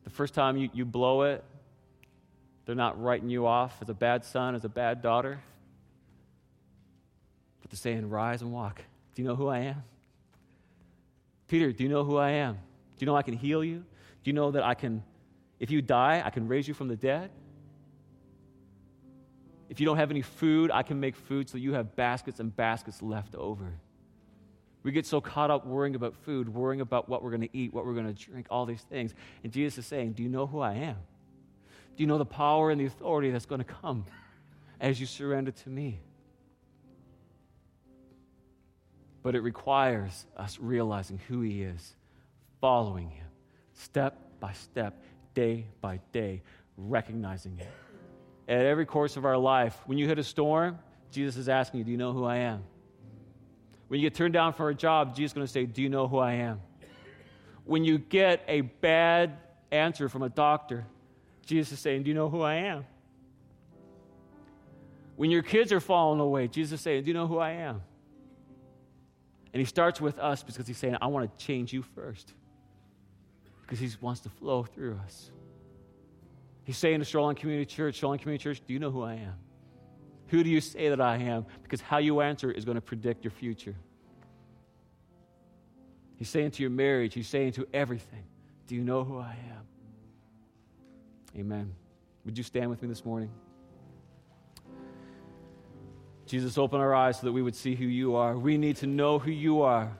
The 0.03 0.09
first 0.09 0.33
time 0.33 0.57
you, 0.57 0.69
you 0.73 0.85
blow 0.85 1.23
it, 1.23 1.43
they're 2.65 2.75
not 2.75 3.01
writing 3.01 3.29
you 3.29 3.47
off 3.47 3.75
as 3.81 3.89
a 3.89 3.93
bad 3.93 4.23
son, 4.23 4.53
as 4.53 4.65
a 4.65 4.69
bad 4.69 5.01
daughter 5.01 5.39
to 7.69 7.77
saying, 7.77 8.09
Rise 8.09 8.41
and 8.41 8.51
walk. 8.51 8.81
Do 9.15 9.21
you 9.21 9.27
know 9.27 9.35
who 9.35 9.47
I 9.47 9.59
am? 9.59 9.83
Peter, 11.47 11.71
do 11.71 11.83
you 11.83 11.89
know 11.89 12.03
who 12.03 12.17
I 12.17 12.31
am? 12.31 12.55
Do 12.55 12.59
you 12.99 13.05
know 13.05 13.15
I 13.15 13.23
can 13.23 13.35
heal 13.35 13.63
you? 13.63 13.77
Do 14.23 14.29
you 14.29 14.33
know 14.33 14.51
that 14.51 14.63
I 14.63 14.73
can, 14.73 15.03
if 15.59 15.69
you 15.71 15.81
die, 15.81 16.21
I 16.23 16.29
can 16.29 16.47
raise 16.47 16.67
you 16.67 16.73
from 16.73 16.87
the 16.87 16.95
dead? 16.95 17.29
If 19.69 19.79
you 19.79 19.85
don't 19.85 19.97
have 19.97 20.11
any 20.11 20.21
food, 20.21 20.69
I 20.71 20.83
can 20.83 20.99
make 20.99 21.15
food 21.15 21.49
so 21.49 21.57
you 21.57 21.73
have 21.73 21.95
baskets 21.95 22.39
and 22.39 22.55
baskets 22.55 23.01
left 23.01 23.35
over. 23.35 23.73
We 24.83 24.91
get 24.91 25.05
so 25.05 25.21
caught 25.21 25.51
up 25.51 25.65
worrying 25.65 25.95
about 25.95 26.15
food, 26.15 26.49
worrying 26.49 26.81
about 26.81 27.07
what 27.07 27.23
we're 27.23 27.29
going 27.29 27.41
to 27.41 27.57
eat, 27.57 27.73
what 27.73 27.85
we're 27.85 27.93
going 27.93 28.13
to 28.13 28.25
drink, 28.25 28.47
all 28.49 28.65
these 28.65 28.81
things. 28.81 29.13
And 29.43 29.53
Jesus 29.53 29.79
is 29.79 29.85
saying, 29.85 30.13
Do 30.13 30.23
you 30.23 30.29
know 30.29 30.47
who 30.47 30.59
I 30.59 30.73
am? 30.73 30.97
Do 31.95 32.03
you 32.03 32.07
know 32.07 32.17
the 32.17 32.25
power 32.25 32.71
and 32.71 32.79
the 32.79 32.85
authority 32.85 33.29
that's 33.31 33.45
going 33.45 33.59
to 33.59 33.65
come 33.65 34.05
as 34.79 34.99
you 34.99 35.05
surrender 35.05 35.51
to 35.51 35.69
me? 35.69 35.99
But 39.23 39.35
it 39.35 39.41
requires 39.41 40.25
us 40.35 40.57
realizing 40.59 41.19
who 41.27 41.41
He 41.41 41.63
is, 41.63 41.95
following 42.59 43.09
Him, 43.09 43.27
step 43.73 44.17
by 44.39 44.53
step, 44.53 45.01
day 45.33 45.67
by 45.79 45.99
day, 46.11 46.41
recognizing 46.77 47.59
it. 47.59 47.71
At 48.51 48.65
every 48.65 48.85
course 48.85 49.17
of 49.17 49.25
our 49.25 49.37
life, 49.37 49.77
when 49.85 49.97
you 49.97 50.07
hit 50.07 50.17
a 50.19 50.23
storm, 50.23 50.79
Jesus 51.11 51.37
is 51.37 51.49
asking 51.49 51.79
you, 51.79 51.83
Do 51.83 51.91
you 51.91 51.97
know 51.97 52.13
who 52.13 52.25
I 52.25 52.37
am? 52.37 52.63
When 53.87 53.99
you 53.99 54.09
get 54.09 54.15
turned 54.15 54.33
down 54.33 54.53
for 54.53 54.69
a 54.69 54.75
job, 54.75 55.15
Jesus 55.15 55.31
is 55.31 55.33
going 55.33 55.47
to 55.47 55.51
say, 55.51 55.65
Do 55.65 55.81
you 55.81 55.89
know 55.89 56.07
who 56.07 56.17
I 56.17 56.33
am? 56.33 56.61
When 57.65 57.83
you 57.83 57.97
get 57.97 58.43
a 58.47 58.61
bad 58.61 59.37
answer 59.71 60.09
from 60.09 60.23
a 60.23 60.29
doctor, 60.29 60.85
Jesus 61.45 61.73
is 61.73 61.79
saying, 61.79 62.03
Do 62.03 62.09
you 62.09 62.15
know 62.15 62.29
who 62.29 62.41
I 62.41 62.55
am? 62.55 62.85
When 65.15 65.29
your 65.29 65.43
kids 65.43 65.71
are 65.71 65.79
falling 65.79 66.19
away, 66.19 66.47
Jesus 66.47 66.79
is 66.79 66.81
saying, 66.81 67.03
Do 67.03 67.09
you 67.09 67.13
know 67.13 67.27
who 67.27 67.37
I 67.37 67.51
am? 67.51 67.81
And 69.53 69.59
he 69.59 69.65
starts 69.65 69.99
with 69.99 70.17
us 70.19 70.43
because 70.43 70.67
he's 70.67 70.77
saying, 70.77 70.97
I 71.01 71.07
want 71.07 71.37
to 71.37 71.45
change 71.45 71.73
you 71.73 71.81
first. 71.81 72.33
Because 73.61 73.79
he 73.79 73.89
wants 73.99 74.21
to 74.21 74.29
flow 74.29 74.63
through 74.63 74.99
us. 75.03 75.31
He's 76.63 76.77
saying 76.77 76.99
to 76.99 77.05
Shoreline 77.05 77.35
Community 77.35 77.65
Church, 77.65 77.95
Shoreline 77.95 78.19
Community 78.19 78.43
Church, 78.43 78.61
do 78.65 78.73
you 78.73 78.79
know 78.79 78.91
who 78.91 79.03
I 79.03 79.15
am? 79.15 79.33
Who 80.27 80.43
do 80.43 80.49
you 80.49 80.61
say 80.61 80.89
that 80.89 81.01
I 81.01 81.17
am? 81.17 81.45
Because 81.63 81.81
how 81.81 81.97
you 81.97 82.21
answer 82.21 82.51
is 82.51 82.63
going 82.63 82.75
to 82.75 82.81
predict 82.81 83.23
your 83.25 83.31
future. 83.31 83.75
He's 86.15 86.29
saying 86.29 86.51
to 86.51 86.61
your 86.61 86.69
marriage, 86.69 87.13
he's 87.13 87.27
saying 87.27 87.53
to 87.53 87.67
everything, 87.73 88.23
do 88.67 88.75
you 88.75 88.83
know 88.83 89.03
who 89.03 89.17
I 89.17 89.35
am? 89.49 89.65
Amen. 91.37 91.73
Would 92.25 92.37
you 92.37 92.43
stand 92.43 92.69
with 92.69 92.81
me 92.81 92.87
this 92.87 93.03
morning? 93.03 93.31
Jesus, 96.31 96.57
open 96.57 96.79
our 96.79 96.95
eyes 96.95 97.19
so 97.19 97.27
that 97.27 97.33
we 97.33 97.41
would 97.41 97.57
see 97.57 97.75
who 97.75 97.83
you 97.83 98.15
are. 98.15 98.37
We 98.37 98.57
need 98.57 98.77
to 98.77 98.87
know 98.87 99.19
who 99.19 99.31
you 99.31 99.63
are. 99.63 99.91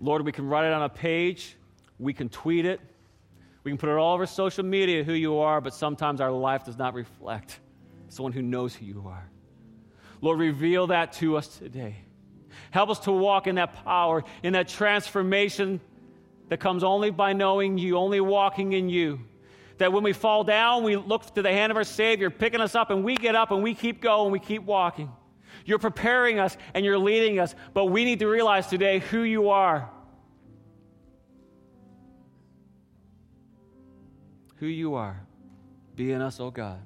Lord, 0.00 0.24
we 0.24 0.32
can 0.32 0.48
write 0.48 0.64
it 0.64 0.72
on 0.72 0.80
a 0.80 0.88
page, 0.88 1.54
we 1.98 2.14
can 2.14 2.30
tweet 2.30 2.64
it, 2.64 2.80
we 3.62 3.70
can 3.70 3.76
put 3.76 3.90
it 3.90 3.96
all 3.98 4.14
over 4.14 4.24
social 4.24 4.64
media 4.64 5.04
who 5.04 5.12
you 5.12 5.36
are, 5.40 5.60
but 5.60 5.74
sometimes 5.74 6.22
our 6.22 6.30
life 6.30 6.64
does 6.64 6.78
not 6.78 6.94
reflect 6.94 7.60
someone 8.08 8.32
who 8.32 8.40
knows 8.40 8.74
who 8.74 8.86
you 8.86 9.04
are. 9.06 9.28
Lord, 10.22 10.38
reveal 10.38 10.86
that 10.86 11.12
to 11.14 11.36
us 11.36 11.46
today. 11.46 11.96
Help 12.70 12.88
us 12.88 13.00
to 13.00 13.12
walk 13.12 13.46
in 13.46 13.56
that 13.56 13.84
power, 13.84 14.24
in 14.42 14.54
that 14.54 14.68
transformation 14.68 15.78
that 16.48 16.58
comes 16.58 16.82
only 16.82 17.10
by 17.10 17.34
knowing 17.34 17.76
you, 17.76 17.98
only 17.98 18.22
walking 18.22 18.72
in 18.72 18.88
you. 18.88 19.20
That 19.78 19.92
when 19.92 20.04
we 20.04 20.12
fall 20.12 20.44
down, 20.44 20.84
we 20.84 20.96
look 20.96 21.34
to 21.34 21.42
the 21.42 21.50
hand 21.50 21.70
of 21.70 21.76
our 21.76 21.84
Savior, 21.84 22.30
picking 22.30 22.60
us 22.60 22.74
up, 22.74 22.90
and 22.90 23.04
we 23.04 23.16
get 23.16 23.34
up 23.34 23.50
and 23.50 23.62
we 23.62 23.74
keep 23.74 24.00
going, 24.00 24.30
we 24.30 24.38
keep 24.38 24.62
walking. 24.62 25.10
You're 25.64 25.78
preparing 25.78 26.38
us 26.38 26.56
and 26.74 26.84
you're 26.84 26.98
leading 26.98 27.38
us, 27.40 27.54
but 27.72 27.86
we 27.86 28.04
need 28.04 28.18
to 28.20 28.28
realize 28.28 28.66
today 28.66 28.98
who 28.98 29.22
you 29.22 29.50
are. 29.50 29.90
Who 34.56 34.66
you 34.66 34.94
are. 34.94 35.20
Be 35.96 36.12
in 36.12 36.20
us, 36.22 36.40
oh 36.40 36.50
God. 36.50 36.80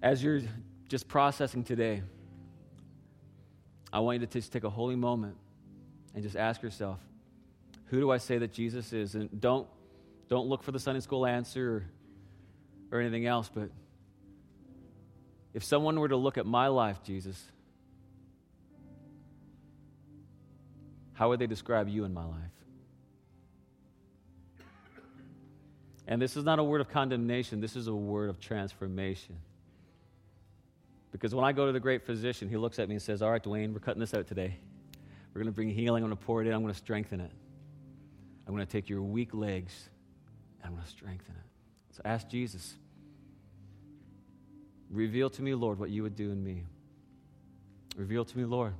As 0.00 0.22
you're 0.22 0.40
just 0.88 1.08
processing 1.08 1.64
today, 1.64 2.02
I 3.92 4.00
want 4.00 4.20
you 4.20 4.26
to 4.26 4.32
just 4.32 4.52
take 4.52 4.64
a 4.64 4.70
holy 4.70 4.96
moment 4.96 5.36
and 6.14 6.22
just 6.22 6.36
ask 6.36 6.62
yourself, 6.62 6.98
who 7.86 8.00
do 8.00 8.10
I 8.10 8.18
say 8.18 8.38
that 8.38 8.52
Jesus 8.52 8.92
is? 8.92 9.14
And 9.14 9.40
don't, 9.40 9.66
don't 10.28 10.46
look 10.46 10.62
for 10.62 10.72
the 10.72 10.78
Sunday 10.78 11.00
school 11.00 11.24
answer 11.24 11.84
or, 12.92 12.98
or 12.98 13.00
anything 13.00 13.26
else, 13.26 13.50
but 13.52 13.70
if 15.54 15.64
someone 15.64 15.98
were 15.98 16.08
to 16.08 16.16
look 16.16 16.38
at 16.38 16.46
my 16.46 16.68
life, 16.68 17.02
Jesus, 17.02 17.42
how 21.14 21.30
would 21.30 21.40
they 21.40 21.46
describe 21.46 21.88
you 21.88 22.04
in 22.04 22.12
my 22.12 22.24
life? 22.24 22.34
And 26.06 26.22
this 26.22 26.36
is 26.36 26.44
not 26.44 26.58
a 26.58 26.64
word 26.64 26.80
of 26.80 26.88
condemnation, 26.88 27.60
this 27.60 27.76
is 27.76 27.86
a 27.86 27.94
word 27.94 28.30
of 28.30 28.40
transformation. 28.40 29.36
Because 31.10 31.34
when 31.34 31.44
I 31.44 31.52
go 31.52 31.66
to 31.66 31.72
the 31.72 31.80
great 31.80 32.04
physician, 32.04 32.48
he 32.48 32.56
looks 32.56 32.78
at 32.78 32.88
me 32.88 32.94
and 32.94 33.02
says, 33.02 33.22
All 33.22 33.30
right, 33.30 33.42
Dwayne, 33.42 33.72
we're 33.72 33.80
cutting 33.80 34.00
this 34.00 34.14
out 34.14 34.26
today. 34.26 34.58
We're 35.32 35.40
going 35.40 35.52
to 35.52 35.54
bring 35.54 35.70
healing. 35.70 36.02
I'm 36.02 36.10
going 36.10 36.18
to 36.18 36.24
pour 36.24 36.42
it 36.42 36.46
in. 36.46 36.52
I'm 36.52 36.62
going 36.62 36.72
to 36.72 36.78
strengthen 36.78 37.20
it. 37.20 37.30
I'm 38.46 38.54
going 38.54 38.66
to 38.66 38.70
take 38.72 38.88
your 38.88 39.02
weak 39.02 39.34
legs 39.34 39.88
and 40.60 40.68
I'm 40.68 40.72
going 40.72 40.84
to 40.84 40.90
strengthen 40.90 41.34
it. 41.34 41.96
So 41.96 42.02
ask 42.04 42.28
Jesus, 42.28 42.74
reveal 44.90 45.30
to 45.30 45.42
me, 45.42 45.54
Lord, 45.54 45.78
what 45.78 45.90
you 45.90 46.02
would 46.02 46.16
do 46.16 46.30
in 46.30 46.42
me. 46.42 46.64
Reveal 47.96 48.24
to 48.24 48.38
me, 48.38 48.44
Lord. 48.44 48.74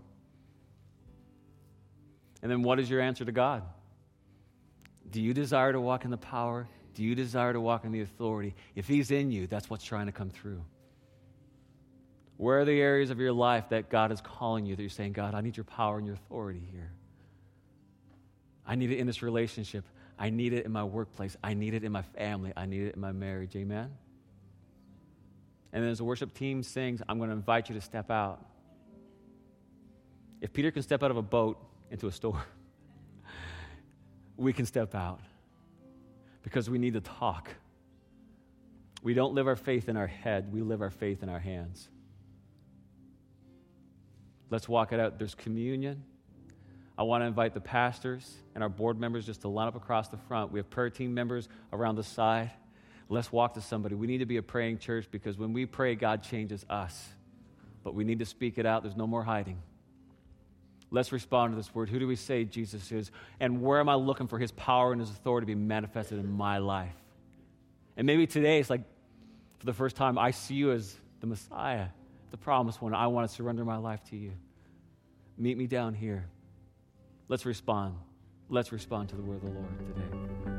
And 2.43 2.51
then 2.51 2.63
what 2.63 2.79
is 2.79 2.89
your 2.89 3.01
answer 3.01 3.25
to 3.25 3.33
God? 3.33 3.63
Do 5.11 5.21
you 5.21 5.35
desire 5.35 5.73
to 5.73 5.81
walk 5.81 6.05
in 6.05 6.11
the 6.11 6.17
power? 6.17 6.69
Do 6.95 7.03
you 7.03 7.15
desire 7.15 7.53
to 7.53 7.61
walk 7.61 7.85
in 7.85 7.93
the 7.93 8.01
authority? 8.01 8.55
If 8.75 8.87
He's 8.87 9.11
in 9.11 9.31
you, 9.31 9.47
that's 9.47 9.69
what's 9.69 9.85
trying 9.85 10.07
to 10.07 10.13
come 10.13 10.31
through. 10.31 10.63
Where 12.39 12.61
are 12.61 12.65
the 12.65 12.81
areas 12.81 13.11
of 13.11 13.19
your 13.19 13.33
life 13.33 13.69
that 13.71 13.91
God 13.91 14.13
is 14.13 14.21
calling 14.21 14.65
you 14.65 14.77
that 14.77 14.83
you're 14.83 14.89
saying, 14.89 15.13
God, 15.13 15.35
I 15.35 15.41
need 15.41 15.57
your 15.57 15.65
power 15.65 15.99
and 15.99 16.07
your 16.07 16.15
authority 16.15 16.63
here? 16.71 16.93
I 18.65 18.77
need 18.77 18.93
it 18.93 18.99
in 18.99 19.09
this 19.09 19.23
relationship. 19.23 19.85
I 20.17 20.31
need 20.31 20.53
it 20.53 20.65
in 20.65 20.71
my 20.71 20.85
workplace. 20.85 21.37
I 21.43 21.55
need 21.55 21.75
it 21.75 21.83
in 21.83 21.91
my 21.91 22.03
family. 22.03 22.53
I 22.57 22.67
need 22.67 22.83
it 22.83 22.95
in 22.95 23.01
my 23.01 23.11
marriage. 23.11 23.57
Amen? 23.57 23.91
And 25.73 25.83
then 25.83 25.91
as 25.91 25.99
the 25.99 26.05
worship 26.05 26.33
team 26.33 26.63
sings, 26.63 27.03
I'm 27.09 27.19
going 27.19 27.31
to 27.31 27.37
invite 27.37 27.69
you 27.69 27.75
to 27.75 27.81
step 27.81 28.09
out. 28.09 28.45
If 30.41 30.53
Peter 30.53 30.71
can 30.71 30.83
step 30.83 31.03
out 31.03 31.11
of 31.11 31.17
a 31.17 31.23
boat 31.23 31.61
into 31.91 32.07
a 32.07 32.13
store, 32.13 32.45
we 34.37 34.53
can 34.53 34.65
step 34.65 34.95
out 34.95 35.21
because 36.45 36.71
we 36.71 36.79
need 36.79 36.95
to 36.95 37.01
talk. 37.01 37.51
We 39.03 39.13
don't 39.13 39.35
live 39.35 39.49
our 39.49 39.57
faith 39.57 39.89
in 39.89 39.97
our 39.97 40.07
head, 40.07 40.53
we 40.53 40.63
live 40.63 40.83
our 40.83 40.91
faith 40.91 41.25
in 41.25 41.29
our 41.29 41.41
hands. 41.41 41.89
Let's 44.51 44.69
walk 44.69 44.93
it 44.93 45.01
out. 45.01 45.19
There's 45.19 45.35
communion. 45.35 46.03
I 46.97 47.03
want 47.05 47.23
to 47.23 47.27
invite 47.27 47.55
the 47.55 47.61
pastors 47.61 48.39
and 48.55 48.63
our 48.65 48.69
board 48.69 48.99
members 48.99 49.25
just 49.25 49.43
to 49.43 49.49
line 49.49 49.69
up 49.69 49.77
across 49.77 50.09
the 50.09 50.17
front. 50.17 50.51
We 50.51 50.59
have 50.59 50.69
prayer 50.69 50.91
team 50.91 51.15
members 51.15 51.49
around 51.73 51.97
the 51.97 52.03
side. 52.03 52.51
Let's 53.09 53.31
walk 53.31 53.55
to 53.55 53.61
somebody. 53.61 53.95
We 53.95 54.07
need 54.07 54.19
to 54.19 54.27
be 54.27 54.37
a 54.37 54.43
praying 54.43 54.79
church 54.79 55.07
because 55.11 55.39
when 55.39 55.53
we 55.53 55.65
pray, 55.65 55.95
God 55.95 56.23
changes 56.23 56.67
us. 56.69 57.09
But 57.85 57.95
we 57.95 58.05
need 58.05 58.19
to 58.19 58.27
speak 58.27 58.59
it 58.59 58.67
out. 58.67 58.83
There's 58.83 58.97
no 58.97 59.07
more 59.07 59.23
hiding. 59.23 59.63
Let's 60.91 61.13
respond 61.13 61.53
to 61.53 61.57
this 61.57 61.75
word. 61.75 61.89
Who 61.89 61.99
do 61.99 62.09
we 62.09 62.17
say 62.17 62.45
Jesus 62.45 62.91
is? 62.91 63.11
And 63.41 63.63
where 63.63 63.79
am 63.79 63.89
I 63.89 63.95
looking 63.95 64.27
for 64.27 64.39
his 64.39 64.51
power 64.53 64.93
and 64.93 65.01
his 65.01 65.11
authority 65.11 65.45
to 65.45 65.55
be 65.55 65.55
manifested 65.55 66.19
in 66.19 66.31
my 66.31 66.59
life? 66.59 66.95
And 67.97 68.07
maybe 68.07 68.27
today 68.27 68.59
it's 68.59 68.71
like, 68.71 68.83
for 69.59 69.67
the 69.67 69.73
first 69.73 69.97
time, 69.97 70.19
I 70.19 70.31
see 70.31 70.55
you 70.55 70.73
as 70.73 70.97
the 71.21 71.27
Messiah 71.27 71.89
the 72.31 72.37
promised 72.37 72.83
one. 72.83 72.95
I 72.95 73.07
want 73.07 73.29
to 73.29 73.35
surrender 73.35 73.65
my 73.65 73.77
life 73.77 74.03
to 74.11 74.17
you. 74.17 74.33
Meet 75.37 75.57
me 75.57 75.67
down 75.67 75.95
here. 75.95 76.29
Let's 77.29 77.47
respond. 77.47 77.95
Let's 78.49 78.73
respond 78.73 79.11
to 79.11 79.17
the 79.17 79.23
word 79.23 79.37
of 79.37 79.43
the 79.43 79.51
Lord 79.51 79.79
today. 79.79 80.58